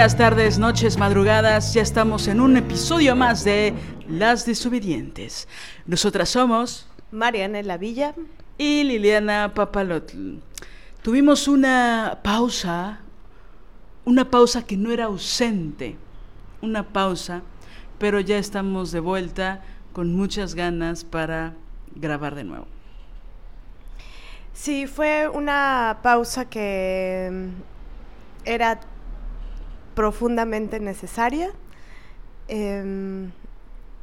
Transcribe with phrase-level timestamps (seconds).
[0.00, 1.74] Días, tardes, noches, madrugadas.
[1.74, 3.74] Ya estamos en un episodio más de
[4.08, 5.46] Las Desobedientes.
[5.84, 8.14] Nosotras somos Mariana La Villa
[8.56, 10.38] y Liliana Papalotl.
[11.02, 13.00] Tuvimos una pausa,
[14.06, 15.96] una pausa que no era ausente,
[16.62, 17.42] una pausa,
[17.98, 19.62] pero ya estamos de vuelta
[19.92, 21.52] con muchas ganas para
[21.94, 22.66] grabar de nuevo.
[24.54, 27.50] Sí, fue una pausa que
[28.46, 28.80] era
[29.94, 31.50] profundamente necesaria.
[32.48, 33.30] Em,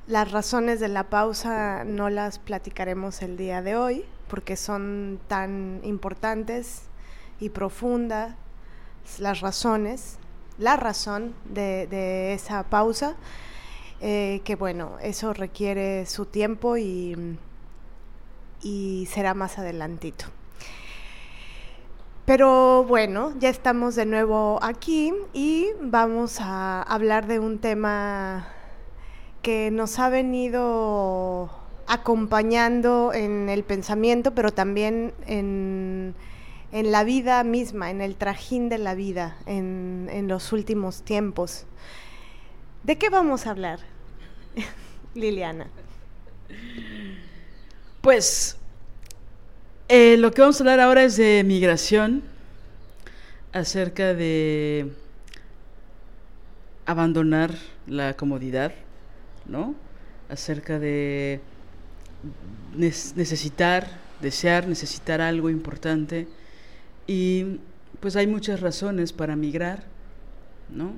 [0.08, 5.82] las razones de la pausa no las platicaremos el día de hoy porque son tan
[5.84, 6.84] importantes
[7.40, 8.36] y profundas
[9.20, 10.18] las razones,
[10.58, 13.16] la razón de, esa pausa,
[14.02, 17.38] eh, que bueno, eso requiere su tiempo y,
[18.62, 20.26] y será más adelantito.
[22.28, 28.50] Pero bueno, ya estamos de nuevo aquí y vamos a hablar de un tema
[29.42, 31.50] que nos ha venido
[31.88, 36.16] acompañando en el pensamiento, pero también en,
[36.74, 41.66] la vida misma, en el trajín de la vida en, en los últimos tiempos.
[42.84, 43.80] ¿De qué vamos a hablar,
[45.16, 45.68] Liliana?
[48.02, 48.57] Pues
[49.90, 52.24] eh, lo que vamos a hablar ahora es de migración,
[53.54, 54.92] acerca de
[56.86, 57.56] abandonar
[57.88, 58.74] la comodidad,
[59.46, 59.76] ¿no?
[60.30, 61.42] Acerca de
[62.76, 63.88] necesitar,
[64.22, 66.28] desear, necesitar algo importante.
[67.08, 67.60] Y
[68.00, 69.84] pues hay muchas razones para migrar,
[70.70, 70.94] ¿no?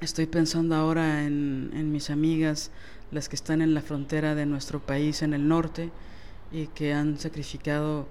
[0.00, 2.70] Estoy pensando ahora en, en mis amigas,
[3.10, 5.90] las que están en la frontera de nuestro país en el norte,
[6.52, 8.06] y que han sacrificado,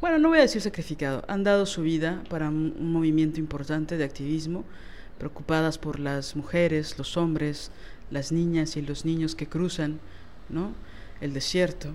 [0.00, 4.04] bueno, no voy a decir sacrificado, han dado su vida para un, movimiento importante de
[4.04, 4.64] activismo,
[5.18, 7.70] preocupadas por las mujeres, los hombres,
[8.10, 9.98] las niñas y los niños que cruzan
[10.48, 10.72] ¿no?
[11.20, 11.90] el desierto,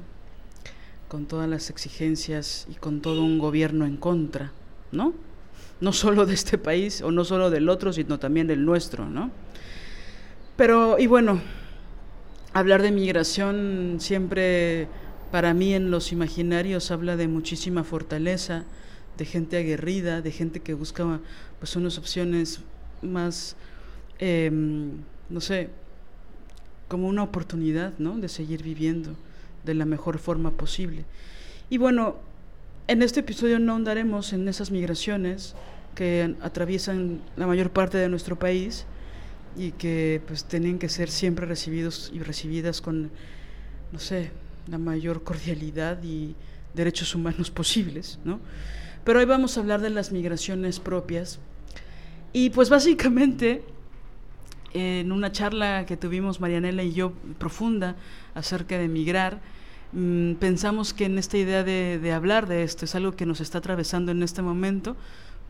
[1.07, 4.51] con todas las exigencias y con todo un gobierno en contra,
[4.91, 5.13] ¿no?
[5.80, 9.30] No solo de este país o no solo del otro, sino también del nuestro, ¿no?
[10.56, 11.40] Pero, y bueno,
[12.53, 14.88] hablar de migración siempre
[15.33, 18.66] para mí en los imaginarios habla de muchísima fortaleza,
[19.17, 21.21] de gente aguerrida, de gente que busca
[21.57, 22.59] pues unas opciones
[23.01, 23.55] más,
[24.19, 24.91] em,
[25.31, 25.71] no sé,
[26.88, 28.19] como una oportunidad, ¿no?
[28.19, 29.16] De seguir viviendo
[29.66, 31.03] de la mejor forma posible.
[31.67, 32.17] Y bueno,
[32.88, 35.55] en este episodio no andaremos en esas migraciones
[35.95, 38.85] que atraviesan la mayor parte de nuestro país
[39.57, 43.09] y que pues tienen que ser siempre recibidos y recibidas con,
[43.91, 44.29] no sé,
[44.68, 46.35] la mayor cordialidad y
[46.74, 48.40] derechos humanos posibles, ¿no?
[49.03, 51.40] Pero hoy vamos a hablar de las migraciones propias.
[52.31, 53.63] Y pues básicamente,
[54.74, 57.95] en una charla que tuvimos Marianela y yo profunda
[58.33, 59.42] acerca de migrar,
[59.92, 63.57] mm, pensamos que en esta idea de, hablar de esto es algo que nos está
[63.57, 64.95] atravesando en este momento,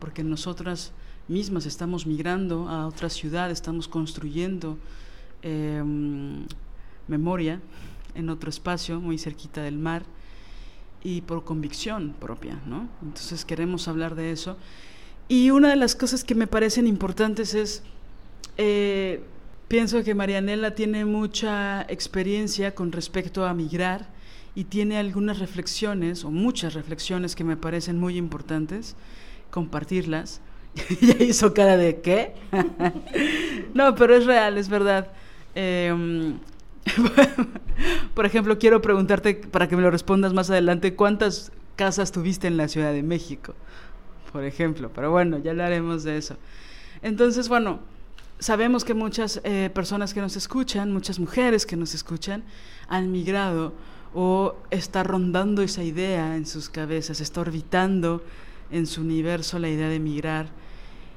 [0.00, 0.92] porque nosotras
[1.28, 4.76] mismas estamos migrando a otra ciudad, estamos construyendo
[5.42, 6.44] em,
[7.06, 7.60] memoria
[8.14, 10.04] en otro espacio muy cerquita del mar
[11.02, 12.88] y por convicción propia, ¿no?
[13.02, 14.56] Entonces queremos hablar de eso.
[15.28, 17.82] Y una de las cosas que me parecen importantes es,
[18.56, 19.22] eh,
[19.68, 24.08] pienso que Marianela tiene mucha experiencia con respecto a migrar
[24.54, 28.96] y tiene algunas reflexiones o muchas reflexiones que me parecen muy importantes
[29.50, 30.40] compartirlas.
[31.00, 32.34] ya hizo cara de qué.
[33.74, 35.08] no, pero es real, es verdad.
[35.54, 36.34] Eh,
[38.14, 42.56] Por ejemplo, quiero preguntarte, para que me lo respondas más adelante, ¿cuántas, casas tuviste en
[42.56, 43.54] la Ciudad de México,
[44.32, 44.90] por ejemplo.
[44.94, 46.36] Pero bueno, ya hablaremos de eso.
[47.02, 47.80] Entonces, bueno,
[48.38, 52.44] sabemos que muchas eh, personas que nos escuchan, muchas mujeres que nos escuchan,
[52.88, 53.72] han migrado
[54.14, 58.22] o está rondando esa idea en sus cabezas, está orbitando
[58.70, 60.46] en su universo la idea de migrar.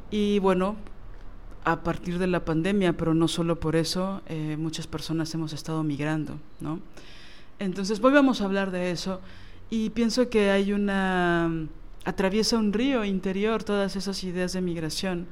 [0.10, 0.76] Y bueno,
[1.68, 5.84] a partir de la pandemia, pero no solo por eso, eh, muchas personas hemos estado
[5.84, 6.80] migrando, ¿no?
[7.60, 9.20] Entonces, hoy vamos a hablar de eso
[9.70, 11.52] y pienso que hay una...
[12.06, 15.28] atraviesa un río interior todas esas ideas de migración,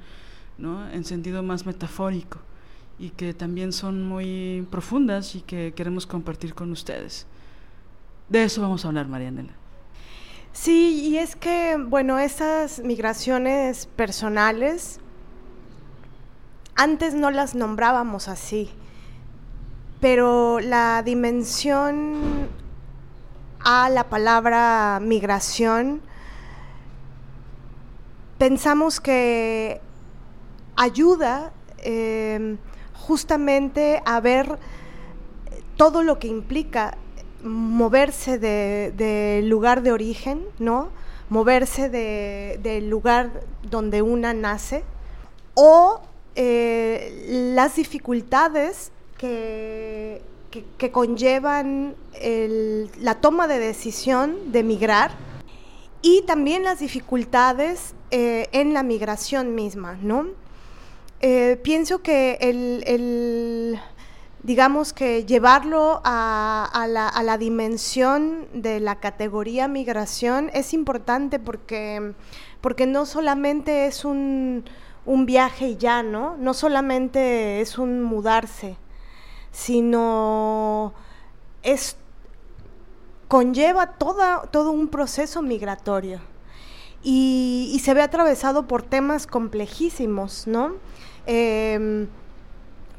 [0.58, 0.90] ¿no?
[0.92, 2.40] En sentido más metafórico
[3.00, 7.28] y que también son muy profundas y que queremos compartir con ustedes.
[8.28, 9.54] De eso vamos a hablar, Marianela.
[10.52, 15.00] Sí, y es que, bueno, esas migraciones personales,
[16.76, 18.70] antes no las nombrábamos así,
[20.02, 22.50] pero la dimensión
[23.60, 26.02] a la palabra migración,
[28.38, 29.82] pensamos que
[30.76, 32.58] ayuda eh,
[32.94, 34.60] justamente a ver
[35.78, 36.98] todo lo que implica
[37.44, 40.90] moverse del de lugar de origen, ¿no?
[41.30, 43.32] Moverse del lugar
[43.64, 44.84] donde una nace
[45.54, 46.02] o
[46.36, 50.22] eh, las dificultades que,
[50.78, 51.96] que, conllevan
[53.00, 55.12] la toma de decisión de migrar
[56.02, 60.28] y también las dificultades eh, en la migración misma, ¿no?
[61.22, 63.80] Eh, pienso que el
[64.46, 72.14] digamos que llevarlo a, la, dimensión de la categoría migración es importante porque,
[72.62, 74.64] porque no solamente es un,
[75.26, 76.36] viaje y ya, ¿no?
[76.38, 78.78] No solamente es un mudarse,
[79.52, 80.94] sino
[81.64, 81.98] es
[83.28, 86.20] conlleva toda, todo un proceso migratorio
[87.06, 90.74] y, se ve atravesado por temas complejísimos, ¿no?
[91.28, 92.08] Em,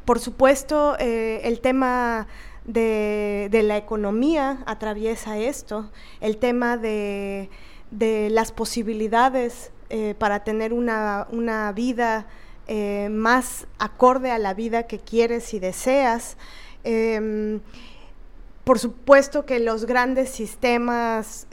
[0.04, 2.28] por supuesto, eh, el tema
[2.64, 7.50] de, la economía atraviesa esto, el tema de,
[7.90, 12.26] las posibilidades eh, para tener una, vida
[12.66, 16.36] eh, más acorde a la vida que quieres y deseas.
[16.84, 17.60] Em,
[18.64, 21.46] por supuesto que los grandes sistemas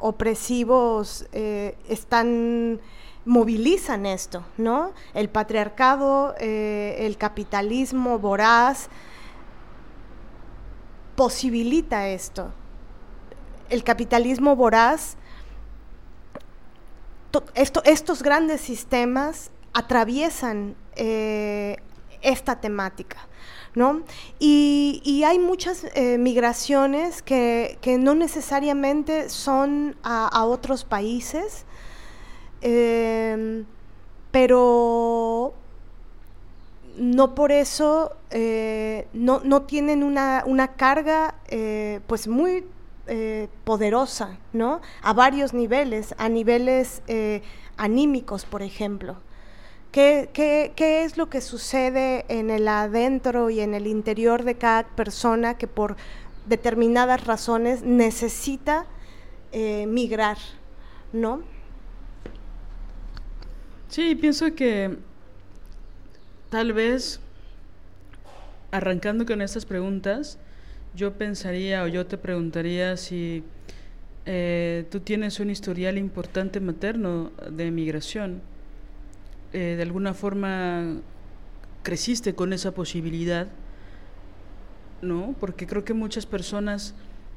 [0.00, 2.80] opresivos están
[3.24, 4.92] movilizan esto, ¿no?
[5.14, 8.88] El patriarcado, eh, el capitalismo voraz
[11.14, 12.52] posibilita esto.
[13.68, 15.16] El capitalismo voraz,
[17.84, 21.76] estos grandes sistemas atraviesan eh,
[22.20, 23.18] esta temática.
[23.74, 24.02] ¿No?
[24.38, 31.64] Y, hay muchas eh, migraciones que, no necesariamente son a otros países,
[32.62, 33.66] Em,
[34.30, 35.52] pero
[36.96, 41.34] no por eso eh, no, no, tienen una, una carga
[42.06, 42.64] pues muy
[43.14, 44.80] eh, poderosa, ¿no?
[45.02, 47.02] A varios niveles, a niveles
[47.76, 49.16] anímicos, por ejemplo.
[49.90, 54.54] ¿Qué, ¿Qué, qué, es lo que sucede en el adentro y en el interior de
[54.54, 55.96] cada persona que por
[56.46, 58.86] determinadas razones necesita
[59.52, 60.38] migrar,
[61.12, 61.42] ¿no?
[63.88, 64.96] Sí, pienso que
[66.48, 67.20] tal vez
[68.70, 70.38] arrancando con estas preguntas,
[70.94, 73.42] yo pensaría o yo te preguntaría si
[74.26, 78.42] eh, tú tienes un historial importante materno de migración.
[79.52, 81.00] Eh, de alguna forma
[81.82, 83.48] creciste con esa posibilidad,
[85.02, 85.34] ¿no?
[85.40, 86.94] Porque creo que muchas personas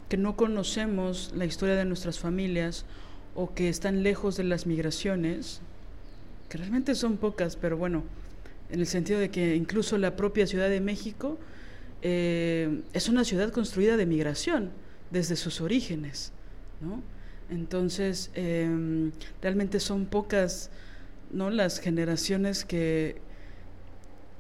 [0.07, 2.85] que no conocemos la historia de nuestras familias
[3.33, 5.61] o que están lejos de las migraciones,
[6.47, 8.03] que realmente son pocas, pero bueno,
[8.69, 11.39] en el sentido de que incluso la propia Ciudad de México
[12.07, 14.69] eh, es una ciudad construida de migración
[15.09, 16.33] desde sus orígenes,
[16.79, 17.01] ¿no?
[17.49, 20.69] Entonces, em, realmente son pocas
[21.31, 21.49] ¿no?
[21.49, 23.15] las generaciones que,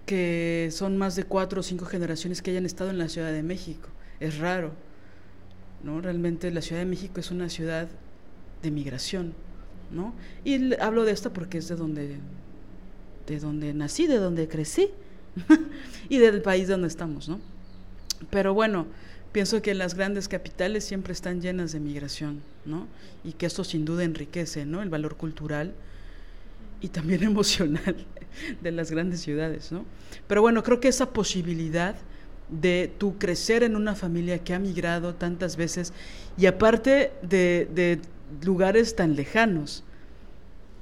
[0.05, 3.41] que son más de cuatro o cinco generaciones que hayan estado en la Ciudad de
[3.41, 3.89] México.
[4.19, 4.73] Es raro,
[5.83, 6.01] ¿no?
[6.01, 7.87] Realmente la Ciudad de México es una ciudad
[8.61, 9.33] de migración.
[9.89, 10.13] ¿no?
[10.43, 12.17] Y hablo de esto porque es de donde,
[13.25, 14.91] de donde nací, de donde crecí
[16.09, 17.54] y del país donde estamos, ¿no?
[18.29, 18.87] Pero bueno,
[19.31, 22.87] pienso que las grandes capitales siempre están llenas de migración, ¿no?
[23.23, 24.81] Y que esto sin duda enriquece, ¿no?
[24.81, 25.73] El valor cultural
[26.81, 27.95] y también emocional
[28.61, 29.85] de las grandes ciudades, ¿no?
[30.27, 31.95] Pero bueno, creo que esa posibilidad
[32.49, 35.93] de tu crecer en una familia que ha migrado tantas veces
[36.37, 37.99] y aparte de, de
[38.43, 39.83] lugares tan lejanos.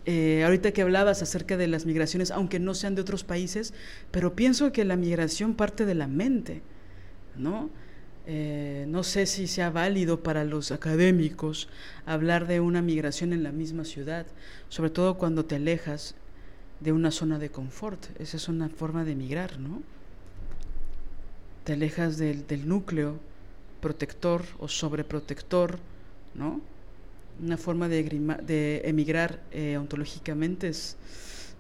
[0.06, 3.74] Eh, ahorita que hablabas acerca de las migraciones, aunque no sean de otros países,
[4.12, 6.62] pero pienso que la migración parte de la mente,
[7.38, 7.70] ¿no?
[8.26, 11.68] Eh, no sé si sea válido para los académicos
[12.06, 14.26] hablar de una migración en la misma ciudad,
[14.70, 16.16] sobre todo cuando te alejas
[16.80, 18.06] de una zona de confort.
[18.20, 19.82] Esa es una forma de migrar, ¿no?
[21.66, 23.20] Te alejas del, del núcleo
[23.84, 25.78] protector o sobreprotector,
[26.34, 26.62] ¿no?
[27.42, 30.96] Una forma de, emigrar eh, ontológicamente es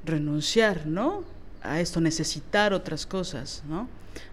[0.05, 1.25] renunciar, ¿no?
[1.61, 3.89] A esto, necesitar otras cosas, ¿no?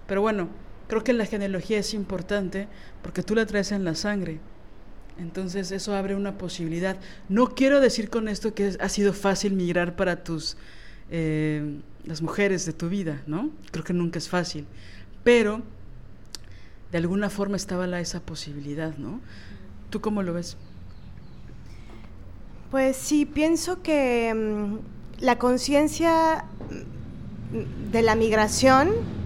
[0.07, 0.49] Pero bueno,
[0.91, 2.67] creo que la genealogía es importante
[3.01, 4.41] porque tú la traes en la sangre.
[5.21, 6.97] Entonces eso abre una posibilidad.
[7.29, 10.57] No quiero decir con esto que ha sido fácil migrar para tus
[11.09, 13.51] eh, las mujeres de tu vida, ¿no?
[13.71, 14.67] Creo que nunca es fácil.
[15.23, 15.63] Pero
[16.91, 19.21] de alguna forma estaba la, esa posibilidad, ¿no?
[19.91, 20.57] ¿Tú cómo lo ves?
[22.73, 26.47] Pues sí, pienso que mm, la conciencia
[27.53, 29.20] mm, de la migración,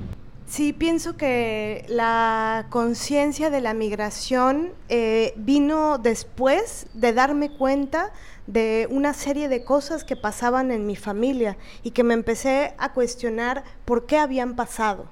[0.54, 8.12] sí pienso que la conciencia de la migración eh, vino después de darme cuenta
[8.46, 12.92] de una serie de cosas que pasaban en mi familia y que me empecé a
[12.92, 15.06] cuestionar por qué habían pasado,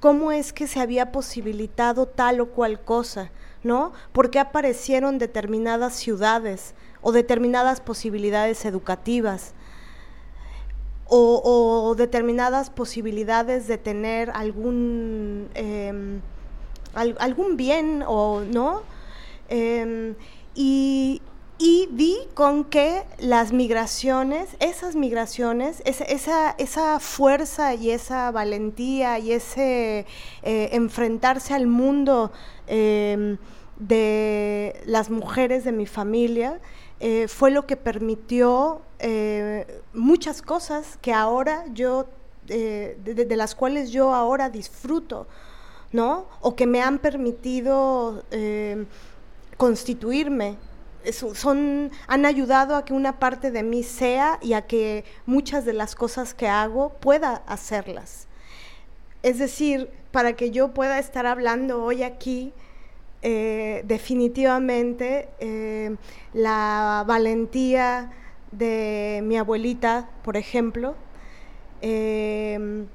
[0.00, 3.30] cómo es que se había posibilitado tal o cual cosa,
[3.62, 3.92] ¿no?
[4.10, 6.74] ¿Por qué aparecieron determinadas ciudades?
[7.00, 9.54] o determinadas posibilidades educativas
[11.08, 16.20] o, determinadas posibilidades de tener algún, em,
[16.94, 18.82] algún bien o no.
[19.48, 20.14] Em,
[20.54, 21.22] y,
[21.90, 30.06] vi con que las migraciones, esas migraciones, esa, esa, fuerza y esa valentía y ese
[30.42, 32.30] eh, enfrentarse al mundo
[32.66, 33.38] em,
[33.78, 36.60] de las mujeres de mi familia,
[37.00, 42.08] eh, fue lo que permitió eh, muchas cosas que ahora yo,
[42.48, 45.28] eh, de, las cuales yo ahora disfruto,
[45.92, 46.26] ¿no?
[46.40, 48.24] O que me han permitido
[49.56, 50.56] constituirme.
[51.34, 55.74] son, han ayudado a que una parte de mí sea y a que muchas de
[55.74, 58.26] las cosas que hago pueda hacerlas.
[59.22, 62.52] Es decir, para que yo pueda estar hablando hoy aquí,
[63.20, 65.96] eh, definitivamente eh,
[66.34, 68.12] la valentía
[68.52, 70.94] de mi abuelita, por ejemplo,
[71.80, 72.86] em,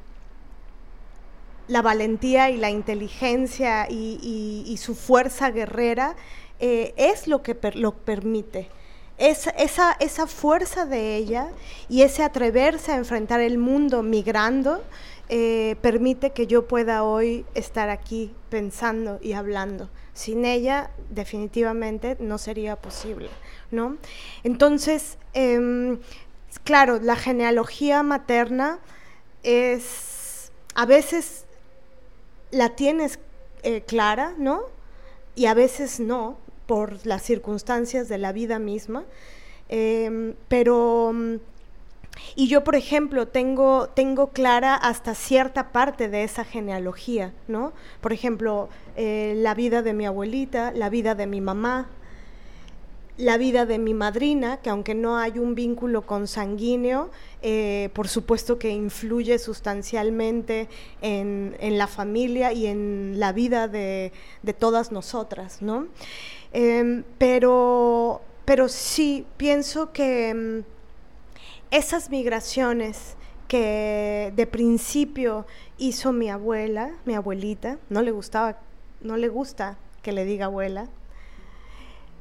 [1.67, 6.15] la valentía y la inteligencia y, su fuerza guerrera
[6.59, 8.69] eh, es lo que lo permite.
[9.17, 9.51] esa,
[9.99, 11.49] esa fuerza de ella
[11.89, 14.81] y ese atreverse a enfrentar el mundo migrando
[15.81, 19.89] permite que yo pueda hoy estar aquí pensando y hablando.
[20.13, 23.29] Sin ella, definitivamente no sería posible,
[23.71, 23.97] ¿no?
[24.43, 25.99] Entonces, em,
[26.63, 28.79] claro, la genealogía materna
[29.41, 31.45] es, a veces
[32.51, 33.19] la tienes
[33.63, 34.61] eh, clara, ¿no?
[35.35, 36.37] Y a veces no,
[36.67, 39.05] por las circunstancias de la vida misma.
[39.69, 41.11] Em, pero
[42.35, 47.73] y yo, por ejemplo, tengo, tengo clara hasta cierta parte de esa genealogía, ¿no?
[48.01, 51.89] Por ejemplo, eh, la vida de mi abuelita, la vida de mi mamá,
[53.17, 57.11] la vida de mi madrina, que aunque no hay un vínculo consanguíneo,
[57.41, 60.67] eh, por supuesto que influye sustancialmente
[61.01, 64.11] en, la familia y en la vida de,
[64.57, 65.87] todas nosotras, ¿no?
[66.53, 70.72] Em, pero, pero sí, pienso que mm,
[71.73, 73.15] esas migraciones
[73.47, 75.47] que de principio
[75.79, 78.59] hizo mi abuela, mi abuelita, no le gustaba,
[79.01, 80.87] no le gusta que le diga abuela.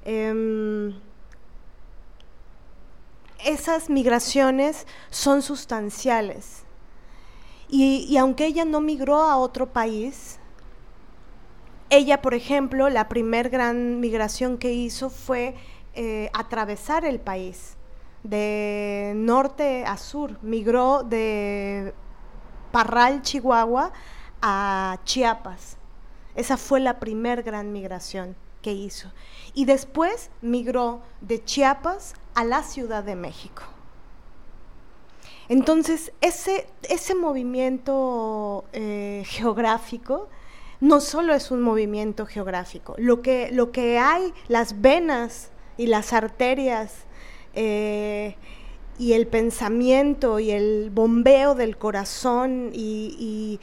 [0.07, 0.95] Em,
[3.45, 6.63] esas migraciones son sustanciales.
[7.69, 10.39] Y, aunque ella no migró a otro país,
[11.91, 15.55] ella, por ejemplo, la primer gran migración que hizo fue
[15.95, 17.77] eh, atravesar el país
[18.23, 21.95] de norte a sur, migró de
[22.71, 23.93] Parral, Chihuahua,
[24.41, 25.77] a Chiapas.
[26.35, 29.11] Esa fue la primer gran migración que hizo.
[29.55, 33.63] Y después migró de Chiapas a la Ciudad de México.
[35.49, 40.29] Entonces, ese, ese movimiento eh, geográfico
[40.81, 46.13] no solo es un movimiento geográfico, lo que, lo que hay, las venas y las
[46.13, 47.05] arterias
[47.55, 48.37] eh,
[48.99, 53.59] y el pensamiento y el bombeo del corazón y,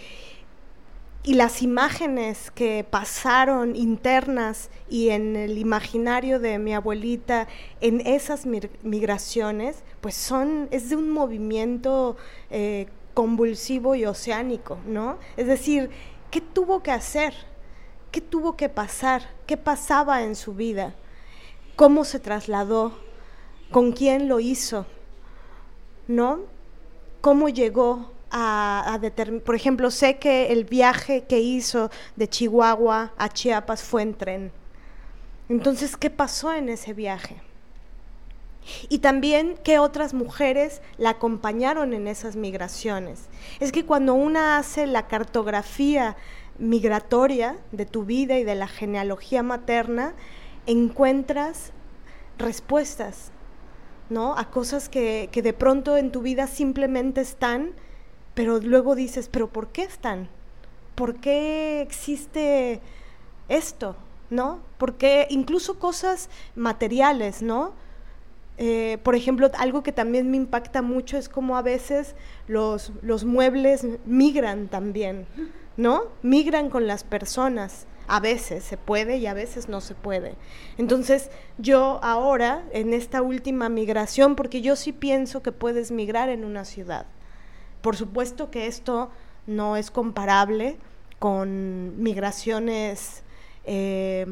[1.24, 7.48] y las imágenes que pasaron internas y en el imaginario de mi abuelita
[7.82, 12.16] en esas migraciones, pues son, es de un movimiento
[12.50, 15.18] eh, convulsivo y oceánico, ¿no?
[15.36, 15.90] Es decir,
[16.32, 17.34] ¿qué tuvo que hacer?
[18.12, 19.24] ¿Qué tuvo que pasar?
[19.46, 20.96] ¿Qué pasaba en su vida?
[21.76, 22.94] ¿Cómo se trasladó?
[23.72, 24.88] ¿Con quién lo hizo?
[26.08, 26.40] ¿No?
[27.22, 29.44] ¿Cómo llegó a, determinar?
[29.44, 34.52] Por ejemplo, sé que el viaje que hizo de Chihuahua a Chiapas fue en tren.
[35.50, 37.42] Entonces, ¿qué pasó en ese viaje?
[38.88, 43.28] Y también qué otras mujeres la acompañaron en esas migraciones.
[43.60, 46.18] Es que cuando una hace la cartografía
[46.58, 50.14] migratoria de tu vida y de la genealogía materna,
[50.66, 51.72] encuentras
[52.38, 53.32] respuestas,
[54.10, 54.38] ¿no?
[54.38, 57.72] A cosas que, que de pronto en tu vida simplemente están,
[58.34, 60.30] pero luego dices, pero ¿por qué están?
[60.96, 62.82] ¿Por qué existe
[63.48, 63.96] esto?
[64.30, 64.60] ¿No?
[64.78, 67.74] Porque incluso cosas materiales, ¿no?
[68.58, 72.16] Eh, por ejemplo, algo que también me impacta mucho es cómo a veces
[72.48, 75.26] los, los muebles migran también.
[75.80, 76.04] ¿no?
[76.24, 77.86] Migran con las personas.
[78.10, 80.34] A veces se puede y a veces no se puede.
[80.78, 86.44] Entonces, yo ahora, en esta última migración, porque yo sí pienso que puedes migrar en
[86.44, 87.06] una ciudad.
[87.82, 89.10] Por supuesto que esto
[89.46, 90.78] no es comparable
[91.20, 93.24] con migraciones,
[93.66, 94.26] eh,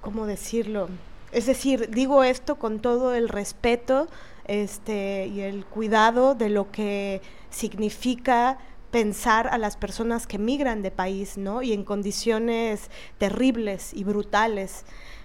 [0.00, 0.88] ¿cómo decirlo?
[1.32, 4.08] Es decir, digo esto con todo el respeto
[4.46, 8.58] este, y el cuidado de lo que significa
[8.90, 11.62] pensar a las personas que migran de país, ¿no?
[11.62, 14.84] Y en condiciones terribles y brutales.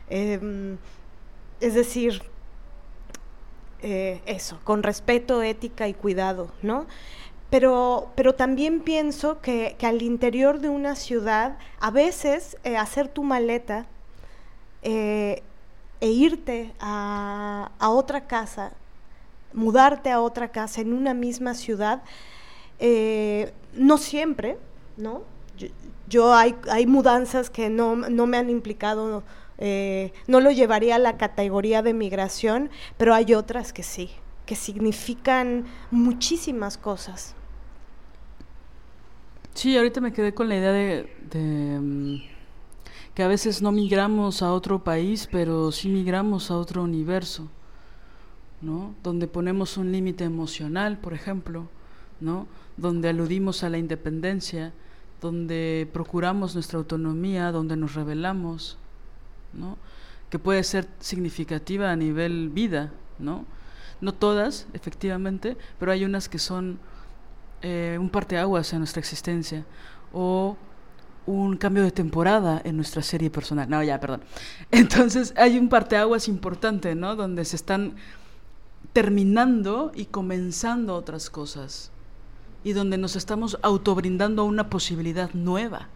[0.09, 0.77] Em,
[1.61, 2.21] es decir,
[3.81, 6.85] eh, eso, con respeto, ética y cuidado, ¿no?
[7.49, 13.23] Pero, pero también pienso que, al interior de una ciudad, a veces eh, hacer tu
[13.23, 13.85] maleta
[14.81, 15.43] eh,
[16.01, 18.73] e irte a, a otra casa,
[19.53, 22.01] mudarte a otra casa en una misma ciudad,
[22.85, 24.57] eh, no siempre,
[24.97, 25.23] ¿no?
[26.09, 29.23] Yo, hay, hay, mudanzas que no, me han implicado,
[29.57, 34.09] eh, no lo llevaría a la categoría de migración, pero hay otras que sí,
[34.45, 37.35] que significan muchísimas cosas.
[39.53, 42.17] Sí, ahorita me quedé con la idea de, mm,
[43.15, 47.47] que a veces no migramos a otro país, pero sí migramos a otro universo,
[48.61, 48.93] ¿no?
[49.03, 51.69] Donde ponemos un límite emocional, por ejemplo,
[52.19, 52.45] ¿no?
[52.77, 54.73] Donde aludimos a la independencia,
[55.21, 58.77] donde procuramos nuestra autonomía, donde nos revelamos,
[59.53, 59.77] ¿no?
[60.29, 63.45] que puede ser significativa a nivel vida, ¿no?
[64.01, 66.79] No todas, efectivamente, pero hay unas que son
[67.61, 69.63] eh, un parteaguas en nuestra existencia
[70.11, 70.57] o
[71.27, 73.69] un cambio de temporada en nuestra serie personal.
[73.69, 74.23] No, ya, perdón.
[74.71, 77.15] Entonces hay un parteaguas importante, ¿no?
[77.15, 77.93] Donde se están
[78.91, 81.92] terminando y comenzando otras cosas
[82.63, 85.89] y donde nos estamos autobrindando una posibilidad nueva.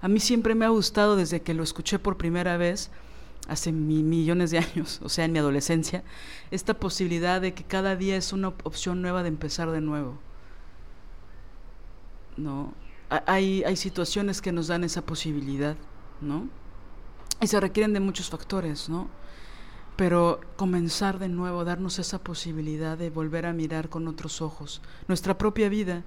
[0.00, 2.90] A mí siempre me ha gustado desde que lo escuché por primera vez,
[3.48, 6.04] hace millones de años, o sea, en mi adolescencia,
[6.50, 10.18] esta posibilidad de que cada día es una opción nueva de empezar de nuevo.
[12.36, 12.74] ¿No?
[13.08, 15.76] Hay, hay situaciones que nos dan esa posibilidad,
[16.20, 16.48] ¿no?
[17.40, 19.08] Y se requieren de muchos factores, ¿no?
[19.96, 25.36] Pero comenzar de nuevo, darnos esa posibilidad de volver a mirar con otros ojos nuestra
[25.38, 26.02] propia vida,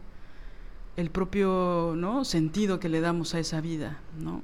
[0.96, 2.24] el propio ¿no?
[2.26, 4.44] sentido que le damos a esa vida, ¿no?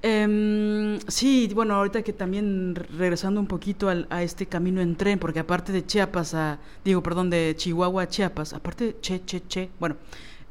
[0.00, 5.40] Em, sí, bueno, ahorita que también regresando un poquito a este camino en tren, porque
[5.40, 9.70] aparte de Chiapas a, digo, perdón, de Chihuahua a Chiapas, aparte de Che, Che, Che,
[9.80, 9.96] bueno,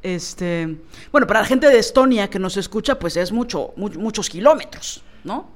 [0.02, 0.78] este,
[1.10, 5.48] bueno, para la gente de Estonia que nos escucha, pues es mucho, muchos kilómetros, ¿no?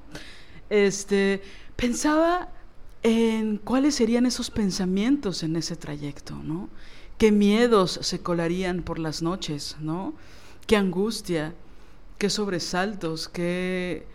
[0.71, 1.43] Este,
[1.77, 2.49] pensaba
[3.03, 6.69] en cuáles serían esos pensamientos en ese trayecto, ¿no?
[7.19, 10.15] Qué miedos se colarían por las noches, ¿no?
[10.67, 11.55] Qué angustia,
[12.19, 14.07] qué sobresaltos, qué,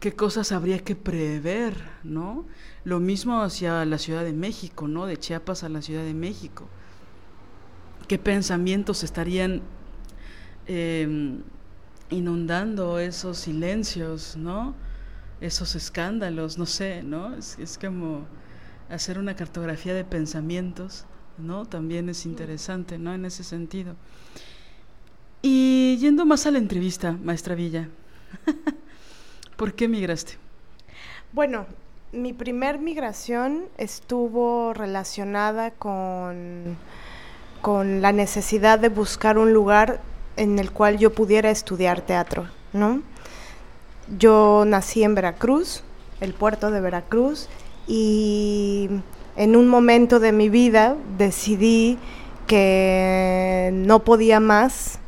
[0.00, 2.44] qué cosas habría que prever, ¿no?
[2.84, 5.06] Lo mismo hacia la Ciudad de México, ¿no?
[5.06, 6.68] De Chiapas a la Ciudad de México.
[8.08, 9.62] ¿Qué pensamientos estarían
[10.66, 11.42] em,
[12.10, 14.74] inundando esos silencios, ¿no?
[15.40, 17.34] Esos escándalos, no sé, ¿no?
[17.34, 18.26] Es, es como
[18.90, 21.04] hacer una cartografía de pensamientos,
[21.38, 21.66] ¿no?
[21.66, 23.14] También es interesante, ¿no?
[23.14, 23.96] En ese sentido.
[25.42, 27.88] Y yendo más a la entrevista, maestra Villa,
[29.56, 30.38] ¿por qué migraste?
[31.32, 31.66] Bueno,
[32.12, 36.76] mi primer migración estuvo relacionada con,
[37.60, 40.00] con la necesidad de buscar un lugar
[40.36, 43.02] en el cual yo pudiera estudiar teatro, ¿no?
[44.18, 45.82] Yo nací en Veracruz,
[46.20, 47.48] el puerto de Veracruz,
[47.86, 48.88] y
[49.36, 51.98] en un momento de mi vida decidí
[52.46, 54.98] que no podía más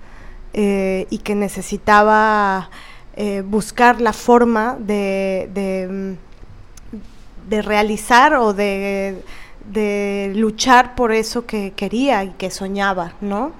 [0.52, 2.70] eh, y que necesitaba
[3.14, 5.48] eh, buscar la forma de,
[7.48, 9.22] de, realizar o de,
[9.72, 13.52] de, luchar por eso que quería y que soñaba, ¿no?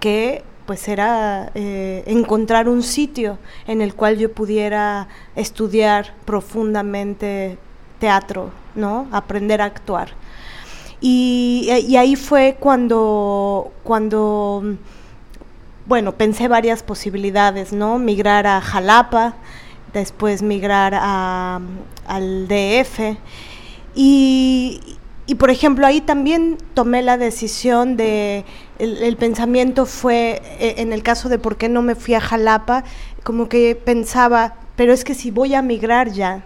[0.00, 7.58] Que pues era eh, encontrar un sitio en el cual yo pudiera estudiar profundamente
[7.98, 9.08] teatro, ¿no?
[9.12, 10.10] Aprender a actuar.
[11.00, 14.76] Y, y ahí fue cuando, cuando
[15.86, 17.98] bueno, pensé varias posibilidades, ¿no?
[17.98, 19.34] Migrar a Jalapa,
[19.92, 21.60] después migrar a,
[22.06, 23.16] al DF.
[23.94, 24.80] Y,
[25.26, 28.44] y, por ejemplo, ahí también tomé la decisión de,
[28.82, 32.82] el, pensamiento fue, e, en el caso de por qué no me fui a Jalapa,
[33.22, 36.44] como que pensaba, pero es que si voy a migrar ya,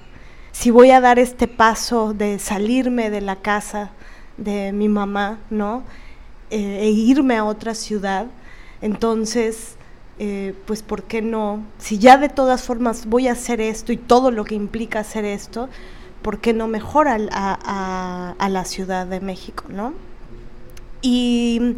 [0.52, 3.90] si voy a dar este paso de salirme de la casa
[4.36, 5.82] de mi mamá, ¿no?
[6.50, 8.26] Eh, e irme a otra ciudad,
[8.82, 9.76] entonces,
[10.18, 11.64] eh, pues, ¿por qué no?
[11.78, 15.24] Si ya de todas formas voy a hacer esto y todo lo que implica hacer
[15.24, 15.70] esto,
[16.20, 19.94] ¿por qué no mejor a, la Ciudad de México, no?
[21.00, 21.76] Y,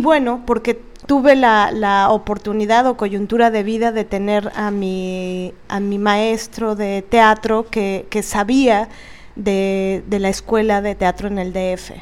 [0.00, 5.98] bueno, porque tuve la, oportunidad o coyuntura de vida de tener a mi, a mi
[5.98, 8.88] maestro de teatro que, sabía
[9.36, 11.92] de, de, la escuela de teatro en el DF.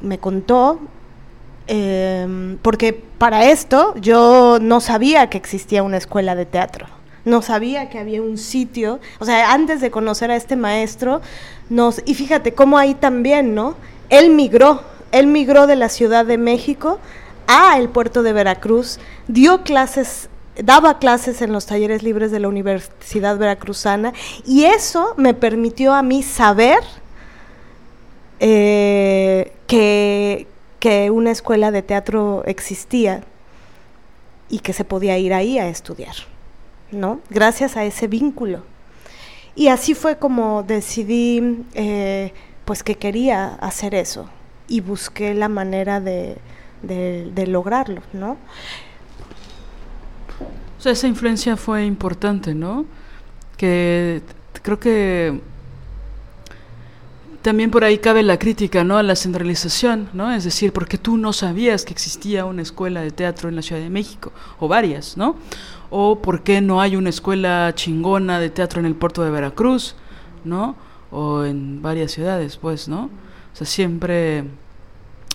[0.00, 0.80] Me contó
[1.70, 6.86] Em, porque para esto yo no sabía que existía una escuela de teatro,
[7.26, 11.20] no sabía que había un sitio, o sea, antes de conocer a este maestro,
[11.68, 13.76] nos, y fíjate cómo ahí también, ¿no?
[14.08, 14.80] Él migró,
[15.12, 16.98] él migró de la Ciudad de México
[17.46, 20.28] a el puerto de Veracruz, dio clases
[20.62, 24.12] daba clases en los talleres libres de la Universidad Veracruzana
[24.44, 26.80] y eso me permitió a mí saber
[28.40, 30.46] eh, que,
[30.80, 33.22] que una escuela de teatro existía
[34.48, 36.14] y que se podía ir ahí a estudiar,
[36.90, 37.20] ¿no?
[37.30, 38.62] Gracias a ese vínculo.
[39.54, 42.32] Y así fue como decidí, eh,
[42.64, 44.28] pues que quería hacer eso
[44.68, 46.36] y busqué la manera de,
[46.82, 48.36] de lograrlo, ¿no?
[50.78, 52.84] O sea, esa influencia fue importante, ¿no?
[53.56, 54.22] Que
[54.62, 55.40] creo que
[57.42, 58.98] también por ahí cabe la crítica ¿no?
[58.98, 60.30] a la centralización, ¿no?
[60.32, 63.80] es decir, porque tú no sabías que existía una escuela de teatro en la Ciudad
[63.80, 65.36] de México, o varias, ¿no?
[65.88, 69.94] O por qué no hay una escuela chingona de teatro en el puerto de Veracruz,
[70.44, 70.76] ¿no?
[71.10, 73.08] O en varias ciudades, pues, ¿no?
[73.64, 74.44] Siempre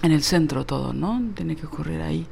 [0.02, 1.22] en el centro todo, ¿no?
[1.36, 2.28] Tiene que ocurrir ahí.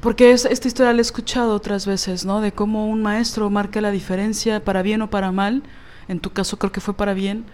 [0.00, 2.40] Porque esta historia la he escuchado otras veces, ¿no?
[2.40, 5.62] De cómo un maestro marca la diferencia para bien o para mal.
[6.08, 7.44] En tu caso creo que fue para bien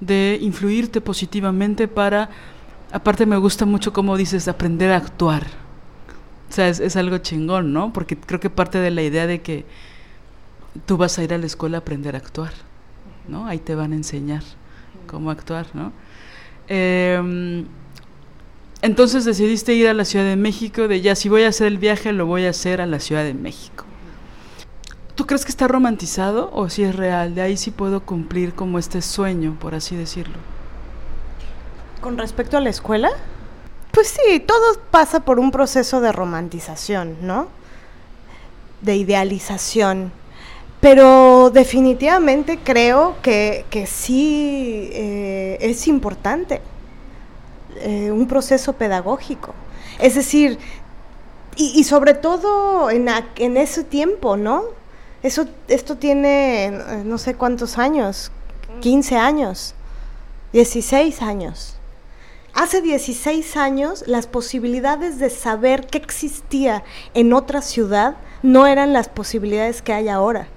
[0.00, 2.30] de influirte positivamente para,
[2.92, 5.46] aparte me gusta mucho como dices, aprender a actuar.
[6.48, 7.92] O sea, es, algo chingón, ¿no?
[7.92, 9.66] Porque creo que parte de la idea de que
[10.86, 12.52] tú vas a ir a la escuela a aprender a actuar,
[13.28, 13.46] ¿no?
[13.46, 14.42] Ahí te van a enseñar
[15.06, 15.92] cómo actuar, ¿no?
[16.68, 17.66] Em,
[18.82, 21.78] entonces decidiste ir a la Ciudad de México, de ya si voy a hacer el
[21.78, 23.84] viaje, lo voy a hacer a la Ciudad de México.
[25.14, 27.34] ¿Tú crees que está romantizado o si es real?
[27.34, 30.36] De ahí sí puedo cumplir como este sueño, por así decirlo.
[32.00, 33.10] ¿Con respecto a la escuela?
[33.90, 37.48] Pues sí, todo pasa por un proceso de romantización, ¿no?
[38.80, 40.12] De idealización.
[40.80, 46.60] Pero definitivamente creo que, sí eh, es importante
[47.80, 49.54] eh, un proceso pedagógico.
[49.98, 50.58] Es decir,
[51.56, 54.62] y, sobre todo en, en ese tiempo, ¿no?
[55.24, 56.70] Eso, esto tiene
[57.04, 58.30] no sé cuántos años,
[58.80, 59.74] 15 años,
[60.52, 61.74] 16 años.
[62.54, 69.08] Hace 16 años las posibilidades de saber que existía en otra ciudad no eran las
[69.08, 70.48] posibilidades que hay ahora,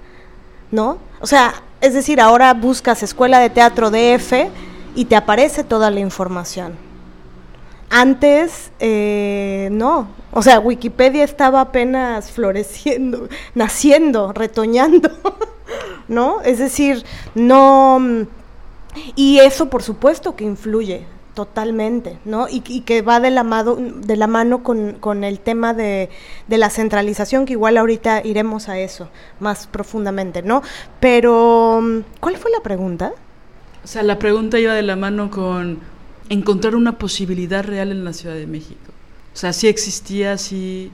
[0.72, 0.98] ¿no?
[1.20, 4.48] O sea, es decir, ahora buscas escuela de teatro DF
[4.96, 6.74] y te aparece toda la información.
[7.90, 10.08] Antes, eh, no.
[10.32, 15.10] O sea, Wikipedia estaba apenas floreciendo, naciendo, retoñando,
[16.08, 16.40] ¿no?
[16.42, 17.04] Es decir,
[17.34, 18.26] no...
[19.14, 22.46] Y eso, por supuesto, que influye totalmente, ¿no?
[22.48, 26.10] Y, que va de la, de la mano con, el tema de,
[26.48, 29.08] de, la centralización, que igual ahorita iremos a eso
[29.40, 30.62] más profundamente, ¿no?
[31.00, 31.80] Pero,
[32.20, 33.12] ¿cuál fue la pregunta?
[33.84, 35.80] O sea, la pregunta iba de la mano con
[36.28, 38.92] encontrar una posibilidad real en la Ciudad de México.
[39.34, 40.90] O sea, sí existía, sí...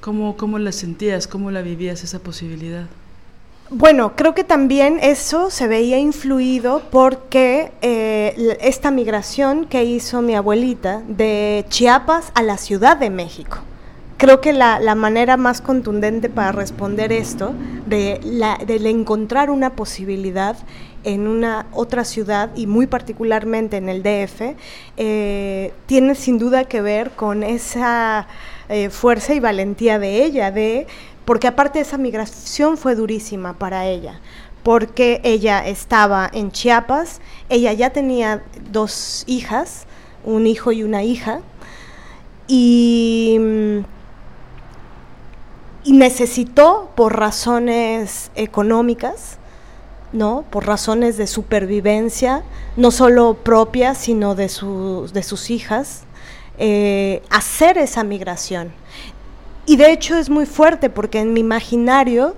[0.00, 1.26] ¿Cómo, cómo la sentías?
[1.26, 2.86] ¿Cómo la vivías esa posibilidad?
[3.70, 10.36] Bueno, creo que también eso se veía influido porque eh, esta migración que hizo mi
[10.36, 13.58] abuelita de Chiapas a la Ciudad de México.
[14.18, 17.54] Creo que la, manera más contundente para responder esto,
[17.86, 20.56] de, la, encontrar una posibilidad
[21.02, 24.54] en una otra ciudad y muy particularmente en el DF,
[24.96, 28.28] eh, tiene sin duda que ver con esa
[28.68, 30.86] eh, fuerza y valentía de ella, de
[31.26, 34.20] porque aparte esa migración fue durísima para ella,
[34.62, 39.86] porque ella estaba en Chiapas, ella ya tenía dos hijas,
[40.24, 41.40] un hijo y una hija,
[42.48, 43.38] y,
[45.84, 49.38] necesitó por razones económicas,
[50.12, 50.44] ¿no?
[50.50, 52.42] por razones de supervivencia,
[52.76, 56.02] no solo propias, sino de, de sus hijas,
[56.58, 58.72] eh, hacer esa migración.
[59.66, 62.36] Y de hecho es muy fuerte porque en mi imaginario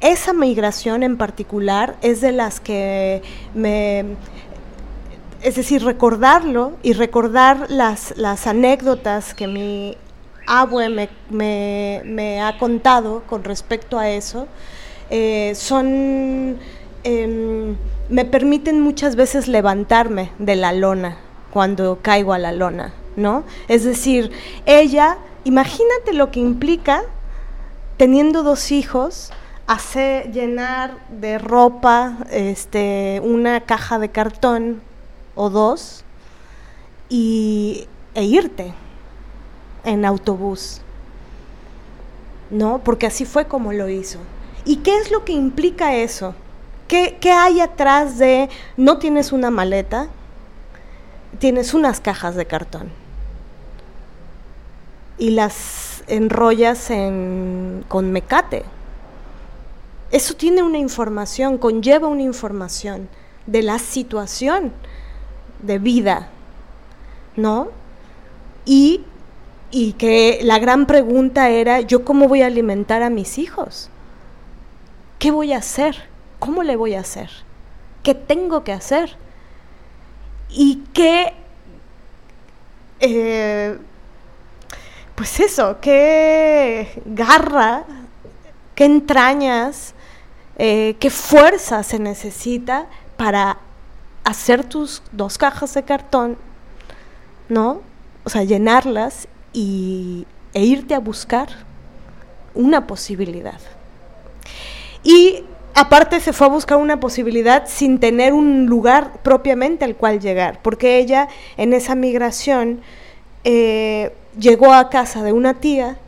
[0.00, 3.22] esa migración en particular es de las que
[3.54, 4.04] me...
[5.42, 9.96] Es decir, recordarlo y recordar las, las anécdotas que mi
[10.46, 14.46] abue me, ha contado con respecto a eso,
[15.10, 16.58] eh, son...
[17.04, 17.76] Em,
[18.08, 21.18] me permiten muchas veces levantarme de la lona
[21.52, 23.44] cuando caigo a la lona, ¿no?
[23.68, 24.30] Es decir,
[24.64, 27.04] ella Imagínate lo que implica
[27.96, 29.30] teniendo dos hijos,
[29.66, 34.82] hacer llenar de ropa este, una caja de cartón
[35.34, 36.04] o dos
[37.08, 38.74] y, e irte
[39.84, 40.82] en autobús.
[42.50, 42.82] ¿No?
[42.84, 44.18] Porque así fue como lo hizo.
[44.66, 46.34] ¿Y qué es lo que implica eso?
[46.88, 50.08] ¿Qué, ¿Qué, hay atrás de no tienes una maleta?
[51.38, 53.07] Tienes unas cajas de cartón
[55.18, 58.64] y las enrollas en, con mecate.
[60.10, 63.08] Eso tiene una información, conlleva una información
[63.46, 64.72] de la situación
[65.62, 66.30] de vida,
[67.36, 67.68] ¿no?
[68.64, 69.02] Y,
[69.70, 73.90] y que la gran pregunta era, ¿yo cómo voy a alimentar a mis hijos?
[75.18, 75.96] ¿Qué voy a hacer?
[76.38, 77.30] ¿Cómo le voy a hacer?
[78.02, 79.16] ¿Qué tengo que hacer?
[80.48, 81.34] Y qué
[83.00, 83.78] eh,
[85.18, 87.82] pues eso, qué garra,
[88.76, 89.92] qué entrañas,
[90.58, 93.58] eh, qué fuerza se necesita para
[94.22, 96.38] hacer tus dos cajas de cartón,
[97.48, 97.82] ¿no?
[98.22, 101.48] O sea, llenarlas y, e irte a buscar
[102.54, 103.58] una posibilidad.
[105.02, 105.42] Y
[105.74, 110.62] aparte se fue a buscar una posibilidad sin tener un lugar propiamente al cual llegar,
[110.62, 111.26] porque ella
[111.56, 112.82] en esa migración
[113.42, 115.98] eh, llegó a casa de una tía,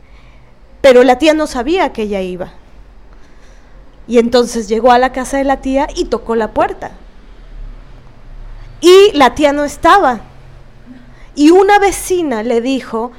[0.81, 2.53] pero la tía no sabía que ella iba.
[4.07, 6.91] Y entonces llegó a la casa de la tía y tocó la puerta.
[8.81, 10.21] Y la tía no estaba.
[11.35, 13.11] Y una vecina le dijo,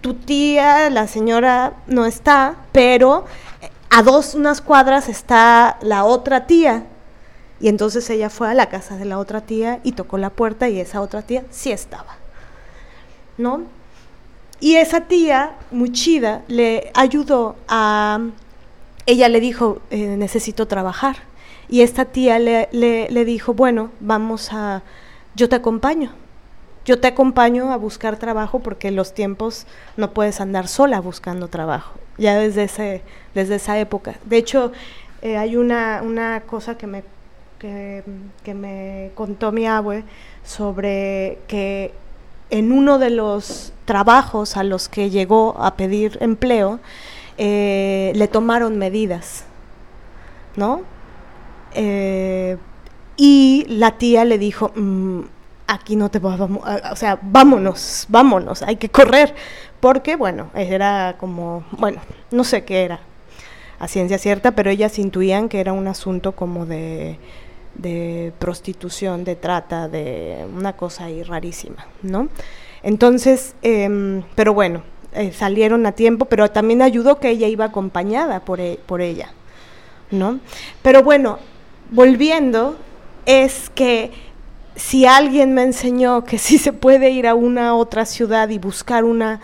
[0.00, 3.24] tu tía, la señora no está, pero
[3.90, 6.84] a dos, unas cuadras está la otra tía.
[7.60, 10.68] Y entonces ella fue a la casa de la otra tía y tocó la puerta
[10.68, 12.16] y esa otra tía sí estaba.
[13.38, 13.62] ¿No?
[14.60, 18.20] Y esa tía, muy chida, le ayudó a...
[19.04, 21.16] Ella le dijo, eh, necesito trabajar.
[21.68, 24.82] Y esta tía le, le, dijo, bueno, vamos a...
[25.34, 26.12] Yo te acompaño.
[26.84, 29.66] Yo te acompaño a buscar trabajo porque los tiempos
[29.96, 31.98] no puedes andar sola buscando trabajo.
[32.16, 33.02] Ya desde, ese,
[33.34, 34.14] desde esa época.
[34.24, 34.72] De hecho,
[35.20, 37.02] eh, hay una, una cosa que me,
[37.58, 38.04] que,
[38.42, 40.04] que me contó mi abue
[40.44, 41.92] sobre que
[42.50, 46.80] en uno de los trabajos a los que llegó a pedir empleo,
[47.38, 49.44] eh, le tomaron medidas,
[50.56, 50.82] ¿no?
[51.74, 52.56] Eh,
[53.16, 55.20] y la tía le dijo, mm,
[55.66, 59.34] aquí no te vamos, o sea, vámonos, vámonos, hay que correr,
[59.80, 63.00] porque, bueno, era como, bueno, no sé qué era
[63.78, 67.18] a ciencia cierta, pero ellas intuían que era un asunto como de,
[67.78, 72.28] de prostitución, de trata, de una cosa ahí rarísima, ¿no?
[72.82, 78.40] Entonces, em, pero bueno, eh, salieron a tiempo, pero también ayudó que ella iba acompañada
[78.40, 79.30] por, e, por ella,
[80.10, 80.40] ¿no?
[80.82, 81.38] Pero bueno,
[81.90, 82.76] volviendo,
[83.24, 84.12] es que
[84.76, 89.04] si alguien me enseñó que sí se puede ir a una otra ciudad y buscar
[89.04, 89.40] una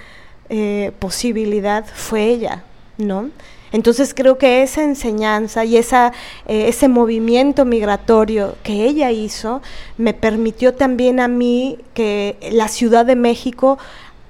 [0.48, 2.64] eh, posibilidad, fue ella,
[2.98, 3.30] ¿no?
[3.72, 6.10] Entonces creo que esa enseñanza y eh,
[6.46, 9.62] ese movimiento migratorio que ella hizo
[9.96, 13.78] me permitió también a mí que la Ciudad de México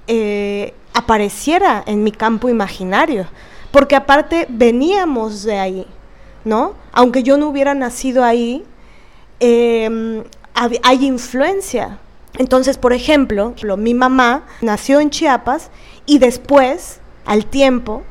[0.07, 3.27] eh, apareciera en mi campo imaginario,
[3.71, 5.87] porque aparte veníamos de ahí,
[6.45, 6.75] ¿no?
[6.91, 8.63] Aunque yo no hubiera nacido ahí,
[9.39, 11.99] em, hay influencia.
[12.37, 15.69] Entonces, por ejemplo, mi mamá nació en Chiapas
[16.05, 18.03] y después, al tiempo,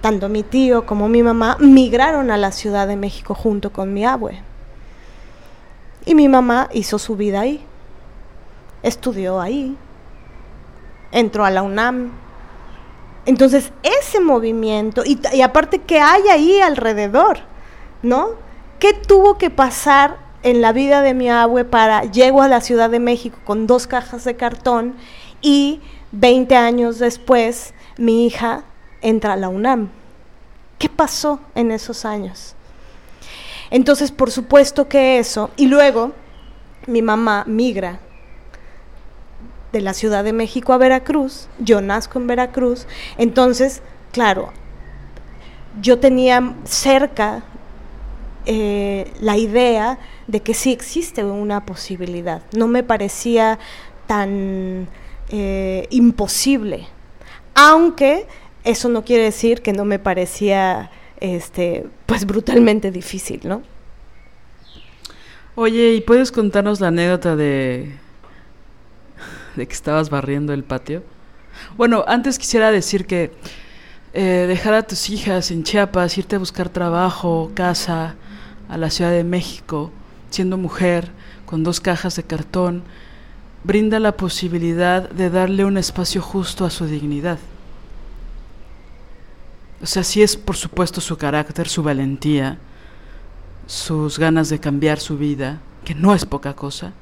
[0.00, 4.04] tanto mi tío como mi mamá migraron a la Ciudad de México junto con mi
[4.04, 4.40] abue.
[6.04, 7.64] Y mi mamá hizo su vida ahí,
[8.82, 9.76] estudió ahí,
[11.12, 12.12] entró a la UNAM.
[13.26, 17.40] Entonces, ese movimiento, y, aparte que hay ahí alrededor,
[18.02, 18.30] ¿no?
[18.78, 22.88] ¿Qué tuvo que pasar en la vida de mi abue para llego a la Ciudad
[22.88, 24.94] de México con dos cajas de cartón
[25.42, 25.80] y
[26.12, 28.62] 20 años después mi hija
[29.02, 29.90] entra a la UNAM?
[30.78, 32.54] ¿Qué pasó en esos años?
[33.70, 36.12] Entonces, por supuesto que eso, y luego
[36.86, 38.00] mi mamá migra
[39.72, 42.86] de la Ciudad de México a Veracruz, yo nazco en Veracruz,
[43.18, 43.82] entonces,
[44.12, 44.52] claro,
[45.82, 47.42] yo tenía cerca
[48.46, 53.58] eh, la idea de que sí existe una posibilidad, no me parecía
[54.06, 54.88] tan
[55.28, 56.88] eh, imposible,
[57.54, 58.26] aunque
[58.68, 63.62] eso no quiere decir que no me parecía este, pues brutalmente difícil, ¿no?
[65.54, 67.96] Oye, ¿y puedes contarnos la anécdota de,
[69.56, 71.02] de que estabas barriendo el patio?
[71.78, 73.32] Bueno, antes quisiera decir que
[74.12, 78.16] eh, dejar a tus hijas en Chiapas, irte a buscar trabajo, casa,
[78.68, 79.90] a la Ciudad de México,
[80.28, 81.10] siendo mujer,
[81.46, 82.82] con dos cajas de cartón,
[83.64, 87.38] brinda la posibilidad de darle un espacio justo a su dignidad.
[89.80, 92.58] O sea, sí es por supuesto su carácter, su valentía,
[93.66, 96.92] sus ganas de cambiar su vida, que no es poca cosa,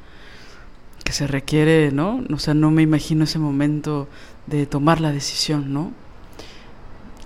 [1.03, 2.23] que se requiere, ¿no?
[2.33, 4.09] O sea, no me imagino ese momento
[4.47, 5.93] de tomar la decisión, ¿no?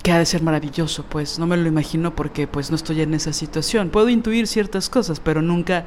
[0.03, 3.15] Que ha de ser maravilloso, pues no me lo imagino porque pues no estoy en
[3.15, 3.91] esa situación.
[3.91, 5.87] Puedo intuir ciertas cosas, pero nunca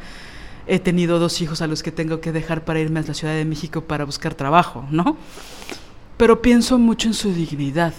[0.68, 3.34] he tenido dos hijos a los que tengo que dejar para irme a la Ciudad
[3.34, 5.16] de México para buscar trabajo, ¿no?
[6.18, 7.94] Pero pienso mucho en su dignidad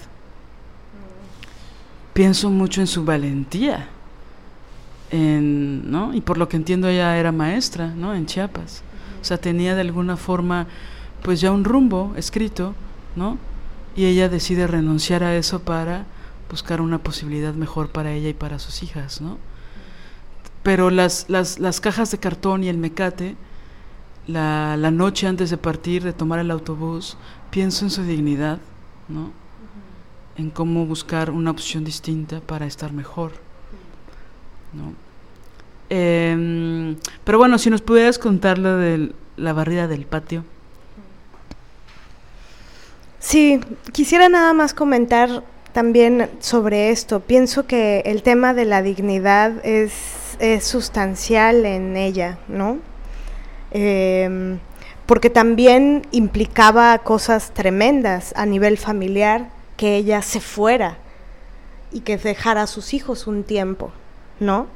[2.14, 3.88] pienso mucho en su valentía.
[5.10, 6.14] En, ¿no?
[6.14, 8.14] Y por lo que entiendo ella era maestra, ¿no?
[8.14, 8.82] En Chiapas.
[9.20, 10.66] O sea, tenía de alguna forma
[11.22, 12.74] pues ya un rumbo escrito,
[13.16, 13.38] ¿no?
[13.96, 16.06] Y ella decide renunciar a eso para
[16.50, 19.38] buscar una posibilidad mejor para ella y para sus hijas, ¿no?
[20.62, 23.36] Pero las, las, las cajas de cartón y el mecate,
[24.26, 27.16] la, la noche antes de partir, de tomar el autobús,
[27.50, 28.58] pienso en su dignidad,
[29.08, 29.43] ¿no?
[30.36, 33.32] En cómo buscar una opción distinta para estar mejor.
[34.72, 34.94] ¿no?
[35.90, 40.44] Em, pero bueno, si nos pudieras contar lo de la barrida del patio.
[43.20, 43.60] Sí,
[43.92, 45.42] quisiera nada más comentar
[45.72, 47.20] también sobre esto.
[47.20, 49.92] Pienso que el tema de la dignidad es,
[50.60, 52.78] sustancial en ella, ¿no?
[53.70, 54.58] Em,
[55.06, 60.98] porque también implicaba cosas tremendas a nivel familiar que ella se fuera
[61.92, 63.92] y que dejara a sus hijos un tiempo,
[64.40, 64.66] ¿no?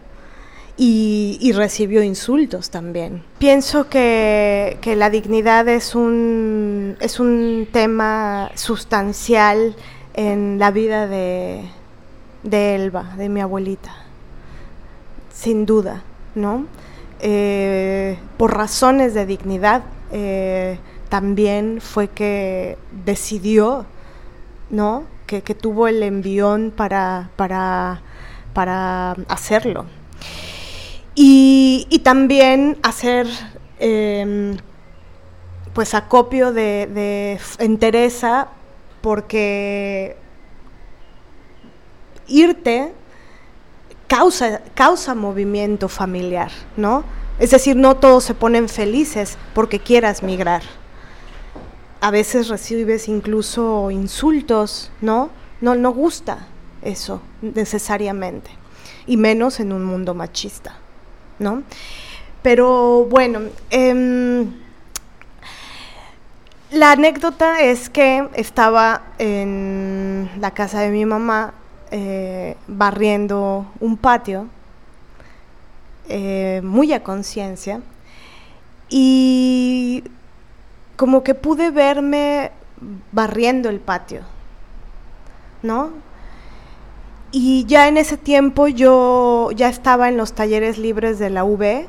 [0.80, 3.24] Y, recibió insultos también.
[3.38, 9.74] Pienso que, la dignidad es un, es un tema sustancial
[10.14, 11.64] en la vida de,
[12.44, 13.92] Elba, de mi abuelita,
[15.34, 16.04] sin duda,
[16.36, 16.66] ¿no?
[17.18, 19.82] Eh, por razones de dignidad,
[20.12, 23.84] eh, también fue que decidió
[24.70, 25.04] ¿no?
[25.26, 28.00] Que, tuvo el envión para, para,
[29.28, 29.84] hacerlo.
[31.14, 33.26] Y, también hacer
[33.78, 34.56] em,
[35.74, 38.48] pues acopio de, de entereza
[39.02, 40.16] porque
[42.26, 42.92] irte
[44.06, 47.04] causa, causa movimiento familiar, ¿no?
[47.38, 50.62] Es decir, no todos se ponen felices porque quieras migrar
[52.00, 55.30] a veces recibes incluso insultos, ¿no?
[55.60, 56.46] No, no gusta
[56.82, 58.50] eso necesariamente,
[59.06, 60.76] y menos en un mundo machista,
[61.38, 61.62] ¿no?
[62.42, 63.40] Pero bueno,
[63.70, 64.52] em,
[66.70, 71.54] la anécdota es que estaba en la casa de mi mamá
[71.90, 74.46] eh, barriendo un patio,
[76.08, 77.80] eh, muy a conciencia,
[78.88, 80.04] y
[80.98, 82.52] como que pude verme
[83.12, 84.20] barriendo el patio,
[85.62, 85.92] ¿no?
[87.32, 91.86] Y ya en ese tiempo yo ya estaba en los talleres libres de la UB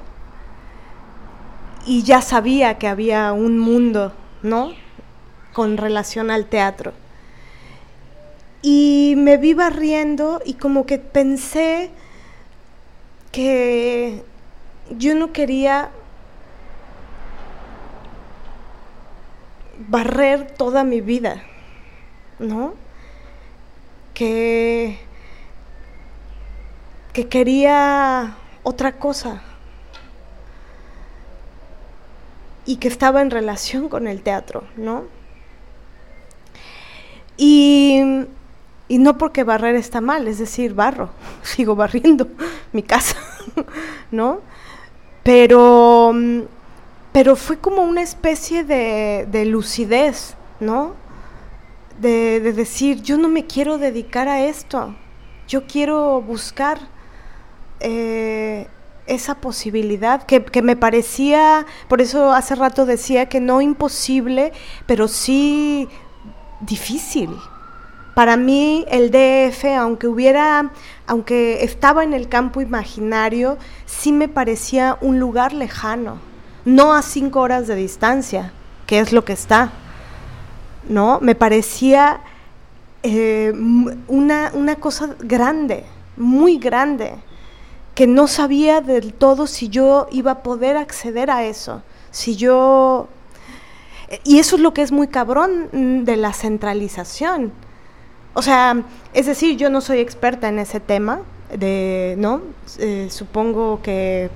[1.86, 4.72] y ya sabía que había un mundo, ¿no?
[5.54, 6.94] con relación al teatro.
[8.62, 11.92] Y me vi barriendo y como que pensé
[13.32, 14.24] que
[14.98, 15.90] yo no quería
[19.88, 21.42] barrer toda mi vida,
[22.38, 22.74] ¿no?
[24.14, 25.00] Que,
[27.14, 29.42] que quería otra cosa
[32.66, 35.06] y que estaba en relación con el teatro, ¿no?
[37.38, 38.02] Y,
[38.90, 41.10] y no porque barrer está mal, es decir, barro,
[41.42, 42.28] sigo barriendo
[42.74, 43.18] mi casa,
[44.12, 44.42] ¿no?
[45.24, 46.14] Pero
[47.12, 50.94] pero fue como una especie de, lucidez, ¿no?
[52.00, 54.96] De, decir, yo no me quiero dedicar a esto,
[55.48, 56.80] yo quiero buscar
[57.80, 58.68] eh,
[59.08, 64.54] esa posibilidad que, que, me parecía, por eso hace rato decía que no imposible,
[64.86, 65.90] pero sí
[66.62, 67.32] difícil.
[68.14, 70.72] Para mí el DF, aunque hubiera,
[71.08, 76.29] aunque estaba en el campo imaginario, sí me parecía un lugar lejano
[76.76, 78.52] no a cinco horas de distancia,
[78.86, 79.72] que es lo que está,
[80.88, 81.20] ¿no?
[81.22, 82.22] Me parecía
[83.04, 83.54] eh,
[84.08, 85.86] una, una cosa grande,
[86.18, 87.16] muy grande,
[87.96, 93.08] que no sabía del todo si yo iba a poder acceder a eso, si yo...
[94.24, 97.52] Y eso es lo que es muy cabrón mm, de la centralización.
[98.34, 101.22] O sea, es decir, yo no soy experta en ese tema,
[101.56, 102.42] de, ¿no?
[102.78, 104.30] Eh, supongo que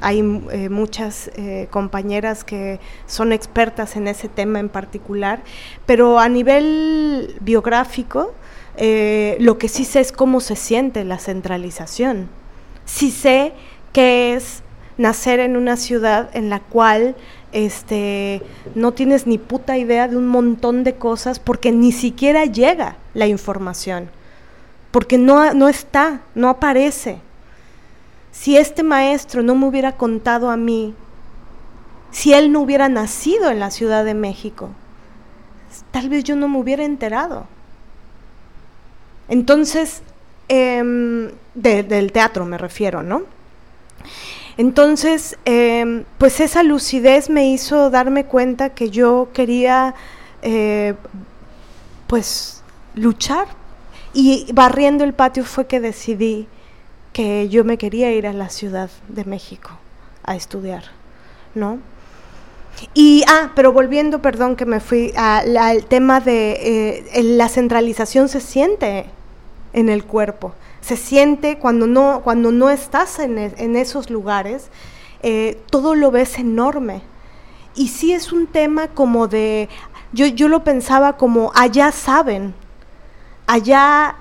[0.00, 0.20] hay
[0.50, 5.42] eh, muchas eh, compañeras que son expertas en ese tema en particular,
[5.86, 8.32] pero a nivel biográfico,
[8.76, 12.28] eh, lo que sí sé es cómo se siente la centralización.
[12.86, 13.52] Sí sé
[13.92, 14.62] que es
[14.96, 17.14] nacer en una ciudad en la cual
[17.52, 18.42] este,
[18.74, 23.26] no tienes ni puta idea de un montón de cosas porque ni siquiera llega la
[23.26, 24.08] información,
[24.90, 27.18] porque no, no está, no aparece
[28.32, 30.94] si este maestro no me hubiera contado a mí,
[32.10, 34.70] si él no hubiera nacido en la Ciudad de México,
[35.90, 37.46] tal vez yo no me hubiera enterado.
[39.28, 40.02] Entonces,
[40.48, 43.22] em, del teatro me refiero, ¿no?
[44.56, 49.94] Entonces, em, pues esa lucidez me hizo darme cuenta que yo quería,
[50.42, 50.94] eh,
[52.06, 52.62] pues,
[52.94, 53.46] luchar.
[54.12, 56.48] Y barriendo el patio fue que decidí
[57.12, 59.70] que yo me quería ir a la Ciudad de México
[60.24, 60.84] a estudiar,
[61.54, 61.78] ¿no?
[62.94, 68.40] Y, ah, pero volviendo, perdón que me fui al tema de eh, la centralización se
[68.40, 69.06] siente
[69.72, 74.68] en el cuerpo, se siente cuando no, cuando no estás en, e, esos lugares,
[75.22, 77.02] eh, todo lo ves enorme.
[77.74, 79.68] Y sí es un tema como de,
[80.12, 82.54] yo, yo lo pensaba como, allá saben,
[83.46, 84.16] allá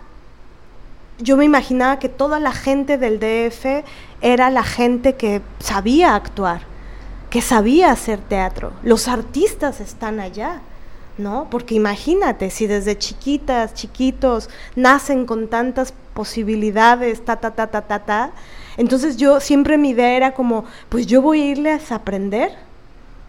[1.20, 3.84] yo me imaginaba que toda la gente del DF
[4.22, 6.62] era la gente que sabía actuar,
[7.30, 8.72] que sabía hacer teatro.
[8.84, 10.62] Los artistas están allá,
[11.18, 11.48] ¿no?
[11.52, 18.00] Porque imagínate, si desde chiquitas, chiquitos, nacen con tantas posibilidades, ta, ta, ta, ta, ta,
[18.00, 18.32] ta.
[18.78, 22.52] Entonces yo siempre mi idea era como, pues yo voy a irles a aprender,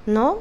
[0.07, 0.39] ¿no?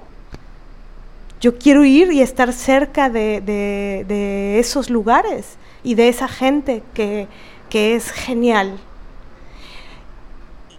[1.42, 7.28] Yo quiero ir y estar cerca de, de esos lugares y de esa gente que,
[7.72, 8.78] es genial.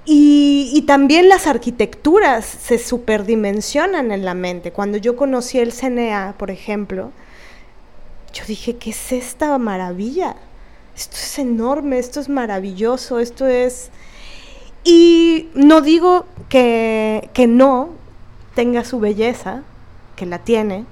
[0.05, 4.73] Y, también las arquitecturas se superdimensionan en la mente.
[4.73, 7.13] Cuando yo conocí el CNA, por ejemplo,
[8.33, 10.37] yo dije, ¿qué es esta maravilla?
[10.97, 13.91] Esto es enorme, esto es maravilloso, esto es...
[14.83, 17.91] Y no digo que, que no
[18.55, 19.63] tenga su belleza,
[20.17, 20.87] que la tiene,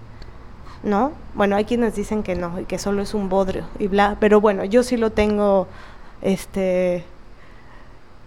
[0.82, 1.12] ¿no?
[1.34, 4.40] Bueno, hay quienes dicen que no y que solo es un bodrio y bla, pero
[4.40, 5.66] bueno, yo sí lo tengo
[6.22, 7.04] este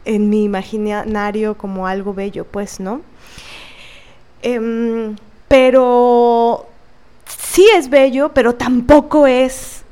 [0.06, 3.02] en mi imaginario como algo bello, pues, ¿no?
[4.42, 5.16] Em,
[5.48, 6.66] pero
[7.26, 9.84] sí es bello, pero tampoco es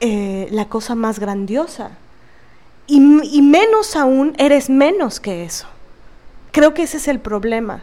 [0.00, 1.92] eh, la cosa más grandiosa.
[2.86, 5.66] Y, y menos aún, eres menos que eso.
[6.50, 7.82] Creo que ese es el problema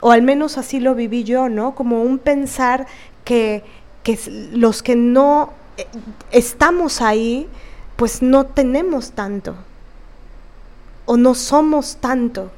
[0.00, 1.74] o al menos así lo viví yo, ¿no?
[1.74, 2.86] Como un pensar
[3.24, 3.62] que,
[4.52, 5.86] los que no eh,
[6.32, 7.46] estamos ahí,
[7.96, 9.54] pues no tenemos tanto,
[11.04, 12.50] o no somos tanto.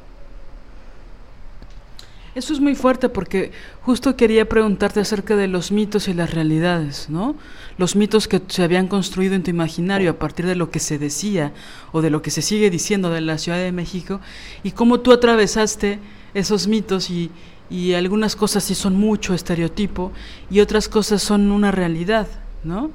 [2.35, 7.11] Eso es muy fuerte porque justo quería preguntarte acerca de los mitos y las realidades,
[7.11, 7.35] ¿no?
[7.77, 10.99] Los mitos que se habían construido en tu imaginario a partir de lo que se
[10.99, 11.53] decía
[11.91, 14.21] o de lo que se sigue diciendo de la Ciudad de México
[14.63, 15.99] y cómo tú atravesaste
[16.35, 17.31] esos mitos y,
[17.71, 20.13] y algunas cosas sí son mucho estereotipo
[20.51, 22.29] y otras cosas son una realidad,
[22.65, 22.91] ¿no?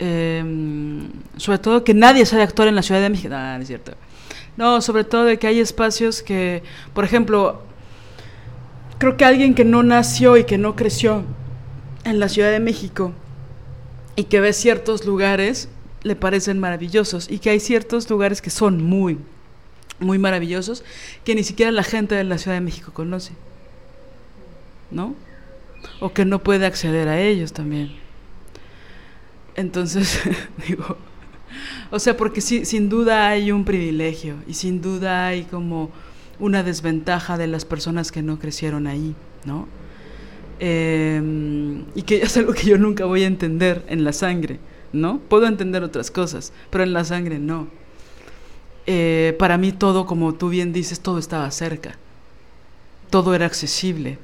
[0.00, 3.30] Em, sobre todo que nadie sabe actuar en la Ciudad de México.
[3.30, 3.92] No, no es cierto.
[4.56, 6.62] No, sobre todo de que hay espacios que,
[6.94, 7.62] por ejemplo,
[8.98, 11.24] creo que alguien que no nació y que no creció
[12.04, 13.12] en la Ciudad de México
[14.16, 15.68] y que ve ciertos lugares
[16.02, 19.18] le parecen maravillosos y que hay ciertos lugares que son muy,
[20.00, 20.84] muy maravillosos
[21.24, 23.32] que ni siquiera la gente de la Ciudad de México conoce.
[24.90, 25.14] ¿no?
[26.00, 27.92] O que no puede acceder a ellos también.
[29.54, 30.20] Entonces,
[30.68, 30.96] digo,
[31.90, 35.90] o sea, porque sí, sin duda hay un privilegio y sin duda hay como
[36.38, 39.66] una desventaja de las personas que no crecieron ahí, ¿no?
[40.60, 44.58] Em, y que es algo que yo nunca voy a entender en la sangre,
[44.92, 45.18] ¿no?
[45.18, 47.68] Puedo entender otras cosas, pero en la sangre no.
[48.90, 51.96] Eh, para mí todo, como tú bien dices, todo estaba cerca,
[53.10, 54.18] todo era accesible,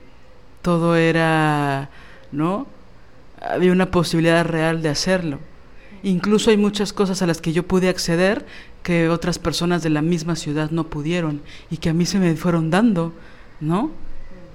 [0.62, 1.90] todo era,
[2.32, 2.66] ¿no?
[3.42, 5.38] Había una posibilidad real de hacerlo.
[6.02, 8.46] Incluso hay muchas cosas a las que yo pude acceder
[8.82, 12.34] que otras personas de la misma ciudad no pudieron y que a mí se me
[12.34, 13.12] fueron dando,
[13.60, 13.90] ¿no?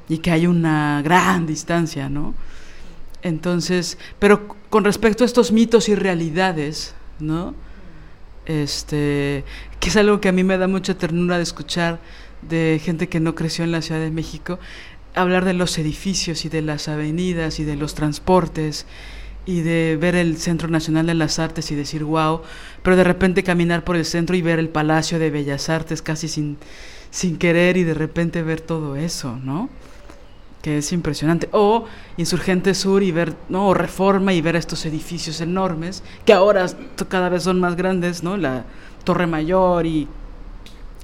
[0.08, 2.34] Y que hay una gran distancia, ¿no?
[3.22, 7.54] Entonces, pero con respecto a estos mitos y realidades, ¿no?
[8.50, 9.44] Este,
[9.90, 12.00] es algo que a mí me da mucha ternura de escuchar
[12.44, 14.60] de gente que no creció en la Ciudad de México,
[15.16, 18.86] hablar de los edificios y de las avenidas y de los transportes
[19.48, 22.42] y de ver el Centro Nacional de las Artes y decir wow,
[22.84, 26.28] pero de repente caminar por el centro y ver el Palacio de Bellas Artes casi
[26.28, 26.58] sin,
[27.10, 29.70] sin querer y de repente ver todo eso, ¿no?
[30.62, 31.50] Que es impresionante.
[31.52, 31.86] O
[32.18, 33.70] Insurgente Sur y ver, ¿no?
[33.70, 36.68] O Reforma y ver estos edificios enormes, que ahora
[37.08, 38.38] cada vez son más grandes, ¿no?
[38.38, 38.66] La
[39.04, 40.08] Torre Mayor y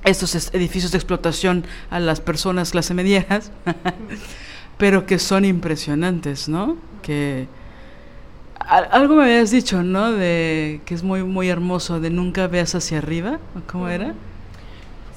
[0.03, 3.51] estos edificios de explotación a las personas clase medias,
[4.77, 6.77] pero que son impresionantes, ¿no?
[7.01, 7.47] Que
[8.59, 10.11] algo me habías dicho, ¿no?
[10.11, 13.39] De que es muy muy hermoso, de nunca veas hacia arriba,
[13.71, 14.13] ¿cómo era?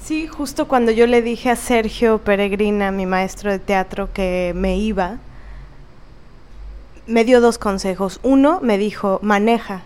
[0.03, 4.77] Sí, justo cuando yo le dije a Sergio Peregrina, mi maestro de teatro, que me
[4.77, 5.17] iba,
[7.05, 8.19] me dio dos consejos.
[8.23, 9.83] Uno, me dijo, maneja,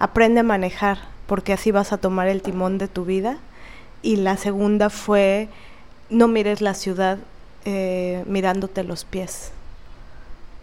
[0.00, 3.38] aprende a manejar, porque así vas a tomar el timón de tu vida
[4.02, 5.48] y la segunda fue
[6.10, 7.16] no mires la ciudad
[7.64, 9.50] eh, mirándote los pies.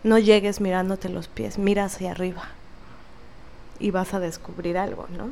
[0.03, 2.49] No llegues mirándote los pies, mira hacia arriba
[3.79, 5.31] y vas a descubrir algo, ¿no?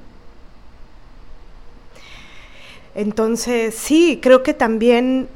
[2.96, 5.30] Entonces, sí, creo que también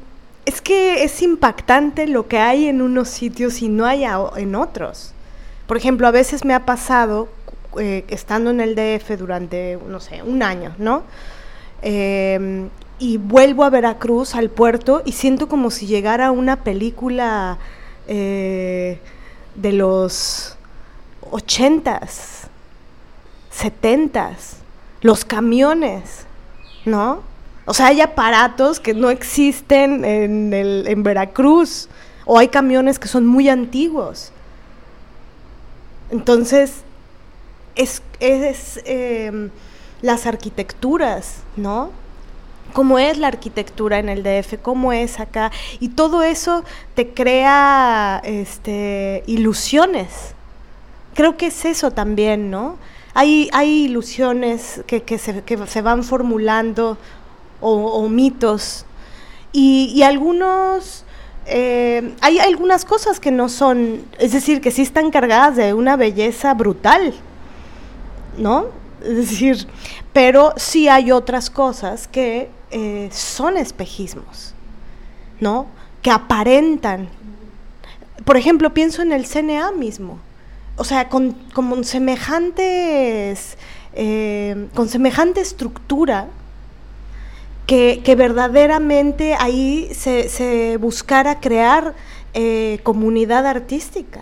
[0.46, 5.14] es que es impactante lo que hay en unos sitios y no hay en otros.
[5.68, 7.28] Por ejemplo, a veces me ha pasado,
[7.78, 11.04] eh, estando en el DF durante, no sé, un año, ¿no?
[11.80, 12.68] Em,
[12.98, 17.58] y vuelvo a Veracruz, al puerto, y siento como si llegara una película
[18.06, 18.98] eh,
[19.54, 20.56] de los
[21.30, 22.48] ochentas,
[23.50, 24.56] setentas,
[25.00, 26.26] los camiones,
[26.84, 27.22] ¿no?
[27.64, 31.88] O sea, hay aparatos que no existen en, en Veracruz,
[32.24, 34.32] o hay camiones que son muy antiguos.
[36.10, 36.82] Entonces,
[37.74, 39.50] es, es em,
[40.02, 41.90] las arquitecturas, ¿no?
[42.72, 45.50] Cómo es la arquitectura en el DF, cómo es acá.
[45.78, 46.64] Y todo eso
[46.94, 50.34] te crea este, ilusiones.
[51.14, 52.78] Creo que es eso también, ¿no?
[53.14, 56.96] Hay, hay ilusiones que, se, van formulando
[57.60, 58.86] o, mitos.
[59.52, 61.04] Y, algunos...
[61.44, 65.96] Eh, hay algunas cosas que no son, es decir, que sí están cargadas de una
[65.96, 67.12] belleza brutal,
[68.36, 68.66] ¿no?
[69.00, 69.66] Decir,
[70.12, 74.54] pero sí hay otras cosas que eh, son espejismos,
[75.40, 75.66] ¿no?
[76.02, 77.08] Que aparentan.
[78.24, 80.18] Por ejemplo, pienso en el CNA mismo.
[80.76, 81.36] O sea, con,
[81.84, 83.58] semejantes,
[83.94, 86.28] eh, con semejante estructura,
[87.66, 91.94] que, verdaderamente ahí se, buscara crear
[92.34, 94.20] eh, comunidad artística,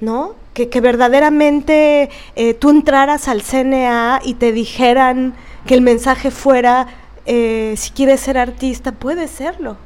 [0.00, 0.34] ¿no?
[0.68, 5.34] que, verdaderamente eh, tú entraras al CNA y te dijeran
[5.66, 6.88] que el mensaje fuera,
[7.26, 9.76] eh, si quieres ser artista, puedes serlo.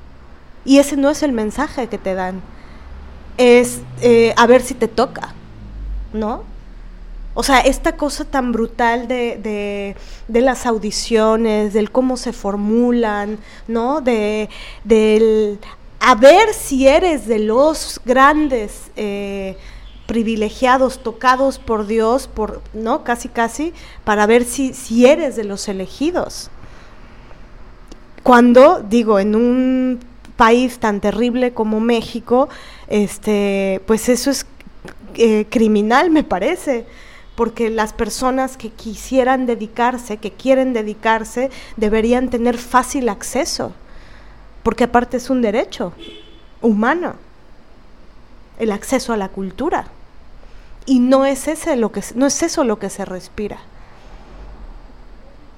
[0.65, 2.41] Y ese no es el mensaje que te dan,
[3.37, 5.35] es eh, a ver si te toca,
[6.13, 6.43] ¿no?
[7.35, 9.97] O sea, esta cosa tan brutal de,
[10.29, 14.01] de, las audiciones, del cómo se formulan, ¿no?
[14.01, 14.49] De,
[14.85, 15.59] del
[15.99, 18.91] a ver si eres de los grandes
[20.07, 23.05] privilegiados, tocados por Dios, por, ¿no?
[23.05, 23.73] Casi, casi,
[24.05, 26.51] para ver si, si eres de los elegidos.
[28.23, 30.01] Cuando, digo, en un
[30.37, 32.49] país tan terrible como México,
[32.89, 34.47] este, pues eso es
[35.15, 36.87] eh, criminal, me parece
[37.35, 43.73] porque las personas que quisieran dedicarse, que quieren dedicarse, deberían tener fácil acceso,
[44.63, 45.93] porque aparte es un derecho
[46.63, 47.17] humano,
[48.59, 49.87] el acceso a la cultura.
[50.87, 53.59] Y no es, ese lo que, no es eso lo que se respira,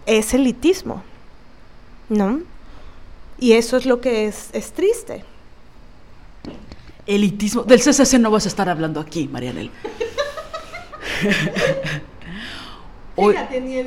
[0.06, 1.02] es elitismo,
[2.08, 2.40] ¿no?
[3.38, 5.24] Y eso es lo que es, es triste.
[7.06, 7.62] Elitismo.
[7.64, 9.70] Del CCC no vas a estar hablando aquí, Marianel.
[13.16, 13.78] Fíjate, ni,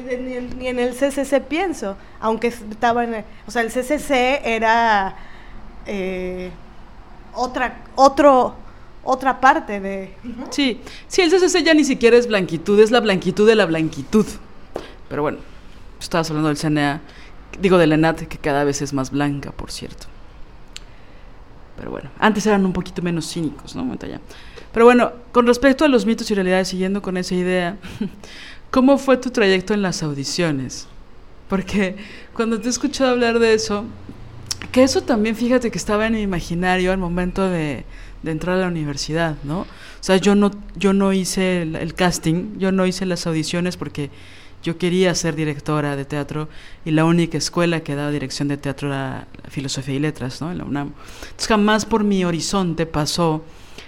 [0.68, 3.24] en el CCC pienso, aunque estaba en...
[3.46, 5.16] o sea, el CCC era
[5.86, 6.50] eh,
[7.36, 8.56] otra, otro,
[9.04, 10.14] otra parte de...
[10.50, 14.26] Sí, sí, el CCC ya ni siquiera es blanquitud, es la blanquitud de la blanquitud.
[15.08, 15.40] Pero bueno,
[16.00, 17.02] estabas hablando del CNA,
[17.60, 20.08] digo del ENAT, que cada vez es más blanca, por cierto.
[21.78, 23.90] Pero bueno, antes eran un poquito menos cínicos, ¿no?
[24.74, 27.78] Pero bueno, con respecto a los mitos y realidades, siguiendo con esa idea,
[28.72, 30.88] ¿cómo fue tu trayecto en las audiciones?
[31.48, 31.96] Porque
[32.34, 33.86] cuando te he escuchado hablar de eso,
[34.72, 37.86] que eso también, fíjate que estaba en mi imaginario al momento de,
[38.24, 39.62] entrar a la universidad, ¿no?
[39.62, 39.66] O
[40.02, 44.10] sea, yo no, yo no hice el, casting, yo no hice las audiciones porque
[44.64, 46.50] yo quería ser directora de teatro
[46.84, 50.52] y la única escuela que daba dirección de teatro era Filosofía y Letras, ¿no?
[50.52, 50.94] En la UNAM.
[51.22, 53.44] Entonces jamás por mi horizonte pasó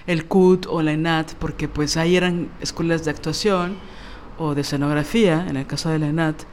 [0.07, 3.75] el CUT o la ENAT, porque pues ahí eran escuelas de actuación
[4.37, 6.43] o de escenografía, en el caso de la ENAT,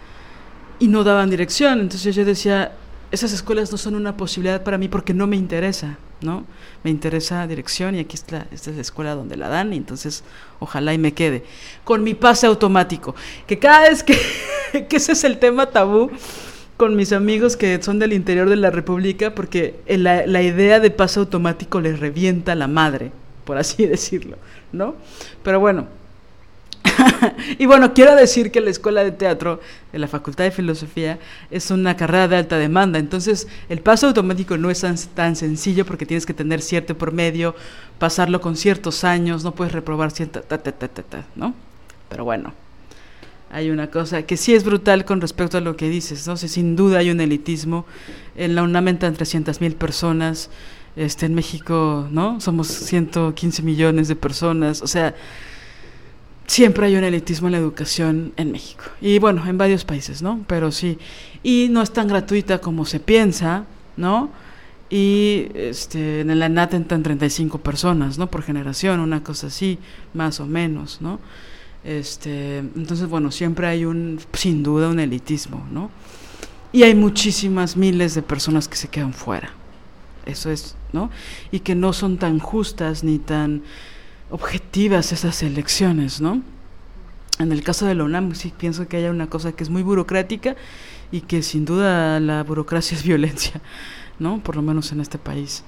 [0.79, 1.81] y no daban dirección.
[1.81, 2.73] Entonces yo decía,
[3.11, 6.45] esas escuelas no son una posibilidad para mí porque no me interesa, ¿no?
[6.85, 10.25] Me interesa dirección y aquí está, esta es la escuela donde la dan y entonces
[10.61, 11.45] ojalá y me quede.
[11.85, 13.15] Con mi pase automático,
[13.47, 14.19] que cada vez que,
[14.89, 16.11] que ese es el tema tabú
[16.77, 20.91] con mis amigos que son del interior de la República porque la, la idea de
[20.91, 23.11] pase automático les revienta la madre,
[23.45, 24.37] por así decirlo,
[24.73, 24.95] ¿no?
[25.43, 25.99] Pero bueno.
[27.59, 29.61] y bueno, quiero decir que la escuela de teatro
[29.93, 31.19] de la Facultad de Filosofía
[31.51, 34.85] es una carrera de alta demanda, entonces el paso automático no es
[35.15, 37.55] tan, sencillo porque tienes que tener cierto promedio,
[37.99, 41.55] pasarlo con ciertos años, no puedes reprobar cierta, ta, ta, ta, ta, ¿no?
[42.09, 42.55] Pero bueno,
[43.51, 46.37] hay una cosa que sí es brutal con respecto a lo que dices, ¿no?
[46.37, 47.87] sin duda hay un elitismo,
[48.37, 50.51] en la UNAM entran 300 mil personas,
[50.99, 52.41] este, en México, ¿no?
[52.41, 55.15] Somos 115 millones de personas, o sea,
[56.49, 58.83] siempre hay un elitismo en la educación en México.
[59.01, 60.45] Y bueno, en varios países, ¿no?
[60.49, 60.99] Pero sí.
[61.45, 63.65] Y no es tan gratuita como se piensa,
[63.97, 64.31] ¿no?
[64.91, 68.29] Y este, en la ENAT entran 35 personas, ¿no?
[68.29, 69.79] Por generación, una cosa así,
[70.15, 71.21] más o menos, ¿no?
[71.85, 75.91] Este, entonces, bueno, siempre hay un, sin duda, un elitismo, ¿no?
[76.73, 79.53] Y hay muchísimas miles de personas que se quedan fuera.
[80.27, 81.11] Eso es ¿no?
[81.51, 83.63] Y que no son tan justas ni tan
[84.31, 86.43] objetivas esas elecciones, ¿no?
[87.39, 89.83] En el caso de la UNAM sí pienso que haya una cosa que es muy
[89.83, 90.57] burocrática
[91.13, 93.61] y que sin duda la burocracia es violencia,
[94.19, 94.41] ¿no?
[94.43, 95.63] Por lo menos en este país.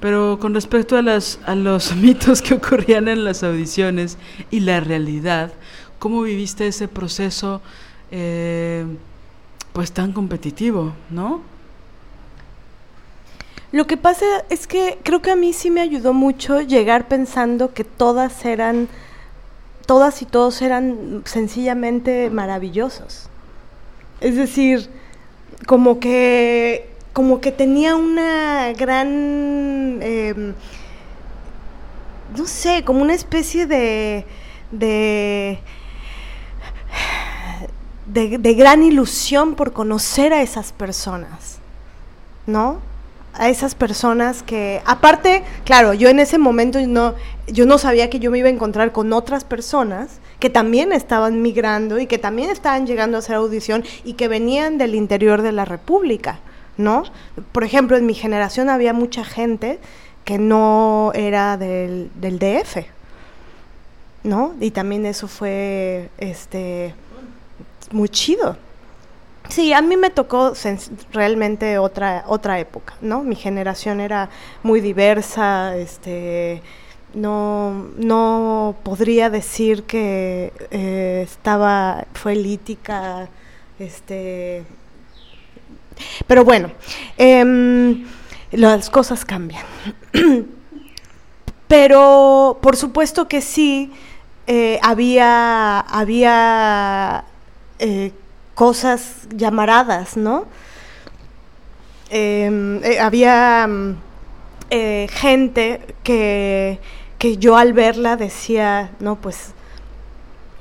[0.00, 4.18] Pero con respecto a, las, a los mitos que ocurrían en las audiciones
[4.50, 5.52] y la realidad,
[5.98, 7.62] ¿cómo viviste ese proceso
[8.10, 8.84] eh,
[9.72, 11.51] pues tan competitivo, ¿no?
[13.72, 17.72] Lo que pasa es que creo que a mí sí me ayudó mucho llegar pensando
[17.72, 18.86] que todas eran,
[19.86, 23.30] todas y todos eran sencillamente maravillosos.
[24.20, 24.90] Es decir,
[25.66, 30.52] como que, como que tenía una gran, em,
[32.36, 34.26] no sé, como una especie de,
[34.70, 35.60] de,
[38.06, 41.58] de gran ilusión por conocer a esas personas,
[42.46, 42.91] ¿no?
[43.34, 47.14] A esas personas que, aparte, claro, yo en ese momento no,
[47.46, 51.40] yo no sabía que yo me iba a encontrar con otras personas que también estaban
[51.40, 55.52] migrando y que también estaban llegando a hacer audición y que venían del interior de
[55.52, 56.40] la República,
[56.76, 57.04] ¿no?
[57.52, 59.78] Por ejemplo, en mi generación había mucha gente
[60.24, 62.86] que no era del, del DF,
[64.24, 64.54] ¿no?
[64.60, 66.94] Y también eso fue, este,
[67.90, 68.56] muy chido.
[69.48, 70.52] Sí, a mí me tocó
[71.12, 73.22] realmente otra, otra época, ¿no?
[73.22, 74.30] Mi generación era
[74.62, 76.62] muy diversa, este,
[77.14, 83.28] no, no podría decir que eh, estaba, fue elítica,
[83.78, 84.64] este,
[86.26, 86.70] pero bueno,
[87.18, 88.06] em,
[88.52, 89.64] las cosas cambian.
[91.68, 93.92] pero por supuesto que sí,
[94.46, 97.24] eh, había, había
[97.78, 98.12] eh,
[98.62, 100.46] cosas llamaradas, ¿no?
[102.10, 103.96] Em, eh, había mm,
[104.70, 106.78] eh, gente que,
[107.18, 109.50] que yo al verla decía, no, pues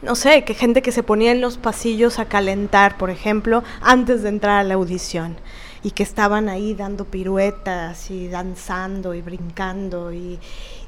[0.02, 4.24] no sé, que gente que se ponía en los pasillos a calentar, por ejemplo, antes
[4.24, 5.38] de entrar a la audición
[5.84, 10.40] y que estaban ahí dando piruetas y danzando y brincando y,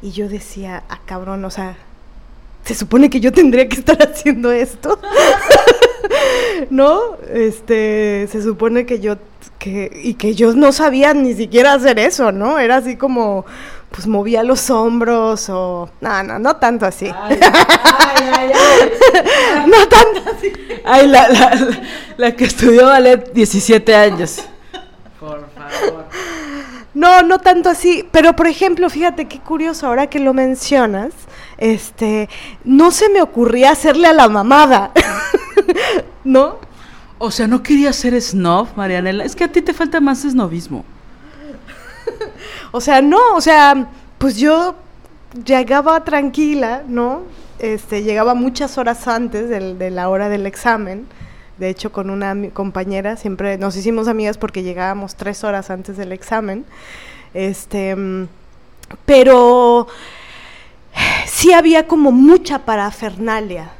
[0.01, 1.77] y yo decía, ah, cabrón, o sea,
[2.65, 4.99] se supone que yo tendría que estar haciendo esto.
[6.69, 7.17] ¿No?
[7.31, 9.15] Este, se supone que yo
[9.59, 12.59] que y que yo no sabía ni siquiera hacer eso, ¿no?
[12.59, 13.45] Era así como
[13.91, 17.05] pues movía los hombros o no, no, no tanto así.
[17.15, 18.91] Ay, ay, ay,
[19.67, 20.51] no tanto así.
[20.83, 21.77] Ay, la, la,
[22.17, 24.41] la que estudió ballet 17 años.
[25.19, 26.05] Por favor.
[26.93, 31.11] No, no tanto así, pero por ejemplo, fíjate qué curioso ahora que lo mencionas,
[31.57, 32.29] este,
[32.63, 34.91] no se me ocurría hacerle a la mamada,
[36.23, 36.57] ¿no?
[37.17, 40.83] O sea, no quería ser snob, Marianela, es que a ti te falta más snobismo.
[42.71, 43.87] o sea, no, o sea,
[44.17, 44.75] pues yo
[45.45, 47.21] llegaba tranquila, ¿no?
[47.59, 51.05] Este, llegaba muchas horas antes de la hora del examen,
[51.57, 56.11] de hecho, con una compañera siempre nos hicimos amigas porque llegábamos tres horas antes del
[56.11, 56.65] examen.
[57.33, 57.95] Este,
[59.05, 59.87] pero
[61.25, 63.71] sí había como mucha parafernalia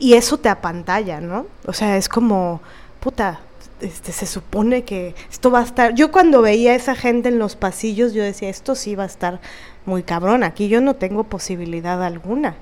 [0.00, 1.46] y eso te apantalla, ¿no?
[1.66, 2.60] O sea, es como,
[2.98, 3.40] puta,
[3.80, 5.94] este, se supone que esto va a estar.
[5.94, 9.06] Yo cuando veía a esa gente en los pasillos, yo decía, esto sí va a
[9.06, 9.40] estar
[9.84, 10.42] muy cabrón.
[10.42, 12.56] Aquí yo no tengo posibilidad alguna,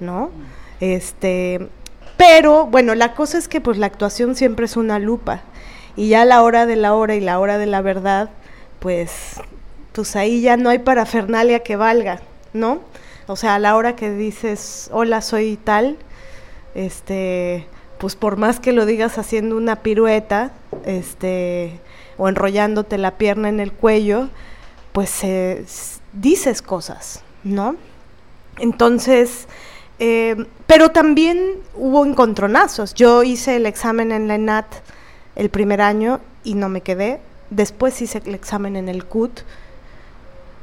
[0.00, 0.30] ¿no?
[0.80, 1.68] Este,
[2.16, 5.42] pero bueno, la cosa es que pues la actuación siempre es una lupa
[5.96, 8.30] y ya a la hora de la hora y la hora de la verdad,
[8.80, 9.40] pues,
[9.92, 12.20] pues ahí ya no hay parafernalia que valga,
[12.52, 12.80] ¿no?
[13.28, 15.98] O sea, a la hora que dices, hola, soy tal,
[16.74, 17.66] este,
[17.98, 20.52] pues por más que lo digas haciendo una pirueta,
[20.84, 21.80] este,
[22.18, 24.28] o enrollándote la pierna en el cuello,
[24.92, 25.22] pues
[26.12, 27.76] dices cosas, ¿no?
[28.58, 29.48] Entonces,
[29.98, 32.94] eh, pero también hubo encontronazos.
[32.94, 34.66] Yo hice el examen en la ENAT
[35.36, 37.20] el primer año y no me quedé.
[37.50, 39.40] Después hice el examen en el CUT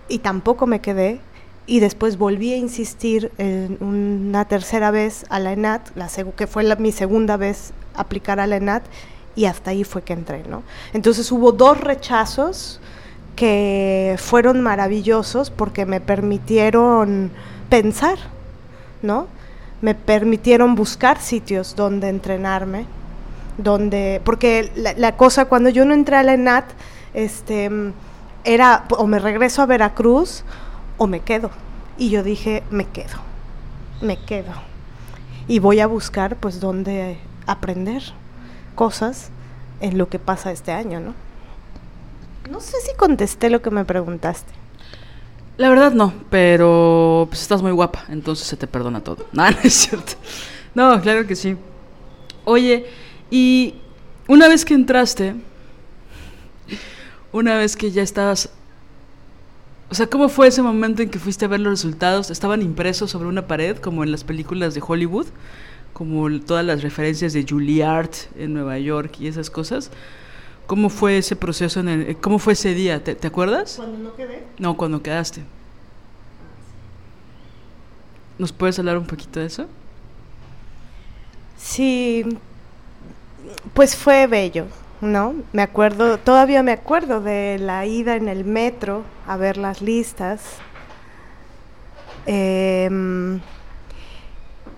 [0.07, 1.21] y tampoco me quedé.
[1.69, 6.63] Y después volví a insistir en una tercera vez a la ENAT, la que fue
[6.77, 8.81] mi segunda vez aplicar a la ENAT,
[9.35, 10.63] y hasta ahí fue que entré, ¿no?
[10.93, 12.79] Entonces hubo dos rechazos
[13.35, 17.29] que fueron maravillosos porque me permitieron
[17.69, 18.17] pensar,
[19.03, 19.27] ¿no?
[19.83, 22.87] Me permitieron buscar sitios donde entrenarme,
[23.59, 26.65] donde, porque la, cosa, cuando yo no entré a la ENAT,
[27.13, 27.69] este,
[28.43, 30.43] era o me regreso a Veracruz
[30.99, 31.49] o me quedo.
[31.97, 33.17] Y yo dije, me quedo,
[34.01, 34.53] me quedo.
[35.47, 38.03] Y voy a buscar pues donde aprender
[38.75, 39.31] cosas
[39.81, 41.15] en lo que pasa este año, ¿no?
[42.51, 44.53] No sé si contesté lo que me preguntaste.
[45.57, 49.25] La verdad no, pero pues estás muy guapa, entonces se te perdona todo.
[49.33, 50.13] No, no es cierto.
[50.73, 51.57] No, claro que sí.
[52.45, 52.85] Oye,
[53.29, 53.75] y
[54.27, 55.35] una vez que entraste,
[57.31, 58.49] una vez que ya estabas...
[59.91, 62.29] O sea, ¿cómo fue ese momento en que fuiste a ver los resultados?
[62.29, 65.27] ¿Estaban impresos sobre una pared, como en las películas de Hollywood?
[65.93, 69.89] Como todas las referencias de Juilliard en Nueva York y esas cosas.
[70.67, 71.79] ¿Cómo fue ese proceso?
[71.79, 73.03] En el, ¿Cómo fue ese día?
[73.03, 73.77] ¿Te, acuerdas?
[73.77, 74.43] ¿Cuando no quedé?
[74.59, 75.41] No, cuando quedaste.
[78.37, 79.65] ¿Nos puedes hablar un poquito de eso?
[81.57, 82.23] Sí,
[83.73, 84.67] pues fue bello,
[85.01, 85.33] ¿no?
[85.53, 90.41] Me acuerdo, todavía me acuerdo de la ida en el metro a ver las listas.
[92.25, 93.39] Em,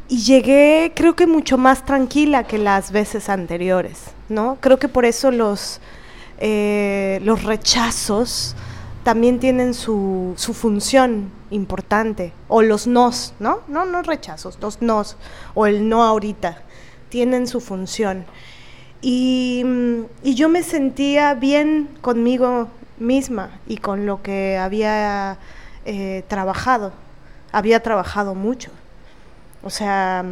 [0.07, 4.57] y llegué, creo que mucho más tranquila que las veces anteriores, ¿no?
[4.59, 5.80] Creo que por eso los,
[6.39, 8.55] eh, los rechazos
[9.03, 13.61] también tienen su, su, función importante, o los nos, ¿no?
[13.67, 15.17] No, no rechazos, los nos,
[15.55, 16.61] o el no ahorita,
[17.09, 18.26] tienen su función.
[19.02, 19.66] Y,
[20.24, 22.70] y yo me sentía bien conmigo
[23.02, 25.38] misma y con lo que había
[25.86, 26.93] eh, trabajado,
[27.52, 28.72] había trabajado mucho.
[29.64, 30.24] O sea,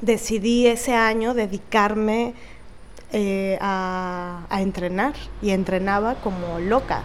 [0.00, 2.34] decidí ese año dedicarme
[3.12, 7.02] eh, a, entrenar y entrenaba como loca.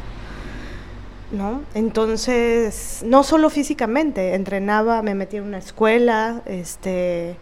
[1.31, 1.63] ¿No?
[1.73, 7.37] Entonces, no solo físicamente, entrenaba, me metí en una escuela, este,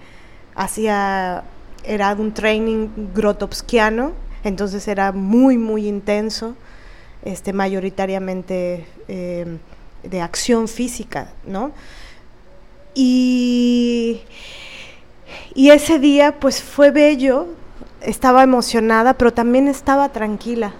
[0.55, 1.43] hacía,
[1.83, 4.13] era un training grotowskiano,
[4.43, 6.55] entonces era muy, muy intenso,
[7.23, 9.57] este, mayoritariamente eh,
[10.03, 11.71] de acción física, ¿no?
[12.93, 14.21] Y,
[15.55, 17.47] y ese día pues fue bello,
[18.01, 20.73] estaba emocionada, pero también estaba tranquila.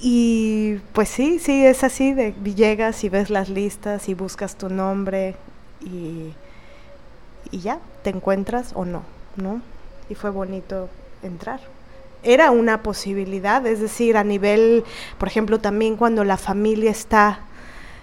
[0.00, 4.68] y pues sí, sí, es así, de llegas y ves las listas y buscas tu
[4.68, 5.36] nombre
[5.80, 6.32] y,
[7.50, 9.02] y ya, te encuentras o no,
[9.36, 9.62] ¿no?
[10.08, 10.88] Y fue bonito
[11.22, 11.60] entrar.
[12.22, 14.84] Era una posibilidad, es decir, a nivel,
[15.18, 17.40] por ejemplo, también cuando la familia está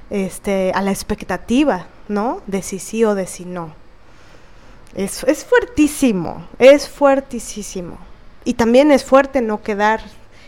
[0.10, 2.41] este, a la expectativa, ¿no?
[2.47, 3.74] De si sí o de si no.
[4.95, 7.97] Es, es fuertísimo, es fuertísimo.
[8.45, 10.01] Y también es fuerte no quedar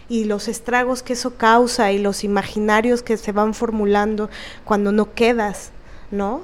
[0.08, 4.30] y los estragos que eso causa y los imaginarios que se van formulando
[4.64, 5.72] cuando no quedas,
[6.12, 6.43] ¿no?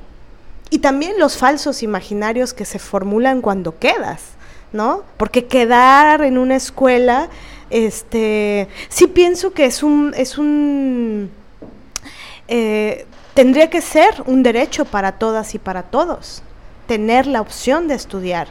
[0.70, 4.22] Y también los falsos imaginarios que se formulan cuando quedas,
[4.74, 5.04] ¿no?
[5.18, 7.30] Porque quedar en una escuela,
[7.70, 11.32] este, sí pienso que es un, es un,
[12.48, 16.44] eh, tendría que ser un derecho para todas y para todos,
[16.88, 18.48] tener la opción de estudiar,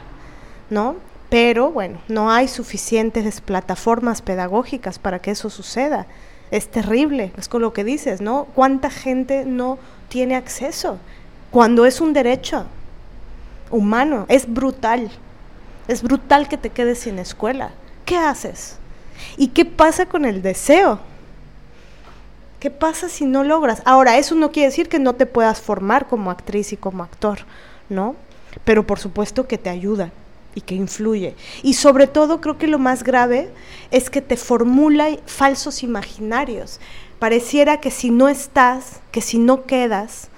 [0.70, 0.96] ¿no?
[1.28, 6.06] Pero bueno, no hay suficientes plataformas pedagógicas para que eso suceda.
[6.50, 8.48] Es terrible, es con lo que dices, ¿no?
[8.54, 10.98] ¿Cuánta gente no tiene acceso?
[11.52, 12.64] Cuando es un derecho
[13.70, 15.10] humano, es brutal.
[15.88, 17.70] Es brutal que te quedes sin escuela.
[18.04, 18.76] ¿Qué haces?
[19.36, 21.00] ¿Y qué pasa con el deseo?
[22.58, 23.82] ¿Qué pasa si no logras?
[23.84, 27.40] Ahora, eso no quiere decir que no te puedas formar como actriz y como actor,
[27.88, 28.16] ¿no?
[28.64, 30.12] Pero por supuesto que te ayuda
[30.54, 31.36] y que influye.
[31.62, 33.50] Y sobre todo creo que lo más grave
[33.90, 36.80] es que te formula falsos imaginarios.
[37.18, 40.28] Pareciera que si no estás, que si no quedas,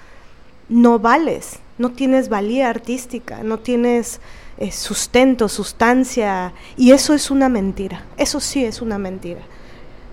[0.69, 4.21] no vales, no tienes valía artística, no tienes
[4.57, 9.41] eh, sustento, sustancia, y eso es una mentira, eso sí es una mentira.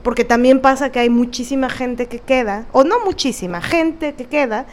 [0.02, 4.66] Porque también pasa que hay muchísima gente que queda, o no muchísima, gente que queda,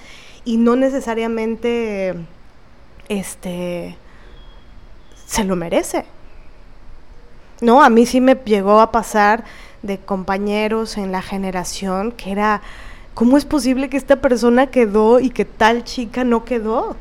[0.46, 2.16] y no necesariamente
[3.10, 3.98] este
[5.26, 6.06] se lo merece.
[7.60, 9.44] No, a mí sí me llegó a pasar
[9.82, 12.62] de compañeros en la generación que era,
[13.14, 16.96] ¿cómo es posible que esta persona quedó y que tal chica no quedó?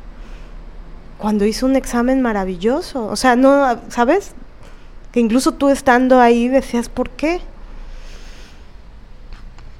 [1.17, 3.07] Cuando hizo un examen maravilloso.
[3.07, 4.33] O sea, no, ¿sabes?
[5.11, 7.41] Que incluso tú estando ahí decías, ¿por qué?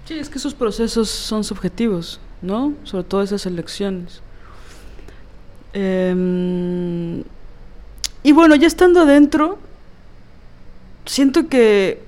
[0.05, 2.73] Sí, es que esos procesos son subjetivos, ¿no?
[2.83, 4.21] Sobre todo esas elecciones.
[5.73, 7.23] Eh,
[8.23, 9.57] y bueno, ya estando adentro,
[11.05, 12.01] siento que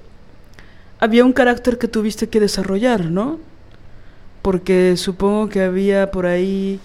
[1.00, 3.40] había un carácter que tuviste que desarrollar, ¿no?
[4.42, 6.80] Porque supongo que había por ahí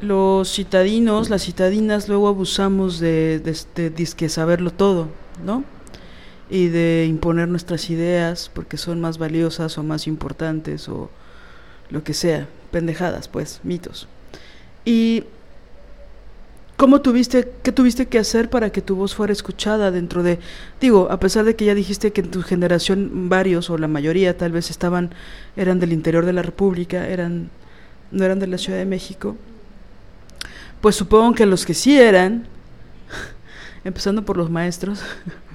[0.00, 5.08] los citadinos, las citadinas, luego abusamos de, de, saberlo todo,
[5.44, 5.64] ¿no?
[6.48, 11.10] Y de imponer nuestras ideas porque son más valiosas o más importantes o
[11.90, 14.08] lo que sea, pendejadas, pues, mitos.
[14.84, 15.24] Y
[16.80, 20.38] ¿Cómo tuviste, qué tuviste que hacer para que tu voz fuera escuchada dentro de,
[20.80, 24.38] digo, a pesar de que ya dijiste que en tu generación varios o la mayoría
[24.38, 25.10] tal vez estaban,
[25.56, 27.50] eran del interior de la República, eran,
[28.12, 29.36] no eran de la Ciudad de México,
[30.80, 32.46] pues supongo que los que sí eran,
[33.84, 35.02] empezando por los maestros,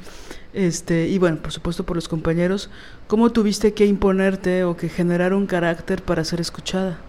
[0.53, 2.69] este, y bueno, por supuesto por los compañeros,
[3.07, 6.99] ¿cómo tuviste que imponerte o que generar un carácter para ser escuchada?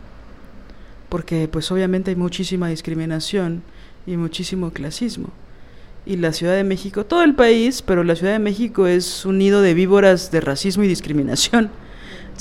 [1.09, 3.63] Porque pues obviamente hay muchísima discriminación
[4.07, 5.29] y muchísimo clasismo.
[6.05, 9.39] Y la Ciudad de México, todo el país, pero la Ciudad de México es un
[9.39, 11.71] nido de víboras de racismo y discriminación.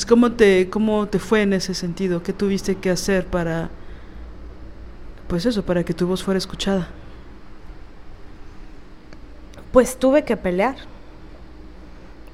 [0.07, 2.21] ¿Cómo te, ¿Cómo te fue en ese sentido?
[2.21, 3.69] ¿Qué tuviste que hacer para,
[5.27, 6.87] pues eso, para que tu voz fuera escuchada?
[9.71, 10.75] Pues tuve que pelear,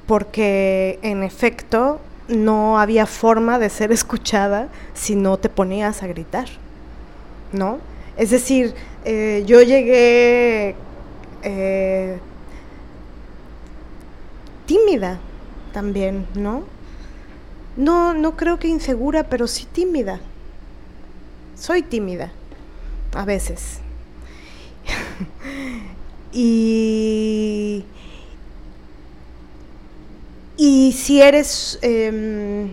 [0.07, 6.47] porque en efecto no había forma de ser escuchada si no te ponías a gritar,
[7.51, 7.79] ¿no?
[8.17, 8.75] Es decir,
[9.05, 10.75] eh, yo llegué
[11.43, 12.19] eh,
[14.65, 15.19] tímida
[15.73, 16.63] también, ¿no?
[17.77, 20.19] No, no creo que insegura, pero sí tímida.
[21.55, 22.31] Soy tímida,
[23.13, 23.79] a veces.
[26.31, 27.85] y,
[30.57, 32.71] y si eres em,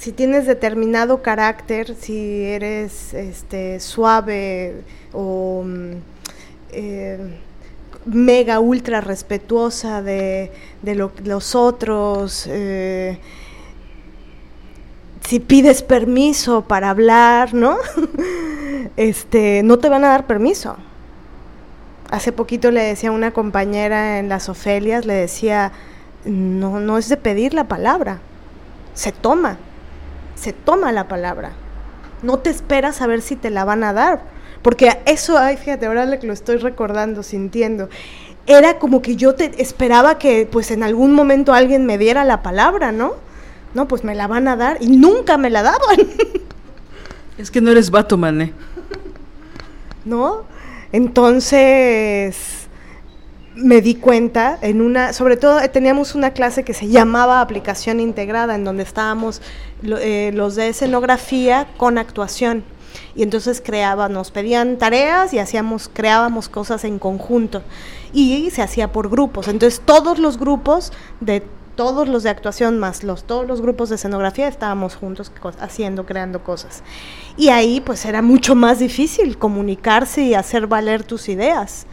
[0.00, 4.76] si tienes determinado carácter, si eres este, suave
[5.12, 5.92] o mm,
[6.72, 7.18] eh,
[8.06, 10.50] mega ultra respetuosa de,
[11.24, 13.18] los otros, eh,
[15.30, 17.76] si pides permiso para hablar, ¿no?
[18.96, 20.76] este, no te van a dar permiso.
[22.10, 25.70] Hace poquito le decía a una compañera en las Ofelias, le decía,
[26.24, 28.18] no, no es de pedir la palabra,
[28.94, 29.58] se toma
[30.34, 31.52] se toma la palabra.
[32.22, 34.22] No te esperas a ver si te la van a dar.
[34.62, 37.88] Porque eso, ay, fíjate, ahora que lo estoy recordando, sintiendo.
[38.48, 42.42] Era como que yo te esperaba que pues en algún momento alguien me diera la
[42.42, 43.14] palabra, ¿no?
[43.74, 45.98] No, pues me la van a dar y nunca me la daban.
[47.38, 48.52] Es que no eres vato, mané.
[50.04, 50.44] ¿No?
[50.92, 52.68] Entonces
[53.54, 58.00] me di cuenta en una, sobre todo eh, teníamos una clase que se llamaba aplicación
[58.00, 59.42] integrada, en donde estábamos
[59.82, 62.64] eh, los de escenografía con actuación.
[63.14, 67.62] Y entonces creábamos, nos pedían tareas y hacíamos, creábamos cosas en conjunto.
[68.12, 69.48] Y se hacía por grupos.
[69.48, 71.42] Entonces todos los grupos de
[71.80, 76.44] todos los de actuación más los todos los grupos de escenografía estábamos juntos haciendo, creando
[76.44, 76.82] cosas.
[77.38, 81.86] Y ahí pues era mucho más difícil comunicarse y hacer valer tus ideas.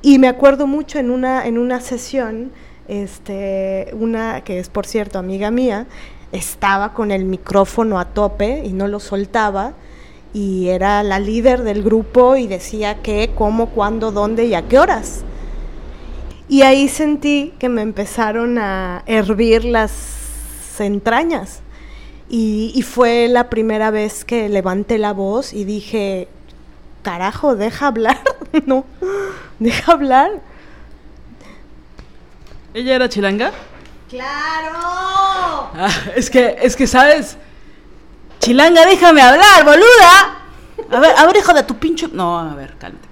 [0.00, 2.52] Y me acuerdo mucho en una en una sesión
[2.88, 5.86] este una que es por cierto amiga mía,
[6.32, 9.74] estaba con el micrófono a tope y no lo soltaba
[10.32, 14.78] y era la líder del grupo y decía qué, cómo, cuándo, dónde y a qué
[14.78, 15.22] horas.
[16.52, 19.90] Y ahí sentí que me empezaron a hervir las
[20.78, 21.60] entrañas.
[22.28, 26.28] Y, fue la primera vez que levanté la voz y dije,
[27.00, 28.20] carajo, deja hablar,
[28.66, 28.84] no,
[29.60, 30.42] deja hablar.
[32.74, 33.50] ¿Ella era chilanga?
[34.10, 34.78] ¡Claro!
[35.74, 37.38] Ah, es que, es que, ¿sabes?
[38.40, 40.42] Chilanga, déjame hablar, boluda.
[40.90, 42.10] A ver, a ver, hijo de tu pincho.
[42.12, 43.11] No, a ver, cálmate.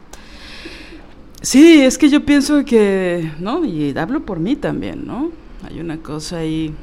[1.42, 3.64] Sí, es que yo pienso que, ¿no?
[3.64, 5.30] Y hablo por mí también, ¿no?
[5.66, 6.74] Hay una cosa ahí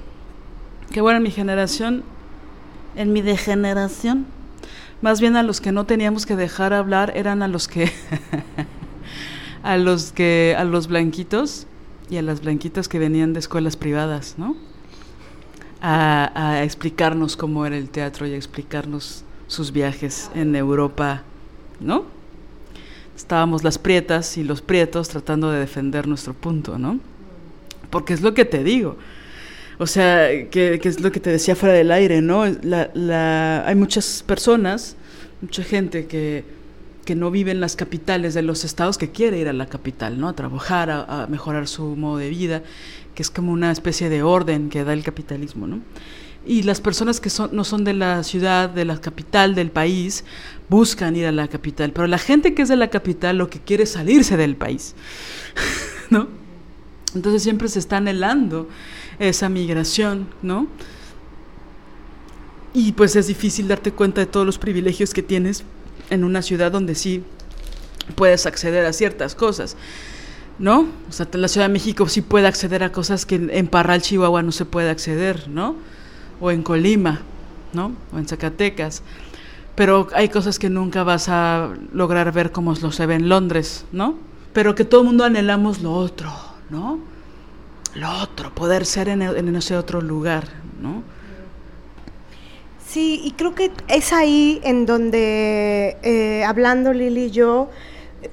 [0.91, 2.03] que bueno, en mi generación,
[2.95, 4.25] en mi degeneración,
[5.01, 7.91] más bien a los que no teníamos que dejar hablar eran a los que
[9.63, 11.67] a los que a los blanquitos
[12.09, 14.55] y a las blanquitas que venían de escuelas privadas, ¿no?
[15.81, 21.21] A, a explicarnos cómo era el teatro y a explicarnos sus viajes en Europa,
[21.79, 22.16] ¿no?
[23.17, 26.99] Estábamos las prietas y los prietos tratando de defender nuestro punto, ¿no?
[27.89, 28.97] Porque es lo que te digo.
[29.79, 32.45] O sea, que, es lo que te decía fuera del aire, ¿no?
[32.45, 34.95] La, hay muchas personas,
[35.41, 36.45] mucha gente que,
[37.05, 40.19] que, no vive en las capitales de los estados que quiere ir a la capital,
[40.19, 40.29] ¿no?
[40.29, 42.63] A trabajar, a mejorar su modo de vida,
[43.15, 45.81] que es como una especie de orden que da el capitalismo, ¿no?
[46.47, 50.23] Y las personas que son, no son de la ciudad, de la capital del país,
[50.69, 51.91] buscan ir a la capital.
[51.91, 54.95] Pero la gente que es de la capital lo que quiere es salirse del país.
[56.09, 56.27] ¿No?
[57.13, 58.67] Entonces siempre se está anhelando
[59.19, 60.67] esa migración, ¿no?
[62.73, 65.63] Y pues es difícil darte cuenta de todos los privilegios que tienes
[66.09, 67.23] en una ciudad donde sí
[68.15, 69.75] puedes acceder a ciertas cosas.
[70.59, 70.87] ¿No?
[71.07, 74.41] O sea, la Ciudad de México sí puede acceder a cosas que en Parral, Chihuahua
[74.41, 75.75] no se puede acceder, ¿no?
[76.39, 77.21] O en Colima,
[77.73, 77.91] ¿no?
[78.13, 79.03] O en Zacatecas.
[79.75, 83.85] Pero hay cosas que nunca vas a lograr ver como lo se ve en Londres,
[83.91, 84.15] ¿no?
[84.53, 86.31] Pero que todo el mundo anhelamos lo otro,
[86.69, 86.99] ¿no?
[87.93, 90.45] Lo otro, poder ser en, en ese otro lugar,
[90.81, 91.03] ¿no?
[92.87, 97.69] Sí, y creo que es ahí en donde, eh, hablando Lili y yo,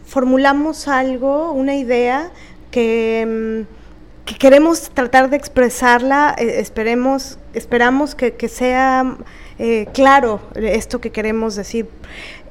[0.06, 2.30] formulamos algo, una idea
[2.70, 3.66] que...
[3.68, 3.83] Mm,
[4.24, 9.16] que queremos tratar de expresarla, eh, esperemos, esperamos que, sea
[9.58, 11.88] eh, claro esto que queremos decir.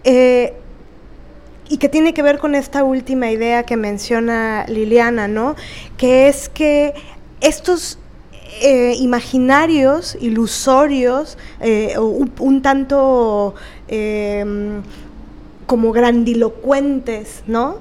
[0.04, 0.54] Eh,
[1.70, 5.56] y que tiene que ver con esta última idea que menciona Liliana, ¿no?
[5.98, 6.94] Que es que
[7.42, 7.98] estos
[9.00, 11.40] imaginarios, ilusorios,
[11.98, 13.56] un, tanto
[15.66, 17.78] como grandilocuentes, ¿no?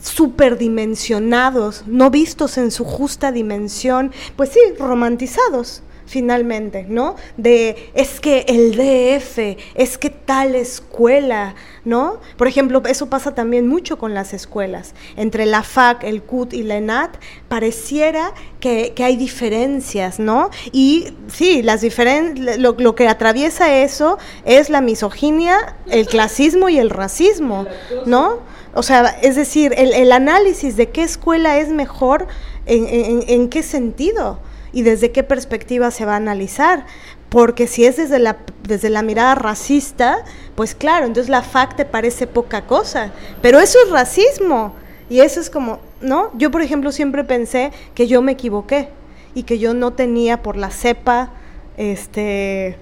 [0.00, 7.16] Superdimensionados, no vistos en su justa dimensión, pues sí, romantizados finalmente, ¿no?
[7.36, 12.18] De es que el DF, es que tal escuela, ¿no?
[12.36, 14.94] Por ejemplo, eso pasa también mucho con las escuelas.
[15.16, 17.18] Entre la FAC, el CUT y la ENAT,
[17.48, 20.50] pareciera que, hay diferencias, ¿no?
[20.72, 26.78] Y sí, las diferen lo, lo, que atraviesa eso es la misoginia, el clasismo y
[26.78, 27.66] el racismo,
[28.06, 28.40] ¿no?
[28.74, 32.26] O sea, es decir, el, análisis de qué escuela es mejor,
[32.66, 34.40] en, qué sentido
[34.72, 36.86] y desde qué perspectiva se va a analizar.
[37.28, 41.84] Porque si es desde la, desde la mirada racista, pues claro, entonces la FAC te
[41.84, 43.12] parece poca cosa.
[43.42, 44.74] Pero eso es racismo.
[45.10, 46.30] Y eso es como, ¿no?
[46.36, 48.88] Yo, por ejemplo, siempre pensé que yo me equivoqué
[49.34, 51.30] y que yo no tenía por la cepa,
[51.76, 52.76] este,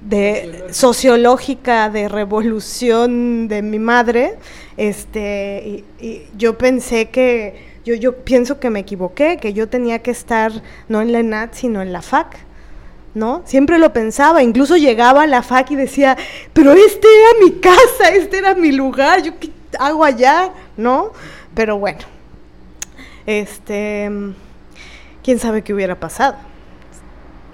[0.00, 4.38] de sociológica de revolución de mi madre,
[4.80, 7.54] este, y, yo pensé que,
[7.84, 10.50] yo, yo pienso que me equivoqué, que yo tenía que estar
[10.88, 12.38] no en la ENAT, sino en la FAC.
[13.12, 13.42] ¿No?
[13.44, 16.16] Siempre lo pensaba, incluso llegaba a la FAC y decía,
[16.52, 19.50] pero este era mi casa, este era mi lugar, yo qué
[19.80, 21.10] hago allá, ¿no?
[21.54, 21.98] Pero bueno,
[23.26, 24.08] este,
[25.24, 26.36] quién sabe qué hubiera pasado,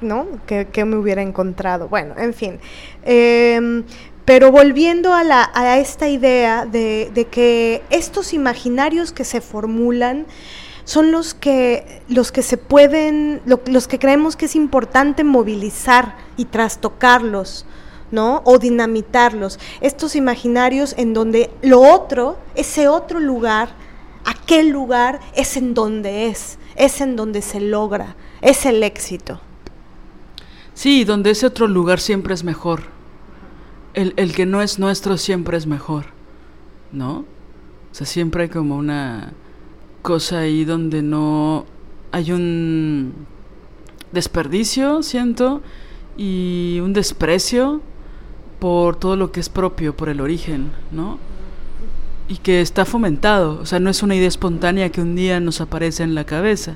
[0.02, 0.26] ¿no?
[0.46, 1.88] ¿Qué, me hubiera encontrado?
[1.88, 2.60] Bueno, en fin.
[3.02, 3.82] Em,
[4.26, 10.26] pero volviendo a, la, a esta idea de, de, que estos imaginarios que se formulan
[10.84, 16.46] son los que, los que se pueden, los que creemos que es importante movilizar y
[16.46, 17.66] trastocarlos,
[18.10, 18.42] ¿no?
[18.44, 19.60] O dinamitarlos.
[19.80, 23.70] Estos imaginarios en donde lo otro, ese otro lugar,
[24.24, 29.40] aquel lugar es en donde es, es en donde se logra, es el éxito.
[30.74, 32.95] Sí, donde ese otro lugar siempre es mejor.
[33.96, 36.06] El, el que no es nuestro siempre es mejor,
[36.92, 37.24] ¿no?
[37.90, 39.32] O sea, siempre hay como una
[40.02, 41.64] cosa ahí donde no
[42.12, 43.12] hay un
[44.12, 45.62] desperdicio, siento,
[46.16, 47.80] y un desprecio
[48.58, 51.18] por todo lo que es propio, por el origen, ¿no?
[52.28, 55.60] Y que está fomentado, o sea, no es una idea espontánea que un día nos
[55.60, 56.74] aparece en la cabeza,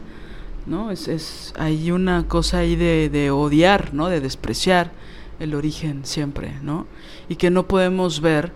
[0.66, 0.91] ¿no?
[0.91, 4.09] Es, es hay una cosa ahí de, de odiar, ¿no?
[4.09, 4.93] De despreciar
[5.41, 6.86] el origen siempre, ¿no?
[7.28, 8.53] Y que no podemos ver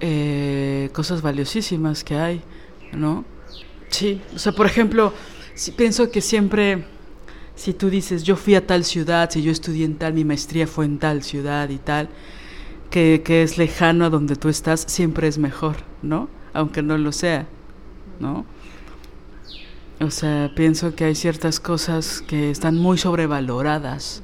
[0.00, 2.42] eh, cosas valiosísimas que hay,
[2.92, 3.24] ¿no?
[3.88, 5.12] Sí, o sea, por ejemplo,
[5.76, 6.84] pienso que siempre,
[7.54, 10.66] si tú dices, yo fui a tal ciudad, si yo estudié en tal, mi maestría
[10.66, 12.08] fue en tal ciudad y tal,
[12.90, 16.28] que, que es lejano a donde tú estás, siempre es mejor, ¿no?
[16.54, 17.46] Aunque no lo sea,
[18.18, 18.46] ¿no?
[20.00, 24.22] O sea, pienso que hay ciertas cosas que están muy sobrevaloradas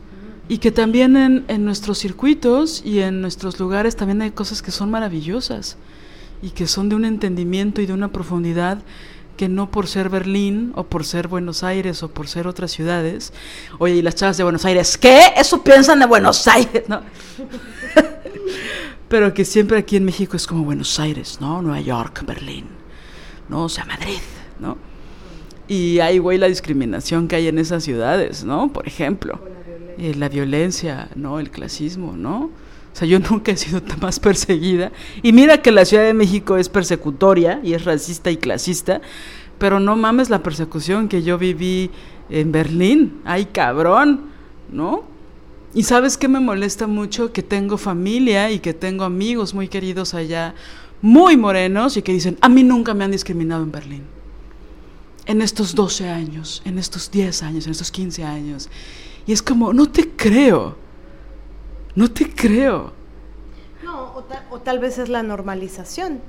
[0.49, 4.70] y que también en, en, nuestros circuitos y en nuestros lugares también hay cosas que
[4.70, 5.76] son maravillosas
[6.42, 8.82] y que son de un entendimiento y de una profundidad
[9.36, 13.32] que no por ser Berlín o por ser Buenos Aires o por ser otras ciudades.
[13.78, 15.32] Oye, y las chavas de Buenos Aires, ¿qué?
[15.36, 17.03] Eso piensan de Buenos Aires, ¿no?
[19.09, 21.62] Pero que siempre aquí en México es como Buenos Aires, ¿no?
[21.62, 22.66] Nueva York, Berlín,
[23.49, 23.64] ¿no?
[23.64, 24.20] O sea, Madrid,
[24.59, 24.76] ¿no?
[25.66, 28.72] Y hay, güey, la discriminación que hay en esas ciudades, ¿no?
[28.72, 29.54] Por ejemplo.
[29.99, 30.18] La violencia.
[30.18, 31.38] la violencia, ¿no?
[31.40, 32.51] El clasismo, ¿no?
[32.95, 34.92] O sea, yo nunca he sido más perseguida.
[35.22, 39.01] Y mira que la Ciudad de México es persecutoria y es racista y clasista,
[39.59, 41.90] pero no mames la persecución que yo viví
[42.30, 43.20] en Berlín.
[43.24, 44.26] Ay, cabrón,
[44.70, 45.05] ¿no?
[45.74, 50.14] Y sabes qué me molesta mucho que tengo familia y que tengo amigos muy queridos
[50.14, 50.55] allá,
[51.03, 54.03] muy morenos, y que dicen, a mí nunca me han discriminado en Berlín.
[55.26, 58.68] En estos 12 años, en estos 10 años, en estos 15 años.
[59.27, 60.77] Y es como, no te creo.
[61.95, 62.93] No te creo.
[63.83, 64.14] No,
[64.51, 66.20] o, tal vez es la normalización.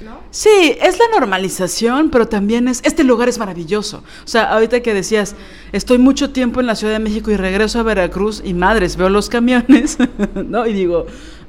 [0.00, 0.18] ¿No?
[0.30, 4.02] Sí, es la normalización, pero también es, este lugar es maravilloso.
[4.24, 5.36] O sea, ahorita que decías,
[5.70, 9.08] estoy mucho tiempo en la Ciudad de México y regreso a Veracruz y madres, veo
[9.08, 9.98] los camiones,
[10.34, 10.66] ¿no?
[10.66, 11.06] Y digo,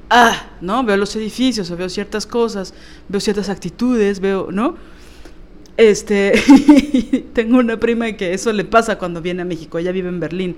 [0.09, 0.83] ah, ¿no?
[0.83, 2.75] Veo los edificios, veo ciertas cosas,
[3.07, 4.75] veo ciertas actitudes, veo, ¿no?
[5.77, 6.33] Este,
[7.33, 10.55] tengo una prima que eso le pasa cuando viene a México, ella vive en Berlín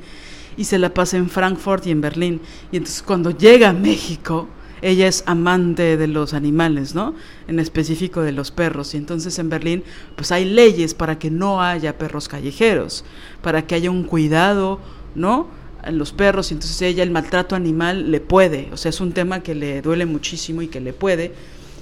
[0.58, 2.42] y se la pasa en Frankfurt y en Berlín.
[2.72, 4.48] Y entonces cuando llega a México,
[4.82, 7.16] ella es amante de los animales, ¿no?
[7.48, 8.94] En específico de los perros.
[8.94, 9.84] Y entonces en Berlín,
[10.16, 13.06] pues hay leyes para que no haya perros callejeros,
[13.42, 14.80] para que haya un cuidado,
[15.16, 15.48] ¿no?
[15.84, 16.52] En los perros.
[16.52, 19.82] Y entonces ella el maltrato animal le puede, o sea, es un tema que le
[19.82, 21.34] duele muchísimo y que le puede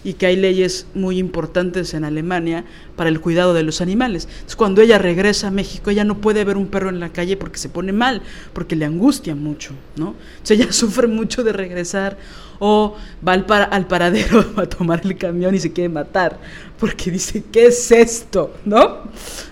[0.04, 4.28] y que hay leyes muy importantes en Alemania para el cuidado de los animales.
[4.30, 7.38] Entonces, cuando ella regresa a México, ella no puede ver un perro en la calle
[7.38, 8.22] porque se pone mal,
[8.54, 10.16] porque le angustia mucho, ¿no?
[10.34, 12.18] Entonces, ella sufre mucho de regresar
[12.60, 12.96] o
[13.28, 16.40] va al, al paradero a tomar el camión y se quiere matar
[16.80, 18.54] porque dice, ¿qué es esto?
[18.66, 19.04] ¿No?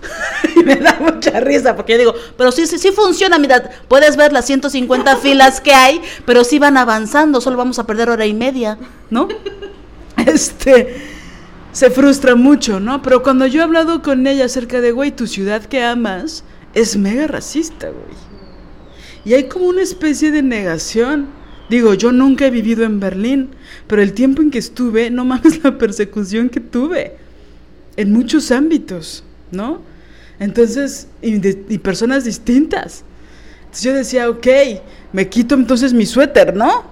[0.55, 4.17] y me da mucha risa porque yo digo, pero sí, sí, sí funciona, mira, puedes
[4.17, 8.25] ver las 150 filas que hay, pero sí van avanzando, solo vamos a perder hora
[8.25, 8.77] y media,
[9.09, 9.29] ¿no?
[10.27, 10.95] este,
[11.71, 13.01] se frustra mucho, ¿no?
[13.01, 16.43] Pero cuando yo he hablado con ella acerca de, güey, tu ciudad que amas
[16.73, 18.31] es mega racista, güey.
[19.23, 21.27] Y hay como una especie de negación.
[21.69, 23.49] Digo, yo nunca he vivido en Berlín,
[23.87, 27.17] pero el tiempo en que estuve, no mames la persecución que tuve.
[27.97, 29.81] En muchos ámbitos, ¿no?
[30.39, 33.03] Entonces, y, personas distintas.
[33.59, 34.47] Entonces yo decía, ok,
[35.13, 36.90] me quito entonces mi suéter, ¿no?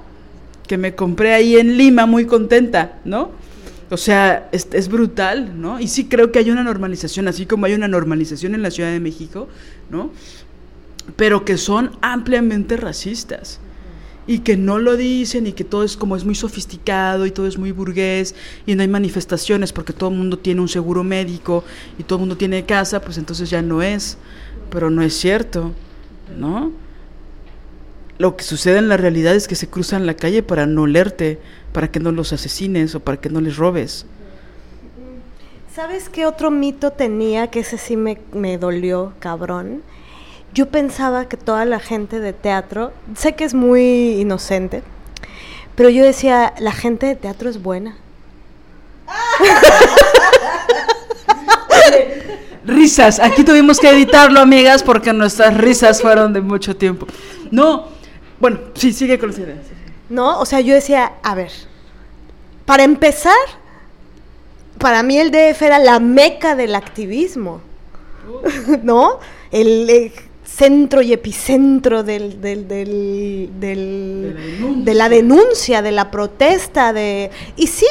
[0.69, 3.31] Que me compré ahí en Lima muy contenta, ¿no?
[3.89, 5.79] O sea, es, es, brutal, ¿no?
[5.79, 8.91] Y sí creo que hay una normalización, así como hay una normalización en la Ciudad
[8.91, 9.47] de México,
[9.89, 10.11] ¿no?
[11.15, 13.59] Pero que son ampliamente racistas.
[14.27, 17.47] Y que no lo dicen y que todo es como es muy sofisticado y todo
[17.47, 18.35] es muy burgués
[18.67, 21.63] y no hay manifestaciones porque todo el mundo tiene un seguro médico
[21.97, 24.19] y todo el mundo tiene casa, pues entonces ya no es.
[24.69, 25.71] Pero no es cierto,
[26.37, 26.71] ¿no?
[28.19, 31.39] Lo que sucede en la realidad es que se cruzan la calle para no leerte,
[31.73, 34.05] para que no los asesines o para que no les robes.
[35.73, 39.81] ¿Sabes qué otro mito tenía que ese sí me, me dolió, cabrón?
[40.53, 44.83] yo pensaba que toda la gente de teatro, sé que es muy inocente,
[45.75, 47.97] pero yo decía, la gente de teatro es buena.
[52.65, 57.07] risas, aquí tuvimos que editarlo, amigas, porque nuestras risas fueron de mucho tiempo.
[57.51, 57.87] No,
[58.39, 59.59] bueno, sí, sigue con las ideas.
[60.09, 61.51] No, o sea, yo decía, a ver,
[62.65, 63.33] para empezar,
[64.77, 67.61] para mí el DF era la meca del activismo,
[68.83, 69.19] ¿no?
[69.51, 70.13] El, eh,
[70.59, 73.49] centro y epicentro del, del, del,
[74.83, 77.31] de, la denuncia, de la protesta, de...
[77.55, 77.87] Y sí,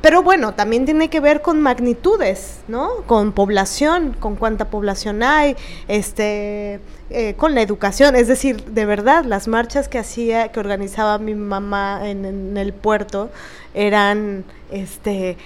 [0.00, 3.02] pero bueno, también tiene que ver con magnitudes, ¿no?
[3.06, 5.54] Con población, con cuánta población hay,
[5.86, 6.80] este,
[7.14, 8.16] eh, con la educación.
[8.16, 12.72] Es decir, de verdad, las marchas que hacía, que organizaba mi mamá en, en el
[12.72, 13.30] puerto,
[13.74, 15.36] eran, este,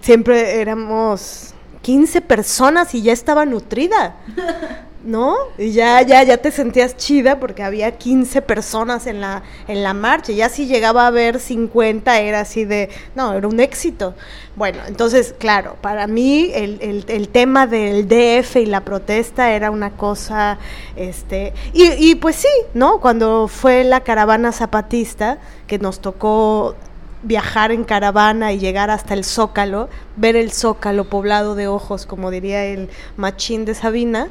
[0.00, 4.16] siempre éramos 15 personas y ya estaba nutrida.
[5.06, 5.36] ¿no?
[5.56, 9.94] Y ya, ya, ya te sentías chida porque había 15 personas en la, en la
[9.94, 10.32] marcha.
[10.32, 14.14] Ya si llegaba a haber 50 era así de, no, era un éxito.
[14.56, 19.90] Bueno, entonces, claro, para mí el, el, tema del DF y la protesta era una
[19.90, 20.58] cosa,
[20.96, 23.00] este, y, y pues sí, ¿no?
[23.00, 26.74] Cuando fue la caravana zapatista, que nos tocó
[27.22, 32.30] viajar en caravana y llegar hasta el Zócalo, ver el Zócalo poblado de ojos, como
[32.30, 34.30] diría el machín de Sabina,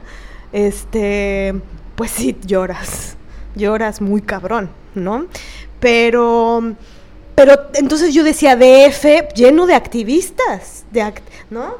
[0.56, 1.54] este,
[1.98, 3.18] pues sí, lloras,
[3.56, 5.26] lloras muy cabrón, ¿no?
[5.82, 6.76] Pero,
[7.36, 11.14] pero entonces yo decía, DF lleno de activistas, de
[11.50, 11.76] ¿no?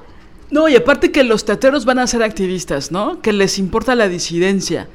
[0.52, 3.22] No, y aparte que los teateros van a ser activistas, ¿no?
[3.22, 4.90] Que les importa la disidencia.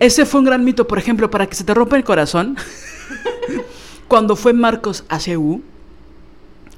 [0.00, 2.56] Ese fue un gran mito, por ejemplo, para que se te rompa el corazón.
[4.08, 5.60] cuando fue Marcos a que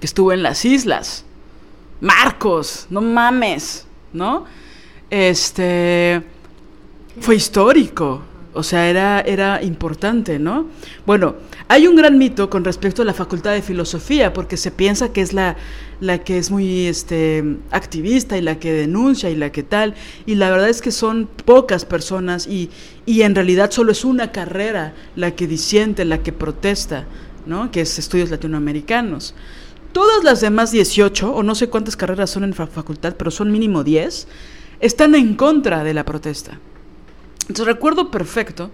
[0.01, 1.25] estuvo en las islas.
[2.01, 4.45] Marcos, no mames, ¿no?
[5.11, 6.23] Este,
[7.21, 8.23] fue histórico.
[8.57, 10.69] O sea, era, era importante, ¿no?
[11.05, 11.35] Bueno,
[11.69, 15.21] hay un gran mito con respecto a la Facultad de Filosofía, porque se piensa que
[15.21, 15.57] es la,
[16.01, 20.37] la que es muy este, activista y la que denuncia y la que tal, y
[20.37, 22.71] la verdad es que son pocas personas y,
[23.05, 27.05] y en realidad solo es una carrera la que disiente, la que protesta,
[27.45, 27.71] ¿no?
[27.71, 29.35] Que es estudios latinoamericanos.
[29.93, 33.85] Todas las demás 18, o no sé cuántas carreras son en facultad, pero son mínimo
[33.85, 34.29] 10,
[34.81, 36.59] están en contra de la protesta.
[37.49, 38.71] Entonces recuerdo perfecto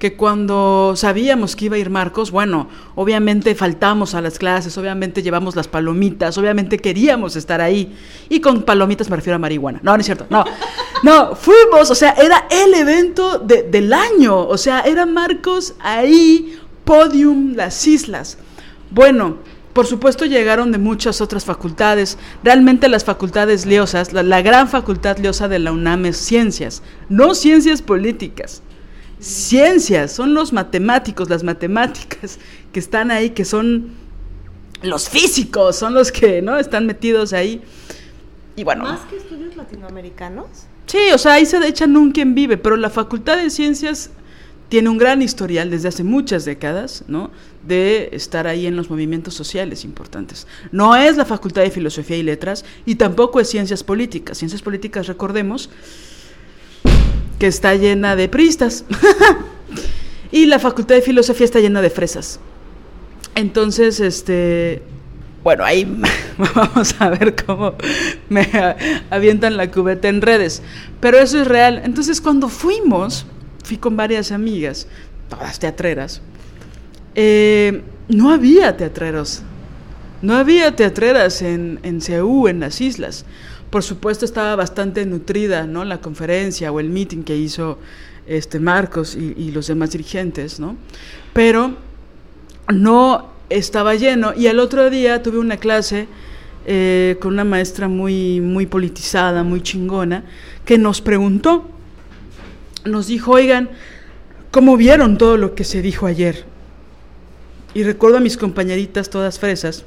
[0.00, 5.22] que cuando sabíamos que iba a ir Marcos, bueno, obviamente faltamos a las clases, obviamente
[5.22, 7.96] llevamos las palomitas, obviamente queríamos estar ahí.
[8.28, 9.78] Y con palomitas me refiero a marihuana.
[9.82, 10.44] No, no es cierto, no.
[11.02, 17.54] No, fuimos, o sea, era el evento del año, o sea, era Marcos ahí, podium,
[17.54, 18.38] las islas.
[18.90, 19.36] Bueno,
[19.76, 22.16] por supuesto llegaron de muchas otras facultades.
[22.42, 27.82] Realmente las facultades leosas, la, gran facultad leosa de la UNAM es ciencias, no ciencias
[27.82, 28.62] políticas.
[29.20, 32.38] Ciencias, son los matemáticos, las matemáticas
[32.72, 33.90] que están ahí, que son
[34.80, 37.60] los físicos, son los que no están metidos ahí.
[38.56, 38.84] Y bueno.
[38.84, 40.46] ¿Más que estudios latinoamericanos?
[40.86, 44.08] Sí, o sea, ahí se echan un quien vive, pero la Facultad de Ciencias
[44.68, 47.30] tiene un gran historial desde hace muchas décadas, ¿no?
[47.66, 50.46] De estar ahí en los movimientos sociales importantes.
[50.72, 54.38] No es la Facultad de Filosofía y Letras y tampoco es Ciencias Políticas.
[54.38, 55.70] Ciencias Políticas, recordemos,
[57.38, 58.84] que está llena de pristas.
[60.32, 62.40] y la Facultad de Filosofía está llena de fresas.
[63.36, 64.82] Entonces, este,
[65.44, 65.86] bueno, ahí
[66.54, 67.74] vamos a ver cómo
[68.28, 68.48] me
[69.10, 70.62] avientan la cubeta en redes.
[70.98, 71.82] Pero eso es real.
[71.84, 73.26] Entonces, cuando fuimos
[73.66, 74.86] fui con varias amigas,
[75.28, 76.22] todas teatreras,
[77.16, 79.42] eh, no había teatreros,
[80.22, 83.24] no había teatreras en, en CEU, en las islas.
[83.70, 85.84] Por supuesto estaba bastante nutrida, ¿no?
[85.84, 87.78] La conferencia o el meeting que hizo
[88.26, 90.76] este Marcos y, los demás dirigentes, ¿no?
[91.32, 91.76] Pero
[92.72, 94.32] no estaba lleno.
[94.36, 96.06] Y el otro día tuve una clase
[96.66, 100.24] eh, con una maestra muy, muy politizada, muy chingona,
[100.64, 101.75] que nos preguntó
[102.86, 103.70] nos dijo, oigan,
[104.50, 106.44] ¿cómo vieron todo lo que se dijo ayer?
[107.74, 109.84] Y recuerdo a mis compañeritas todas fresas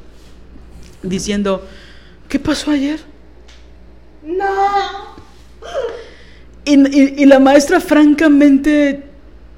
[1.01, 1.65] diciendo,
[2.27, 2.99] ¿qué pasó ayer?
[4.23, 4.45] No.
[6.65, 9.03] Y, la maestra francamente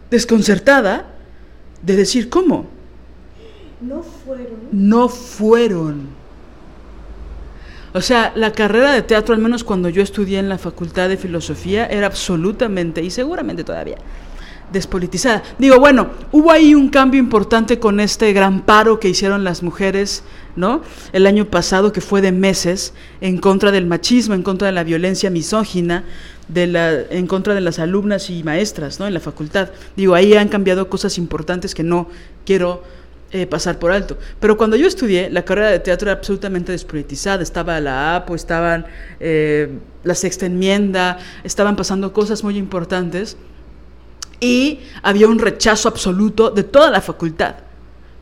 [0.10, 1.08] desconcertada
[1.82, 2.68] de decir, ¿cómo?
[3.82, 4.48] No fueron.
[4.72, 6.08] No fueron.
[7.94, 11.18] O sea, la carrera de teatro, al menos cuando yo estudié en la Facultad de
[11.18, 13.98] Filosofía, era absolutamente, y seguramente todavía,
[14.72, 15.44] despolitizada.
[15.60, 20.24] Digo, bueno, hubo ahí un cambio importante con este gran paro que hicieron las mujeres,
[20.56, 20.82] ¿no?
[21.12, 24.86] El año pasado, que fue de meses, en contra del machismo, en contra de la
[24.86, 26.06] violencia misógina,
[26.48, 29.08] de la, en contra de las alumnas y maestras, ¿no?
[29.08, 29.70] En la facultad.
[29.98, 32.08] Digo, ahí han cambiado cosas importantes que no
[32.46, 32.84] quiero
[33.34, 34.18] eh, pasar por alto.
[34.40, 37.42] Pero cuando yo estudié, la carrera de teatro era absolutamente despolitizada.
[37.42, 38.86] Estaba la APO, estaban
[39.22, 39.70] eh,
[40.04, 43.38] la sexta enmienda, estaban pasando cosas muy importantes
[44.42, 47.56] y había un rechazo absoluto de toda la facultad,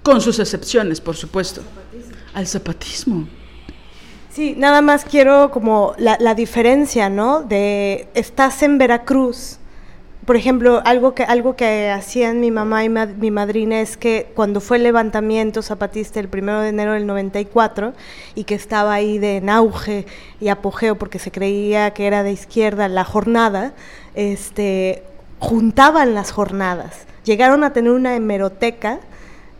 [0.03, 1.61] con sus excepciones, por supuesto,
[2.34, 3.27] al zapatismo.
[4.30, 7.41] Sí, nada más quiero como la diferencia, ¿no?
[7.41, 9.59] De estás en Veracruz,
[10.25, 14.59] por ejemplo, algo que, algo que hacían mi mamá y mi madrina es que cuando
[14.59, 17.93] fue el levantamiento zapatista el primero de enero del 94
[18.35, 20.05] y que estaba ahí de en auge
[20.39, 23.73] y apogeo porque se creía que era de izquierda la jornada,
[24.13, 25.03] este,
[25.39, 27.05] juntaban las jornadas.
[27.23, 28.99] Llegaron a tener una hemeroteca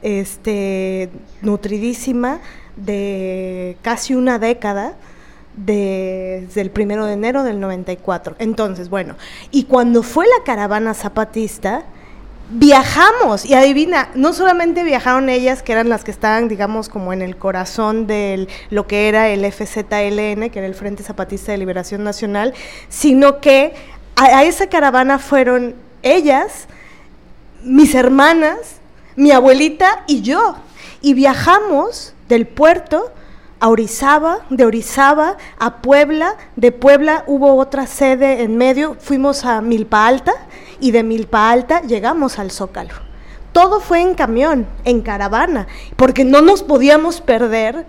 [0.02, 1.10] este,
[1.42, 2.40] nutridísima
[2.76, 4.94] de casi una década
[5.56, 8.36] desde el primero de enero del 94.
[8.40, 9.16] Entonces, bueno,
[9.52, 11.84] y cuando fue la caravana zapatista,
[12.50, 17.22] viajamos y adivina, no solamente viajaron ellas, que eran las que estaban, digamos, como en
[17.22, 22.04] el corazón de lo que era el FZLN, que era el Frente Zapatista de Liberación
[22.04, 22.54] Nacional,
[22.90, 23.74] sino que
[24.16, 26.68] a, esa caravana fueron ellas,
[27.64, 28.58] mis hermanas,
[29.16, 30.56] mi abuelita y yo.
[31.02, 33.12] Y viajamos del puerto
[33.60, 39.62] a Orizaba, de Orizaba a Puebla, de Puebla hubo otra sede en medio, fuimos a
[39.62, 40.34] Milpa Alta
[40.80, 42.94] y de Milpa Alta llegamos al Zócalo.
[43.52, 47.86] Todo fue en camión, en caravana, porque no nos podíamos perder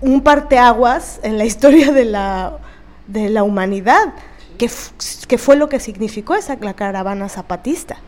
[0.00, 2.58] un parteaguas en la historia de la,
[3.06, 4.14] de la humanidad
[4.56, 7.98] que, fue lo que significó esa la caravana zapatista.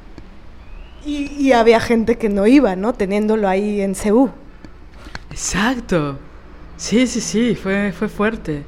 [1.05, 2.93] Y, había gente que no iba, ¿no?
[2.93, 4.31] Teniéndolo ahí en Ceú.
[5.31, 6.19] Exacto.
[6.79, 8.65] Sí, sí, sí, fue, fue fuerte.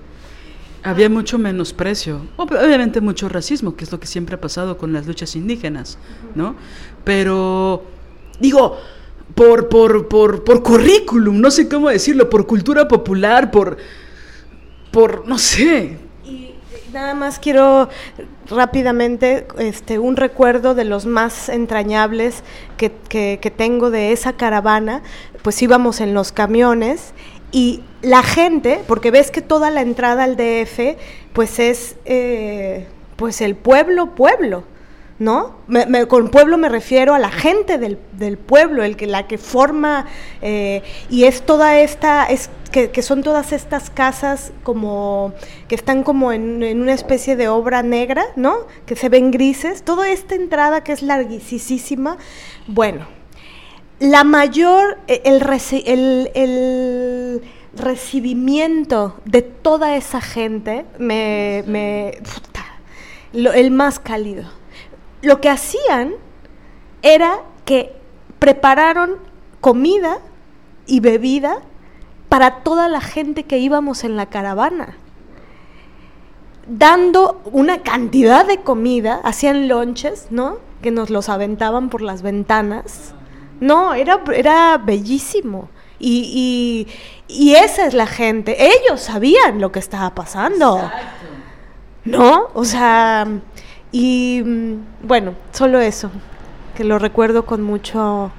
[0.83, 5.07] Había mucho menosprecio, obviamente mucho racismo, que es lo que siempre ha pasado con las
[5.07, 5.97] luchas indígenas,
[6.35, 6.57] ¿no?
[7.05, 7.85] Pero,
[8.41, 8.79] digo,
[9.35, 13.77] por, por, por, por currículum, no sé cómo decirlo, por cultura popular, por,
[14.91, 15.99] por, no sé,
[16.93, 17.89] Nada más quiero
[18.49, 22.43] rápidamente este, un recuerdo de los más entrañables
[22.77, 25.03] que, que, tengo de esa caravana,
[25.43, 27.13] pues íbamos en los camiones
[27.53, 30.97] y la gente, porque ves que toda la entrada al DF,
[31.33, 32.87] pues es eh,
[33.17, 34.65] pues el pueblo, pueblo.
[35.21, 35.57] ¿no?
[36.09, 40.07] con pueblo me refiero a la gente del, del pueblo, el que, la que forma,
[40.41, 45.35] eh, y es toda esta, es, que, son todas estas casas como,
[45.69, 48.61] que están como en, una especie de obra negra, ¿no?
[48.87, 52.17] Que se ven grises, toda esta entrada que es larguísima,
[52.67, 53.07] bueno,
[54.01, 62.19] la mayor, e, el, el, recibimiento de toda esa gente, me, me
[63.33, 64.51] el más cálido
[65.23, 66.15] lo que hacían
[67.03, 67.95] era que
[68.39, 69.17] prepararon
[69.61, 70.19] comida
[70.87, 71.59] y bebida
[72.29, 74.97] para toda la gente que íbamos en la caravana.
[76.67, 80.59] Dando una cantidad de comida, hacían lonches, ¿no?
[80.83, 83.15] Que nos los aventaban por las ventanas.
[83.61, 85.69] No, era, era bellísimo.
[85.99, 86.89] Y,
[87.29, 88.57] y, esa es la gente.
[88.59, 90.91] Ellos sabían lo que estaba pasando.
[92.05, 92.49] ¿No?
[92.55, 93.29] O sea,
[93.93, 96.11] y mm, bueno, solo eso,
[96.75, 98.33] que lo recuerdo con mucho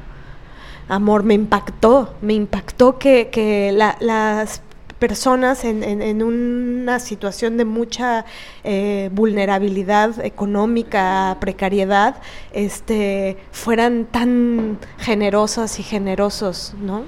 [0.87, 4.61] amor, me impactó, me impactó que, las
[5.01, 8.23] personas en, una situación de mucha
[8.63, 12.21] eh, vulnerabilidad económica, precariedad,
[12.53, 17.05] este, fueran tan generosas y generosos, ¿no?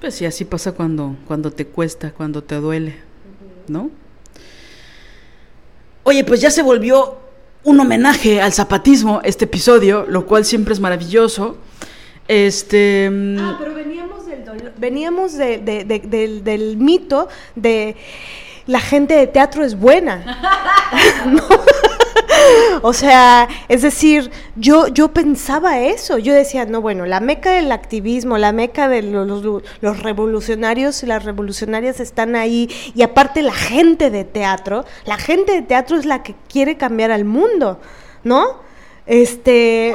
[0.00, 2.96] Pues sí, así pasa cuando, cuando te cuesta, cuando te duele,
[3.68, 3.92] ¿no?
[6.02, 7.18] Oye, pues ya se volvió
[7.62, 11.56] un homenaje al zapatismo este episodio, lo cual siempre es maravilloso.
[12.26, 13.08] Este.
[13.08, 14.07] Mm, ah, pero veníamos
[14.76, 17.96] veníamos del, del mito de
[18.66, 20.38] la gente de teatro es buena.
[22.82, 27.72] o sea, es decir, yo, yo pensaba eso, yo decía, no, bueno, la meca del
[27.72, 33.52] activismo, la meca de los, los, revolucionarios y las revolucionarias están ahí, y aparte la
[33.52, 37.80] gente de teatro, la gente de teatro es la que quiere cambiar al mundo,
[38.24, 38.68] ¿no?
[39.06, 39.94] Este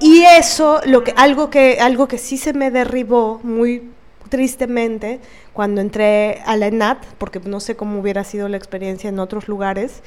[0.00, 3.90] y eso lo que algo que algo que sí se me derribó muy
[4.28, 5.20] tristemente
[5.52, 9.48] cuando entré a la ENAT, porque no sé cómo hubiera sido la experiencia en otros
[9.48, 10.02] lugares,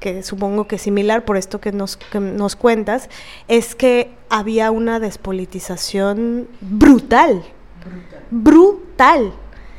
[0.00, 3.08] que supongo que es similar por esto que nos, que nos cuentas,
[3.48, 7.42] es que había una despolitización brutal.
[7.84, 8.22] Brutal.
[8.30, 9.32] brutal.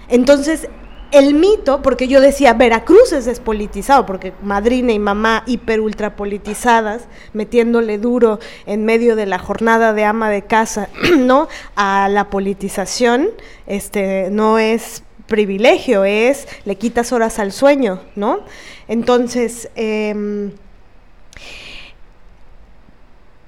[0.08, 0.70] Entonces,
[1.12, 7.04] el mito, porque yo decía, Veracruz es despolitizado, porque madrina y mamá hiper ultra politizadas,
[7.34, 11.48] metiéndole duro en medio de la jornada de ama de casa, ¿no?
[11.76, 13.30] A la politización,
[13.66, 18.40] este, no es privilegio, es le quitas horas al sueño, ¿no?
[18.88, 20.52] Entonces, em,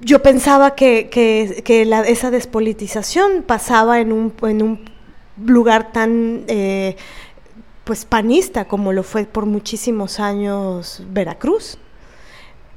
[0.01, 1.09] yo pensaba que,
[2.07, 4.89] esa despolitización pasaba en un, en un
[5.45, 6.95] lugar tan eh,
[7.89, 11.79] pues panista como lo fue por muchísimos años Veracruz.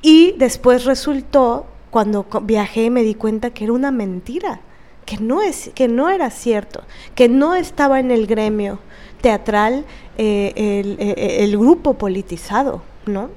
[0.00, 4.62] Y después resultó, cuando viajé me di cuenta que era una mentira,
[5.04, 6.80] que no, es, que no era cierto,
[7.14, 8.78] que no estaba en el gremio
[9.20, 9.84] teatral
[10.16, 13.28] eh, el, eh, el grupo politizado, ¿no?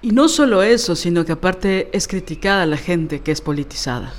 [0.00, 4.14] Y no solo eso, sino que aparte es criticada la gente que es politizada.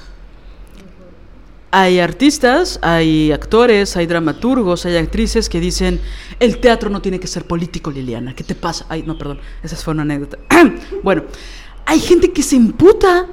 [1.78, 6.00] Hay artistas, hay actores, hay dramaturgos, hay actrices que dicen,
[6.40, 8.86] el teatro no tiene que ser político, Liliana, ¿qué te pasa?
[8.88, 10.38] Ay, no, perdón, esa fue una anécdota.
[11.04, 11.26] bueno,
[11.86, 13.28] hay gente que se imputa,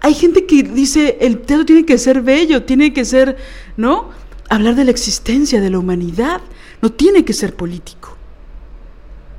[0.00, 3.36] hay gente que dice, el teatro tiene que ser bello, tiene que ser,
[3.76, 4.08] ¿no?
[4.48, 6.40] Hablar de la existencia de la humanidad,
[6.80, 8.16] no tiene que ser político.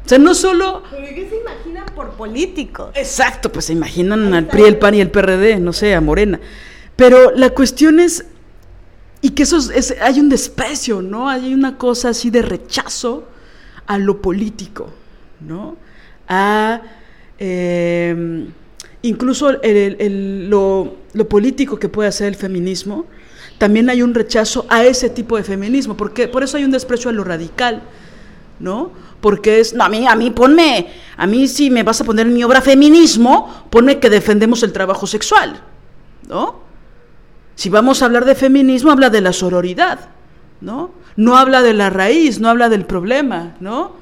[0.06, 0.84] O sea, no solo...
[0.92, 2.92] qué se imaginan por político?
[2.94, 6.40] Exacto, pues se imaginan al PRI, el PAN y el PRD, no sé, a Morena.
[7.00, 8.26] Pero la cuestión es,
[9.22, 11.30] y que eso es, hay un desprecio, ¿no?
[11.30, 13.26] Hay una cosa así de rechazo
[13.88, 14.92] a lo político,
[15.40, 15.78] ¿no?
[16.28, 16.82] A
[17.38, 18.48] em,
[19.02, 20.98] incluso lo,
[21.30, 23.06] político que puede hacer el feminismo,
[23.58, 27.10] también hay un rechazo a ese tipo de feminismo, porque por eso hay un desprecio
[27.10, 27.82] a lo radical,
[28.60, 28.92] ¿no?
[29.22, 32.28] Porque es, no, a mí, a mí ponme, a mí si me vas a poner
[32.28, 35.62] en mi obra feminismo, ponme que defendemos el trabajo sexual,
[36.28, 36.68] ¿no?
[37.60, 40.12] Si vamos a hablar de feminismo, habla de la sororidad,
[40.62, 40.92] ¿no?
[41.18, 43.98] No habla de la raíz, no habla del problema, ¿no?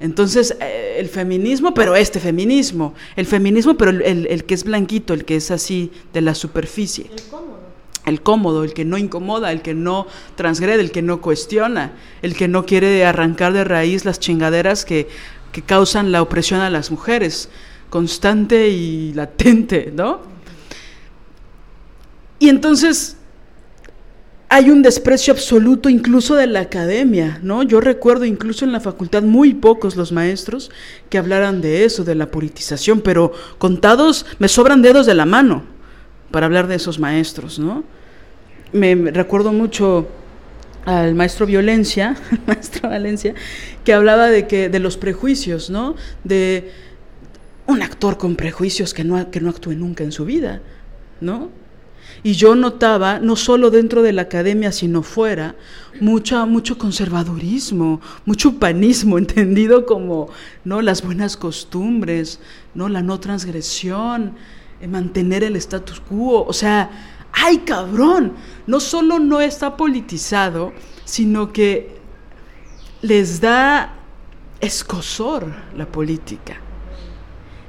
[0.00, 5.26] Entonces, eh, el feminismo, pero este feminismo, el feminismo, pero el, que es blanquito, el
[5.26, 7.10] que es así de la superficie.
[7.14, 7.58] El cómodo.
[8.06, 10.06] El cómodo, el que no incomoda, el que no
[10.36, 11.92] transgrede, el que no cuestiona,
[12.22, 15.08] el que no quiere arrancar de raíz las chingaderas que,
[15.52, 17.50] que causan la opresión a las mujeres,
[17.90, 20.37] constante y latente, ¿no?
[22.38, 23.16] Y entonces
[24.50, 27.62] hay un desprecio absoluto incluso de la academia, ¿no?
[27.62, 30.70] Yo recuerdo incluso en la facultad muy pocos los maestros
[31.10, 35.64] que hablaran de eso, de la politización, pero contados me sobran dedos de la mano
[36.30, 37.84] para hablar de esos maestros, ¿no?
[38.72, 40.08] Me, recuerdo mucho
[40.86, 42.16] al maestro Violencia,
[42.46, 43.34] maestro Valencia,
[43.84, 45.94] que hablaba de que de los prejuicios, ¿no?
[46.24, 46.72] De
[47.66, 50.62] un actor con prejuicios que no, que no actúe nunca en su vida,
[51.20, 51.50] ¿no?
[52.22, 55.54] Y yo notaba, no solo dentro de la academia, sino fuera,
[56.00, 60.28] mucha, mucho conservadurismo, mucho panismo, entendido como
[60.64, 60.82] ¿no?
[60.82, 62.40] las buenas costumbres,
[62.74, 62.88] ¿no?
[62.88, 64.34] la no transgresión,
[64.80, 66.44] eh, mantener el status quo.
[66.44, 66.90] O sea,
[67.32, 68.34] ¡ay cabrón!
[68.66, 70.72] No solo no está politizado,
[71.04, 71.98] sino que
[73.02, 73.94] les da
[74.60, 76.60] escosor la política.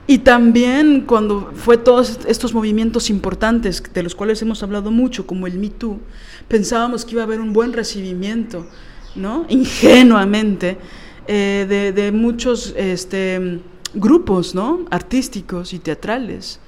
[0.10, 5.46] Y también cuando fue todos estos movimientos importantes, de los cuales hemos hablado mucho, como
[5.46, 6.00] el Me Too,
[6.48, 8.66] pensábamos que iba a haber un buen recibimiento,
[9.14, 9.46] ¿no?
[9.50, 10.80] Ingenuamente,
[11.28, 13.60] eh, de, muchos este,
[13.94, 14.84] grupos, ¿no?
[14.90, 16.60] Artísticos y teatrales.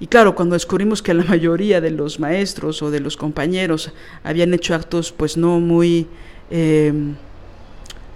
[0.00, 3.92] Y claro, cuando descubrimos que la mayoría de los maestros o de los compañeros
[4.24, 6.06] habían hecho actos, pues no muy,
[6.50, 6.94] eh,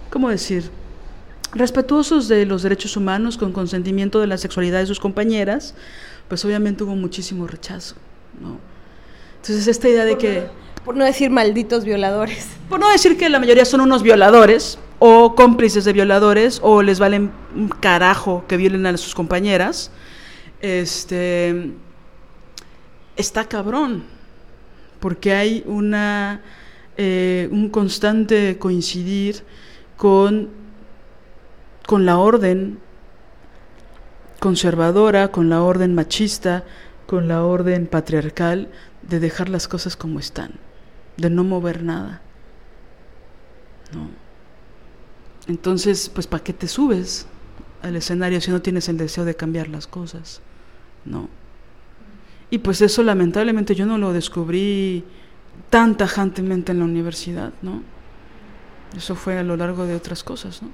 [0.09, 0.71] ¿cómo decir?
[1.55, 5.73] Respetuosos de los derechos humanos, con consentimiento de la sexualidad de sus compañeras,
[6.27, 7.95] pues obviamente hubo muchísimo rechazo.
[8.41, 8.59] ¿no?
[9.37, 10.47] Entonces esta idea de que...
[10.83, 12.47] por no decir malditos violadores.
[12.69, 16.99] Por no decir que la mayoría son unos violadores o cómplices de violadores o les
[16.99, 19.91] valen un carajo que violen a sus compañeras,
[20.61, 21.71] este,
[23.15, 24.03] está cabrón,
[24.99, 26.41] porque hay una,
[26.97, 29.43] eh, un constante coincidir
[29.95, 30.64] con
[31.85, 32.79] con la orden
[34.39, 36.63] conservadora, con la orden machista,
[37.07, 38.69] con la orden patriarcal
[39.01, 40.51] de dejar las cosas como están,
[41.17, 42.21] de no mover nada.
[43.93, 44.09] ¿No?
[45.47, 47.27] Entonces, pues ¿para qué te subes
[47.81, 50.41] al escenario si no tienes el deseo de cambiar las cosas?
[51.05, 51.29] ¿No?
[52.49, 55.03] Y pues eso lamentablemente yo no lo descubrí
[55.69, 57.81] tan tajantemente en la universidad, ¿no?
[58.95, 60.69] Eso fue a lo largo de otras cosas, ¿no?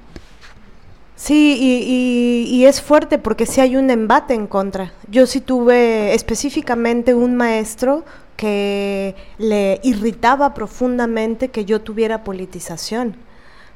[1.22, 4.92] Sí, y, es fuerte porque sí hay un embate en contra.
[5.08, 8.04] Yo sí tuve específicamente un maestro
[8.36, 13.18] que le irritaba profundamente que yo tuviera politización,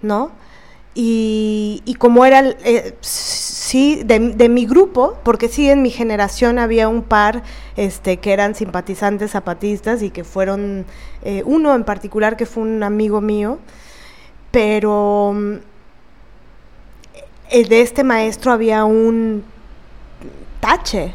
[0.02, 0.32] ¿no?
[0.96, 7.04] Y, como era, eh, sí, de, mi grupo, porque sí, en mi generación había un
[7.04, 7.44] par
[7.76, 10.86] este, que eran simpatizantes zapatistas y que fueron,
[11.24, 13.60] eh, uno en particular que fue un amigo mío,
[14.50, 15.60] pero eh,
[17.52, 19.44] de este maestro había un
[20.60, 21.14] tache.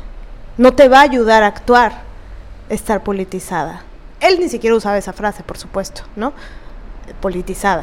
[0.57, 2.03] No te va a ayudar a actuar
[2.69, 3.83] estar politizada.
[4.21, 6.33] Él ni siquiera usaba esa frase, por supuesto, ¿no?
[7.21, 7.83] Politizada.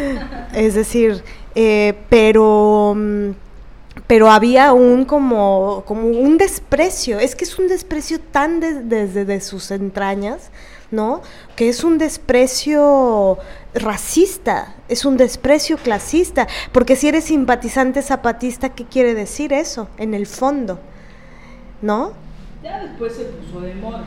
[0.54, 1.22] es decir,
[1.54, 3.30] eh, pero, mm,
[4.06, 7.18] pero había un como, como un desprecio.
[7.18, 10.50] Es que es un desprecio tan desde sus entrañas
[10.90, 11.22] ¿no?
[11.54, 13.38] Que es un desprecio
[13.76, 20.14] racista, es un desprecio clasista, porque si eres simpatizante zapatista, ¿qué quiere decir eso en
[20.14, 20.80] el fondo?
[21.82, 22.12] ¿No?
[22.62, 24.04] Ya después se puso de moda.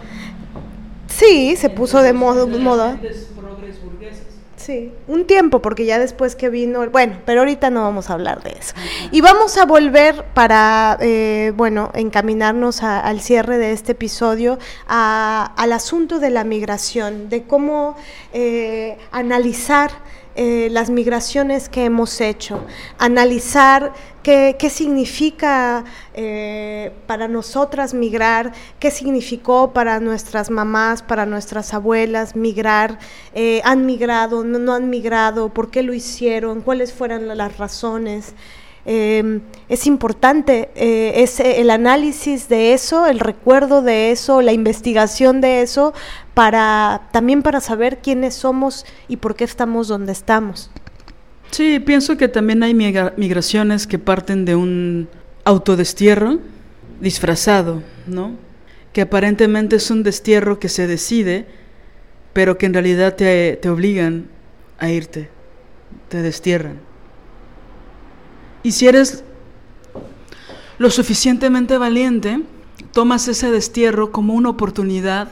[1.08, 2.46] Sí, se puso de moda.
[2.46, 3.00] moda.
[4.60, 8.44] Sí, un tiempo, porque ya después que vino, bueno, pero ahorita no vamos a hablar
[8.44, 8.74] de eso.
[9.10, 16.20] Y vamos a volver para, eh, bueno, encaminarnos al cierre de este episodio al asunto
[16.20, 17.96] de la migración, de cómo
[18.34, 19.92] eh, analizar
[20.42, 22.66] eh, las migraciones que hemos hecho,
[22.98, 23.92] analizar
[24.24, 25.84] qué, significa
[26.14, 33.00] eh, para nosotras migrar, qué significó para nuestras mamás, para nuestras abuelas migrar,
[33.36, 38.34] eh, han migrado, no, no han migrado, por qué lo hicieron, cuáles fueron las razones.
[38.92, 41.24] Em, es importante eh,
[41.60, 45.94] el análisis de eso, el recuerdo de eso, la investigación de eso,
[46.34, 50.72] para también para saber quiénes somos y por qué estamos donde estamos.
[51.52, 55.08] Sí, pienso que también hay migraciones que parten de un
[55.44, 56.40] autodestierro
[57.00, 58.32] disfrazado, ¿no?
[58.92, 61.46] Que aparentemente es un destierro que se decide,
[62.34, 64.30] pero que en realidad te obligan
[64.80, 65.30] a irte,
[66.08, 66.89] te destierran.
[68.64, 69.24] Y si eres
[70.78, 72.42] lo suficientemente valiente,
[72.94, 75.30] tomas ese destierro como una oportunidad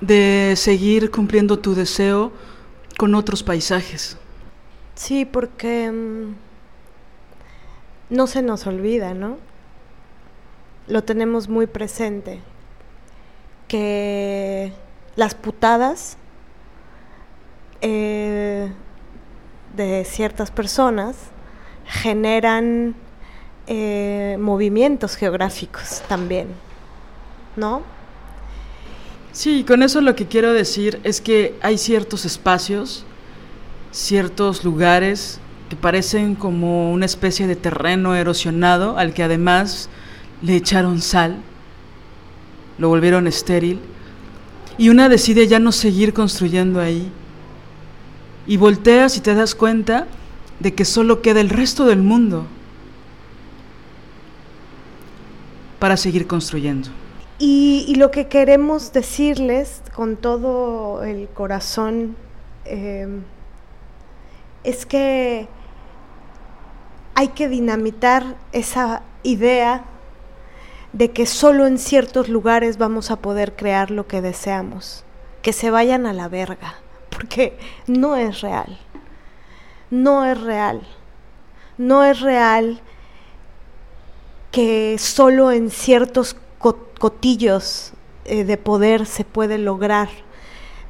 [0.00, 2.32] de seguir cumpliendo tu deseo
[2.98, 4.16] con otros paisajes.
[4.94, 6.34] Sí, porque mm,
[8.10, 9.38] no se nos olvida, ¿no?
[10.88, 12.40] Lo tenemos muy presente,
[13.68, 14.72] que
[15.16, 16.16] las putadas
[17.80, 18.70] eh,
[19.76, 21.31] de ciertas personas
[21.92, 22.94] generan
[23.66, 26.48] eh, movimientos geográficos también,
[27.54, 27.82] ¿no?
[29.32, 33.04] Sí, con eso lo que quiero decir es que hay ciertos espacios,
[33.90, 35.38] ciertos lugares
[35.68, 39.90] que parecen como una especie de terreno erosionado al que además
[40.40, 41.36] le echaron sal,
[42.78, 43.80] lo volvieron estéril,
[44.78, 47.10] y una decide ya no seguir construyendo ahí.
[48.46, 50.06] Y volteas y te das cuenta
[50.62, 52.46] de que solo queda el resto del mundo
[55.80, 56.88] para seguir construyendo.
[57.38, 62.16] Y, lo que queremos decirles con todo el corazón
[62.64, 63.08] eh,
[64.62, 65.48] es que
[67.16, 69.84] hay que dinamitar esa idea
[70.92, 75.04] de que solo en ciertos lugares vamos a poder crear lo que deseamos,
[75.42, 76.76] que se vayan a la verga,
[77.10, 77.58] porque
[77.88, 78.78] no es real
[79.92, 80.80] no es real.
[81.76, 82.80] No es real
[84.50, 87.92] que solo en ciertos cotillos
[88.24, 90.08] eh, de poder se puede lograr.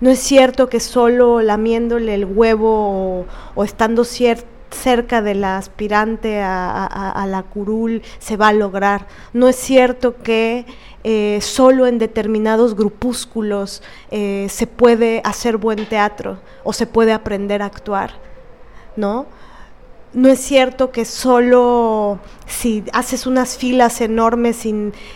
[0.00, 7.26] No es cierto que solo lamiéndole el huevo o, estando cerca de la aspirante a,
[7.28, 9.08] la curul se va a lograr.
[9.32, 10.64] No es cierto que
[11.02, 17.62] eh, solo en determinados grupúsculos eh, se puede hacer buen teatro o se puede aprender
[17.62, 18.31] a actuar.
[18.96, 19.26] ¿No?
[20.14, 24.66] No es cierto que solo si haces unas filas enormes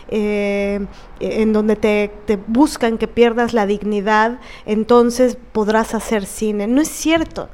[0.09, 0.87] eh,
[1.21, 6.67] en donde te, buscan que pierdas la dignidad, entonces podrás hacer cine.
[6.67, 7.51] No es cierto,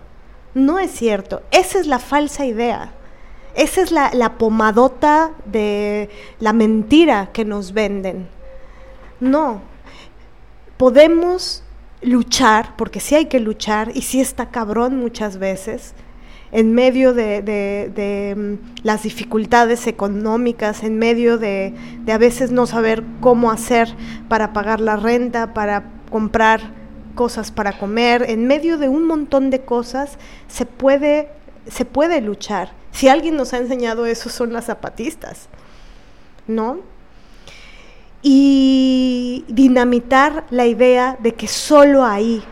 [0.55, 1.43] no es cierto.
[1.51, 2.93] Esa es la falsa idea.
[3.57, 8.28] Esa es la, la pomadota de la mentira que nos venden.
[9.19, 9.62] No,
[10.77, 11.65] podemos
[12.03, 15.94] luchar, porque sí hay que luchar y sí está cabrón muchas veces,
[16.53, 21.74] en medio de, mm, las dificultades económicas, en medio de,
[22.07, 23.89] a veces no saber cómo hacer
[24.29, 26.61] para pagar la renta, para comprar
[27.15, 30.19] cosas para comer, en medio de un montón de cosas
[30.49, 31.29] se puede,
[31.69, 35.49] se puede luchar Si alguien nos ha enseñado eso son las zapatistas,
[36.47, 36.81] ¿no?
[38.23, 42.43] Y dinamitar la idea de que solo ahí,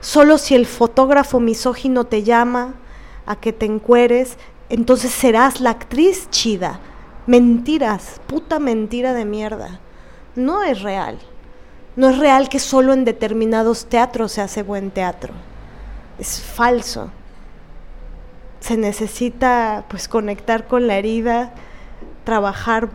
[0.00, 2.74] solo si el fotógrafo misógino te llama
[3.26, 4.36] a que te encueres,
[4.68, 6.80] entonces serás la actriz chida.
[7.26, 9.80] Mentiras, puta mentira de mierda.
[10.36, 11.18] No es real.
[11.96, 15.32] No es real que solo en determinados teatros se hace buen teatro.
[16.18, 17.10] Es falso.
[18.60, 21.54] Se necesita pues conectar con la herida,
[22.24, 22.88] trabajar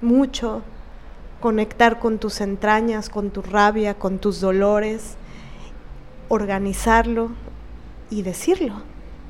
[0.00, 0.62] mucho,
[1.40, 5.16] conectar con tus entrañas, con tu rabia, con tus dolores,
[6.28, 7.30] organizarlo
[8.10, 8.82] y decirlo,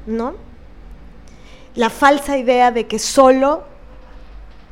[0.06, 0.34] ¿no?
[1.74, 3.64] La falsa idea de que solo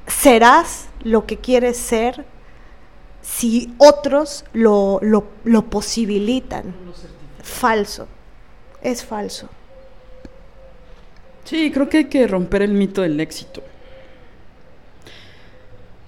[0.06, 2.24] serás lo que quieres ser
[3.22, 6.74] si otros lo, lo, posibilitan.
[7.42, 8.08] Falso,
[8.82, 9.48] es falso.
[11.44, 13.62] Sí, creo que hay que romper el mito del éxito.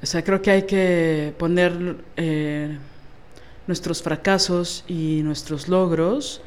[0.02, 2.78] O sea, creo que hay que poner eh,
[3.66, 6.40] nuestros fracasos y nuestros logros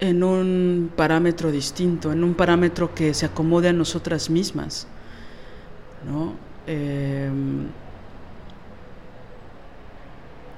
[0.00, 4.86] en un parámetro distinto, en un parámetro que se acomode a nosotras mismas.
[6.10, 6.32] ¿no?
[6.66, 7.30] Eh,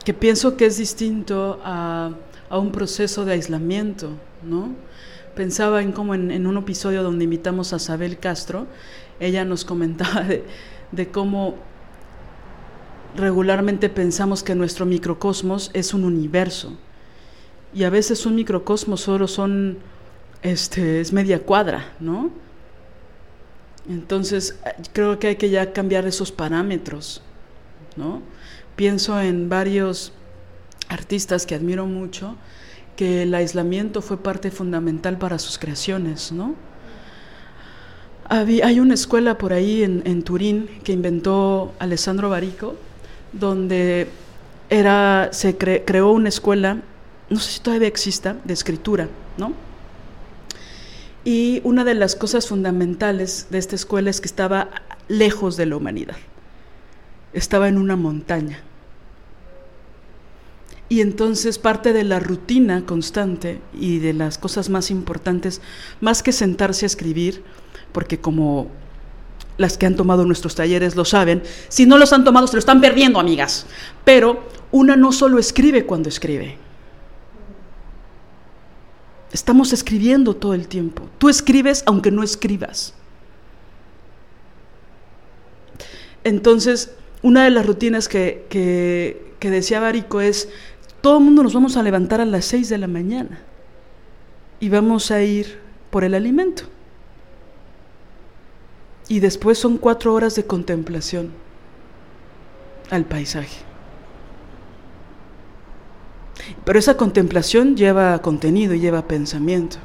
[0.04, 2.12] que pienso que es distinto a,
[2.50, 4.10] un proceso de aislamiento,
[4.42, 4.74] ¿no?
[5.34, 8.66] Pensaba en cómo en, un episodio donde invitamos a Sabel Castro,
[9.20, 10.26] ella nos comentaba
[10.92, 11.54] de, cómo
[13.16, 16.76] regularmente pensamos que nuestro microcosmos es un universo
[17.74, 19.78] y a veces un microcosmos solo son
[20.42, 22.30] este es media cuadra, ¿no?
[23.88, 24.58] Entonces
[24.92, 27.22] creo que hay que ya cambiar esos parámetros,
[27.96, 28.22] ¿no?
[28.76, 30.12] pienso en varios
[30.88, 32.36] artistas que admiro mucho,
[32.96, 36.54] que el aislamiento fue parte fundamental para sus creaciones, ¿no?
[38.28, 42.76] hay una escuela por ahí en, Turín que inventó Alessandro Barico,
[43.34, 44.08] donde
[44.70, 46.78] era, se creó una escuela,
[47.32, 49.52] no sé si todavía exista, de escritura, ¿no?
[51.24, 54.68] Y una de las cosas fundamentales de esta escuela es que estaba
[55.08, 56.16] lejos de la humanidad
[57.32, 58.60] estaba en una montaña.
[60.88, 65.62] Y entonces parte de la rutina constante y de las cosas más importantes,
[66.00, 67.42] más que sentarse a escribir,
[67.92, 68.68] porque como
[69.56, 72.58] las que han tomado nuestros talleres lo saben, si no los han tomado se lo
[72.58, 73.66] están perdiendo, amigas.
[74.04, 76.58] Pero una no solo escribe cuando escribe.
[79.32, 81.08] Estamos escribiendo todo el tiempo.
[81.18, 82.94] Tú escribes aunque no escribas.
[86.24, 90.48] Entonces, una de las rutinas que, que, decía Barico es,
[91.00, 93.40] todo el mundo nos vamos a levantar a las 6 de la mañana
[94.60, 95.58] y vamos a ir
[95.90, 96.64] por el alimento.
[99.08, 101.32] Y después son cuatro horas de contemplación
[102.90, 103.71] al paisaje.
[106.64, 109.78] Pero esa contemplación lleva contenido y lleva pensamiento.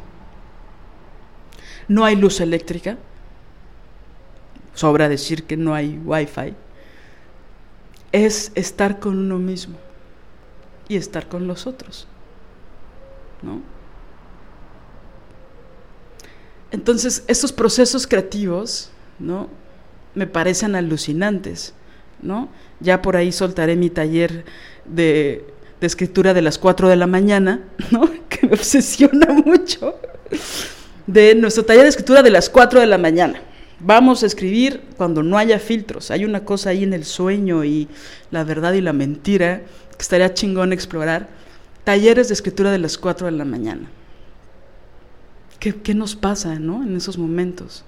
[1.88, 2.98] No hay luz eléctrica.
[4.74, 6.54] Sobra decir que no hay wifi
[8.12, 9.78] es estar con uno mismo
[10.88, 12.08] y estar con los otros.
[13.42, 13.62] ¿No?
[16.72, 19.50] Entonces, estos procesos creativos, ¿no?
[20.16, 21.74] Me parecen alucinantes,
[22.22, 22.50] ¿no?
[22.80, 24.46] Ya por ahí soltaré mi taller
[24.86, 25.46] de,
[25.80, 28.10] de escritura de las 4 de la mañana, ¿no?
[28.30, 29.96] Que me obsesiona mucho.
[31.06, 33.42] De nuestro taller de escritura de las 4 de la mañana.
[33.80, 36.10] Vamos a escribir cuando no haya filtros.
[36.10, 37.88] Hay una cosa ahí en el sueño y
[38.32, 41.30] la verdad y la mentira que estaría chingón explorar.
[41.84, 43.88] Talleres de escritura de las 4 de la mañana.
[45.60, 46.84] ¿Qué, qué nos pasa ¿no?
[46.84, 47.84] en esos momentos?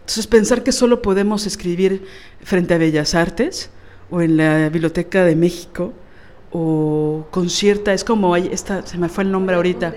[0.00, 2.04] Entonces pensar que solo podemos escribir
[2.42, 3.70] frente a Bellas Artes
[4.10, 5.92] o en la Biblioteca de México
[6.52, 9.94] o con cierta, es como, esta, se me fue el nombre ahorita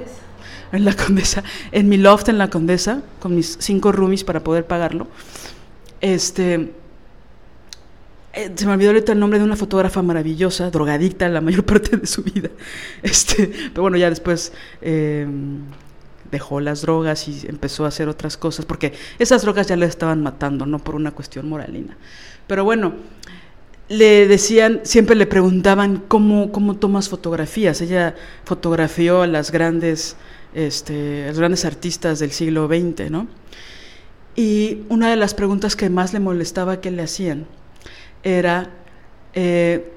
[0.72, 4.66] en la Condesa, en mi loft en la Condesa, con mis cinco roomies para poder
[4.66, 5.08] pagarlo.
[6.02, 6.72] Este,
[8.34, 11.98] eh, se me olvidó ahorita el nombre de una fotógrafa maravillosa, drogadicta la mayor parte
[11.98, 12.50] de su vida.
[13.02, 14.52] Este, pero bueno, ya después
[14.82, 15.62] em,
[16.32, 20.22] dejó las drogas y empezó a hacer otras cosas, porque esas drogas ya le estaban
[20.22, 21.98] matando, no por una cuestión moralina.
[22.48, 22.94] Pero bueno,
[23.88, 27.82] le decían, siempre le preguntaban cómo, cómo tomas fotografías.
[27.82, 30.16] Ella fotografió a las grandes
[30.56, 33.28] este, los grandes artistas del siglo XX, ¿no?
[34.36, 37.46] Y una de las preguntas que más le molestaba que le hacían
[38.24, 38.70] era,
[39.34, 39.92] eh,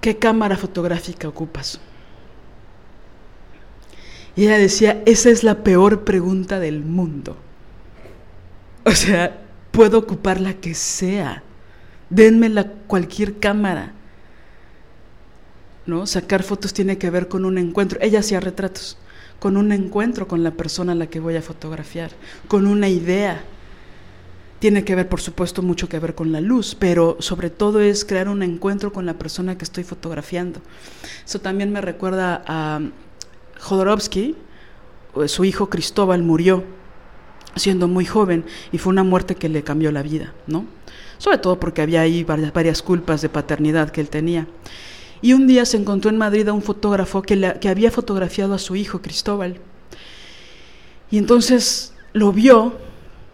[0.00, 1.80] ¿qué cámara fotográfica ocupas?
[4.34, 7.36] Y ella decía, esa es la peor pregunta del mundo.
[8.84, 9.40] O sea,
[9.70, 11.42] puedo ocupar la que sea.
[12.10, 13.92] Denme la cualquier cámara.
[15.86, 16.06] ¿No?
[16.06, 17.98] Sacar fotos tiene que ver con un encuentro.
[18.02, 18.98] Ella hacía retratos,
[19.38, 22.10] con un encuentro con la persona a la que voy a fotografiar,
[22.48, 23.44] con una idea.
[24.58, 28.04] Tiene que ver, por supuesto, mucho que ver con la luz, pero sobre todo es
[28.04, 30.60] crear un encuentro con la persona que estoy fotografiando.
[31.24, 32.80] Eso también me recuerda a
[33.60, 34.34] Jodorowsky,
[35.26, 36.64] su hijo Cristóbal murió
[37.54, 40.66] siendo muy joven y fue una muerte que le cambió la vida, ¿no?
[41.18, 44.46] Sobre todo porque había ahí varias, culpas de paternidad que él tenía.
[45.22, 48.58] Y un día se encontró en Madrid a un fotógrafo que, que había fotografiado a
[48.58, 49.58] su hijo Cristóbal.
[51.10, 52.74] Y entonces lo vio,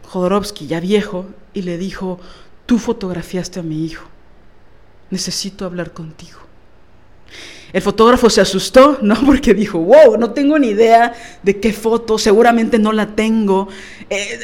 [0.08, 2.20] Jodorowsky, ya viejo, y le dijo,
[2.66, 4.06] tú fotografiaste a mi hijo,
[5.10, 6.38] necesito hablar contigo.
[7.72, 9.14] El fotógrafo se asustó, ¿no?
[9.24, 13.68] Porque dijo, wow, no tengo ni idea de qué foto, seguramente no la tengo.
[14.10, 14.38] Eh,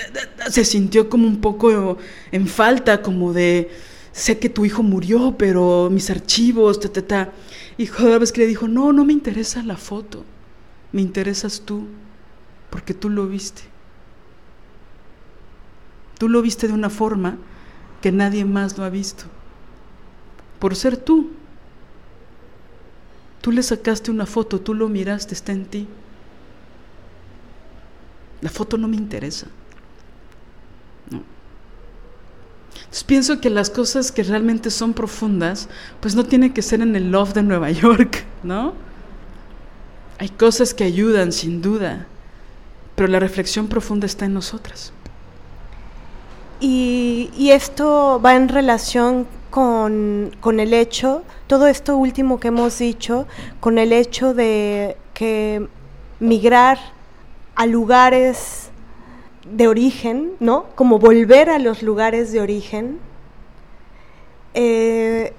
[0.48, 1.98] se sintió como un poco
[2.32, 3.70] en falta, como de,
[4.12, 7.32] sé que tu hijo murió, pero mis archivos, ta, ta, ta.
[7.76, 10.24] Y que le dijo, no, no me interesa la foto,
[10.90, 11.86] me interesas tú,
[12.70, 13.62] porque tú lo viste.
[16.18, 17.38] Tú lo viste de una forma
[18.00, 19.24] que nadie más lo ha visto,
[20.58, 21.30] por ser tú.
[23.40, 25.88] Tú le sacaste una foto, tú lo miraste, está en ti.
[28.40, 29.46] La foto no me interesa.
[31.10, 31.22] No.
[32.74, 35.68] Entonces pienso que las cosas que realmente son profundas,
[36.00, 38.74] pues no tienen que ser en el love de Nueva York, ¿no?
[40.18, 42.06] Hay cosas que ayudan, sin duda,
[42.96, 44.92] pero la reflexión profunda está en nosotras.
[46.60, 49.28] Y, y esto va en relación
[50.40, 53.26] con, el hecho, todo esto último que hemos dicho,
[53.58, 55.66] con el hecho de que
[56.20, 56.78] migrar
[57.56, 58.70] a lugares
[59.50, 60.66] de origen, ¿no?
[60.76, 63.00] Como volver a los lugares de origen,
[64.54, 65.32] eh,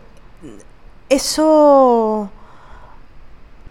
[1.08, 2.30] eso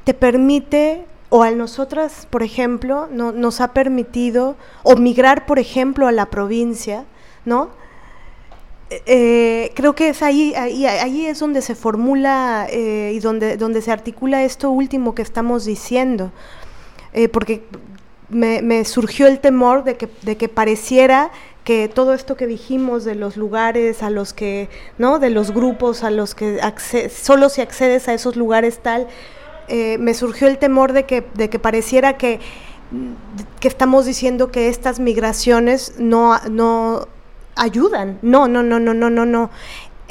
[0.04, 6.06] te permite, o a nosotras, por ejemplo, no, nos ha permitido, o migrar, por ejemplo,
[6.06, 7.04] a la provincia,
[7.44, 7.68] ¿no?
[8.90, 13.92] Eh, creo que es ahí, ahí, es donde se formula eh, y donde, donde se
[13.92, 16.32] articula esto último que estamos diciendo.
[17.12, 17.62] Eh, porque
[18.30, 21.30] me, surgió el temor de que, de que pareciera
[21.64, 25.18] que todo esto que dijimos de los lugares a los que, ¿no?
[25.18, 26.58] De los grupos a los que
[27.10, 29.06] solo si accedes a esos lugares tal,
[29.68, 32.40] me surgió el temor de que, de que pareciera que,
[33.60, 37.06] que estamos diciendo que estas migraciones no, no
[37.58, 38.18] ayudan.
[38.22, 39.50] No, no, no, no, no, no, no.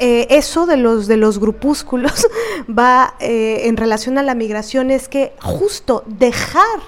[0.00, 2.28] Eh, eso de los, de los grupúsculos
[2.70, 6.78] va eh, en relación a la migración es que justo dejar,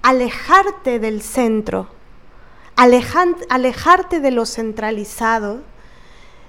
[0.00, 1.88] alejarte del centro,
[2.74, 5.60] alejarte de lo centralizado,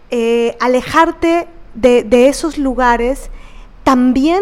[0.09, 3.29] eh, alejarte de, de, esos lugares,
[3.83, 4.41] también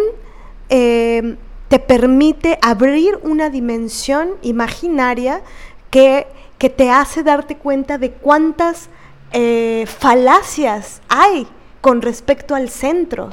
[0.69, 5.41] te permite abrir una dimensión imaginaria
[5.89, 6.27] que
[6.61, 8.87] que te hace darte cuenta de cuántas
[9.31, 11.47] eh, falacias hay
[11.81, 13.31] con respecto al centro,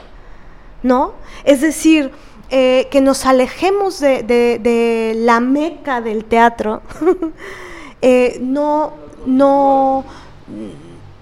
[0.83, 1.13] ¿no?
[1.45, 2.11] Es decir,
[2.49, 6.81] eh, que nos alejemos de, la meca del teatro,
[8.01, 8.95] eh, no,
[9.27, 10.07] no,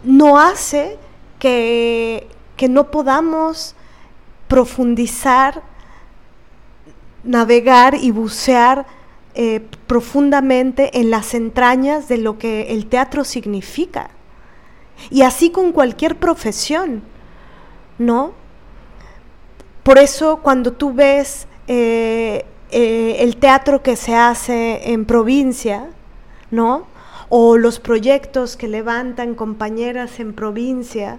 [0.05, 0.99] no hace
[1.41, 3.75] que, que no podamos
[4.47, 5.61] profundizar,
[7.25, 8.87] navegar y bucear
[9.39, 14.09] eh, profundamente en las entrañas de lo que el teatro significa.
[15.11, 17.03] Y así con cualquier profesión,
[17.99, 18.33] ¿no?
[19.83, 25.91] Por eso cuando tú ves eh, eh, el teatro que se hace en provincia,
[26.51, 26.87] ¿no?
[27.29, 31.19] O los proyectos que levantan compañeras en provincia,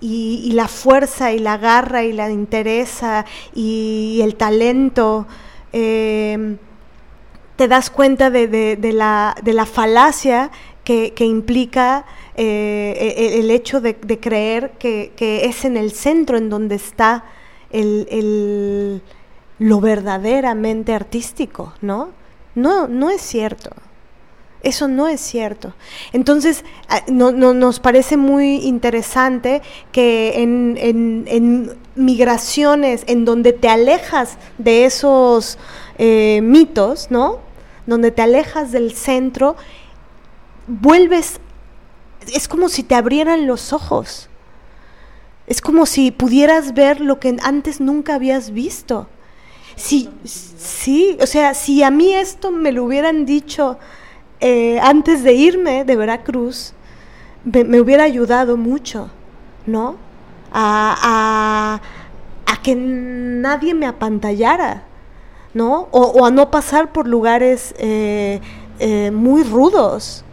[0.00, 5.26] y, la fuerza y la garra y la interesa y, el talento
[7.58, 10.52] te das cuenta de, la, de la, falacia
[10.84, 12.04] que, implica
[12.36, 17.24] eh, e, el, hecho de, creer que, es en el centro en donde está
[17.70, 19.02] el,
[19.58, 22.10] lo verdaderamente artístico, ¿no?
[22.54, 23.70] No, no es cierto.
[24.62, 25.74] Eso no es cierto.
[26.12, 26.64] Entonces,
[27.08, 35.58] no, nos parece muy interesante que en, en, migraciones en donde te alejas de esos
[35.98, 37.47] eh, mitos, ¿no?
[37.88, 39.56] Donde te alejas del centro,
[40.66, 41.40] vuelves,
[42.32, 44.28] es como si te abrieran los ojos.
[45.46, 49.08] Es como si pudieras ver lo que antes nunca habías visto.
[49.74, 53.78] Sí, sí, o sea, si a mí esto me lo hubieran dicho
[54.40, 56.74] eh, antes de irme de Veracruz,
[57.44, 59.08] me, hubiera ayudado mucho,
[59.66, 59.96] ¿no?
[60.52, 61.80] A,
[62.62, 64.82] que nadie me apantallara,
[65.60, 68.40] O, a no pasar por lugares eh,
[68.78, 70.24] eh, muy rudos.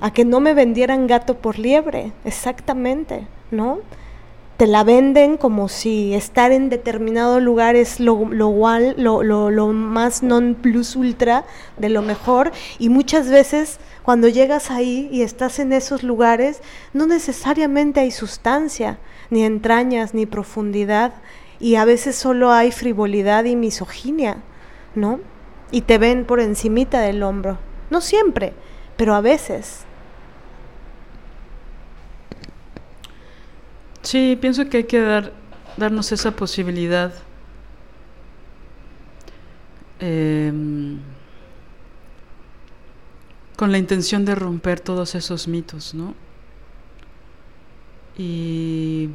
[0.00, 3.80] a que no me vendieran gato por liebre, exactamente, ¿no?
[4.56, 10.54] te la venden como si estar en determinado lugar es lo, lo, lo, más non
[10.54, 11.44] plus ultra
[11.76, 16.62] de lo mejor y muchas veces cuando llegas ahí y estás en esos lugares
[16.94, 18.98] no necesariamente hay sustancia,
[19.28, 21.12] ni entrañas, ni profundidad
[21.58, 24.38] y a veces solo hay frivolidad y misoginia,
[24.94, 25.20] ¿no?
[25.70, 27.58] Y te ven por encimita del hombro,
[27.90, 28.52] no siempre,
[28.96, 29.84] pero a veces.
[34.02, 35.32] Sí, pienso que hay que dar,
[35.76, 37.12] darnos esa posibilidad.
[39.98, 41.00] Em,
[43.56, 46.14] con la intención de romper todos esos mitos, ¿no?
[48.18, 49.10] Y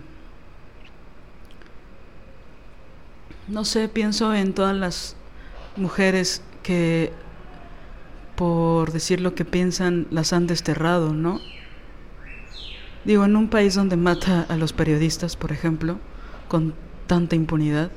[3.51, 5.15] no sé, pienso en todas las
[5.75, 7.11] mujeres que
[8.35, 11.39] por decir lo que piensan las han desterrado, ¿no?
[13.03, 15.99] Digo, en un país donde mata a los periodistas, por ejemplo,
[16.47, 16.73] con
[17.07, 17.91] tanta impunidad,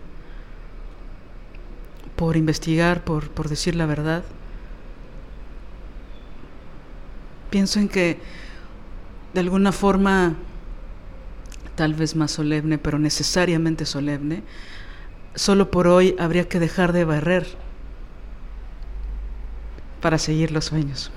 [2.17, 4.25] por investigar, por, por decir la verdad,
[7.51, 8.19] pienso en que
[9.33, 10.35] de alguna forma,
[11.77, 14.43] tal vez más solemne, pero necesariamente solemne,
[15.35, 17.47] solo por hoy habría que dejar de barrer
[20.01, 21.11] para seguir los sueños.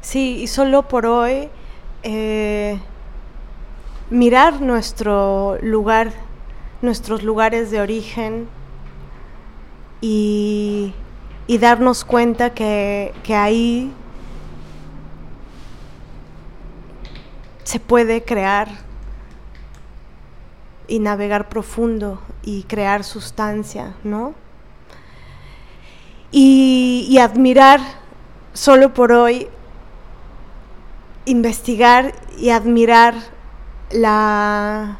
[0.00, 1.48] Sí, y solo por hoy
[2.02, 2.78] eh,
[4.10, 6.12] mirar nuestro lugar,
[6.82, 8.48] nuestros lugares de origen
[10.00, 10.92] y,
[11.48, 13.90] darnos cuenta que, que ahí
[17.62, 18.83] se puede crear
[20.86, 24.34] y navegar profundo y crear sustancia, ¿no?
[26.30, 27.80] Y, admirar
[28.52, 29.48] solo por hoy
[31.26, 33.14] investigar y admirar
[33.90, 34.98] la,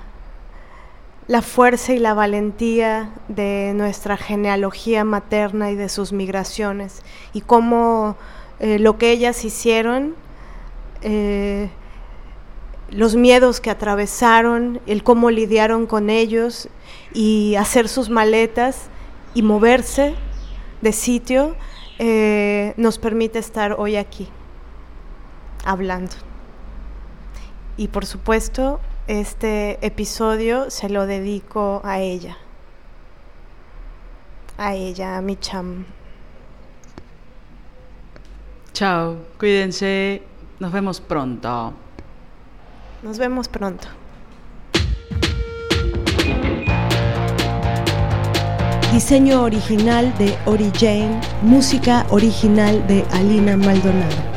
[1.27, 7.03] la fuerza y la valentía de nuestra genealogía materna y de sus migraciones
[7.33, 8.17] y cómo
[8.61, 10.15] eh, lo que ellas hicieron,
[11.03, 11.71] eh,
[12.91, 16.69] los miedos que atravesaron, el cómo lidiaron con ellos
[17.13, 18.89] y hacer sus maletas
[19.35, 20.15] y moverse
[20.81, 21.57] de sitio,
[21.99, 24.29] eh, nos permite estar hoy aquí
[25.65, 26.15] hablando.
[27.77, 32.37] Y por supuesto, este episodio se lo dedico a ella.
[34.57, 35.85] A ella, a mi cham.
[38.73, 40.23] Chao, cuídense.
[40.61, 41.75] Nos vemos pronto.
[43.05, 43.87] Nos vemos pronto.
[48.95, 54.34] Diseño original de Ori Jane, música original de Alina Maldonado.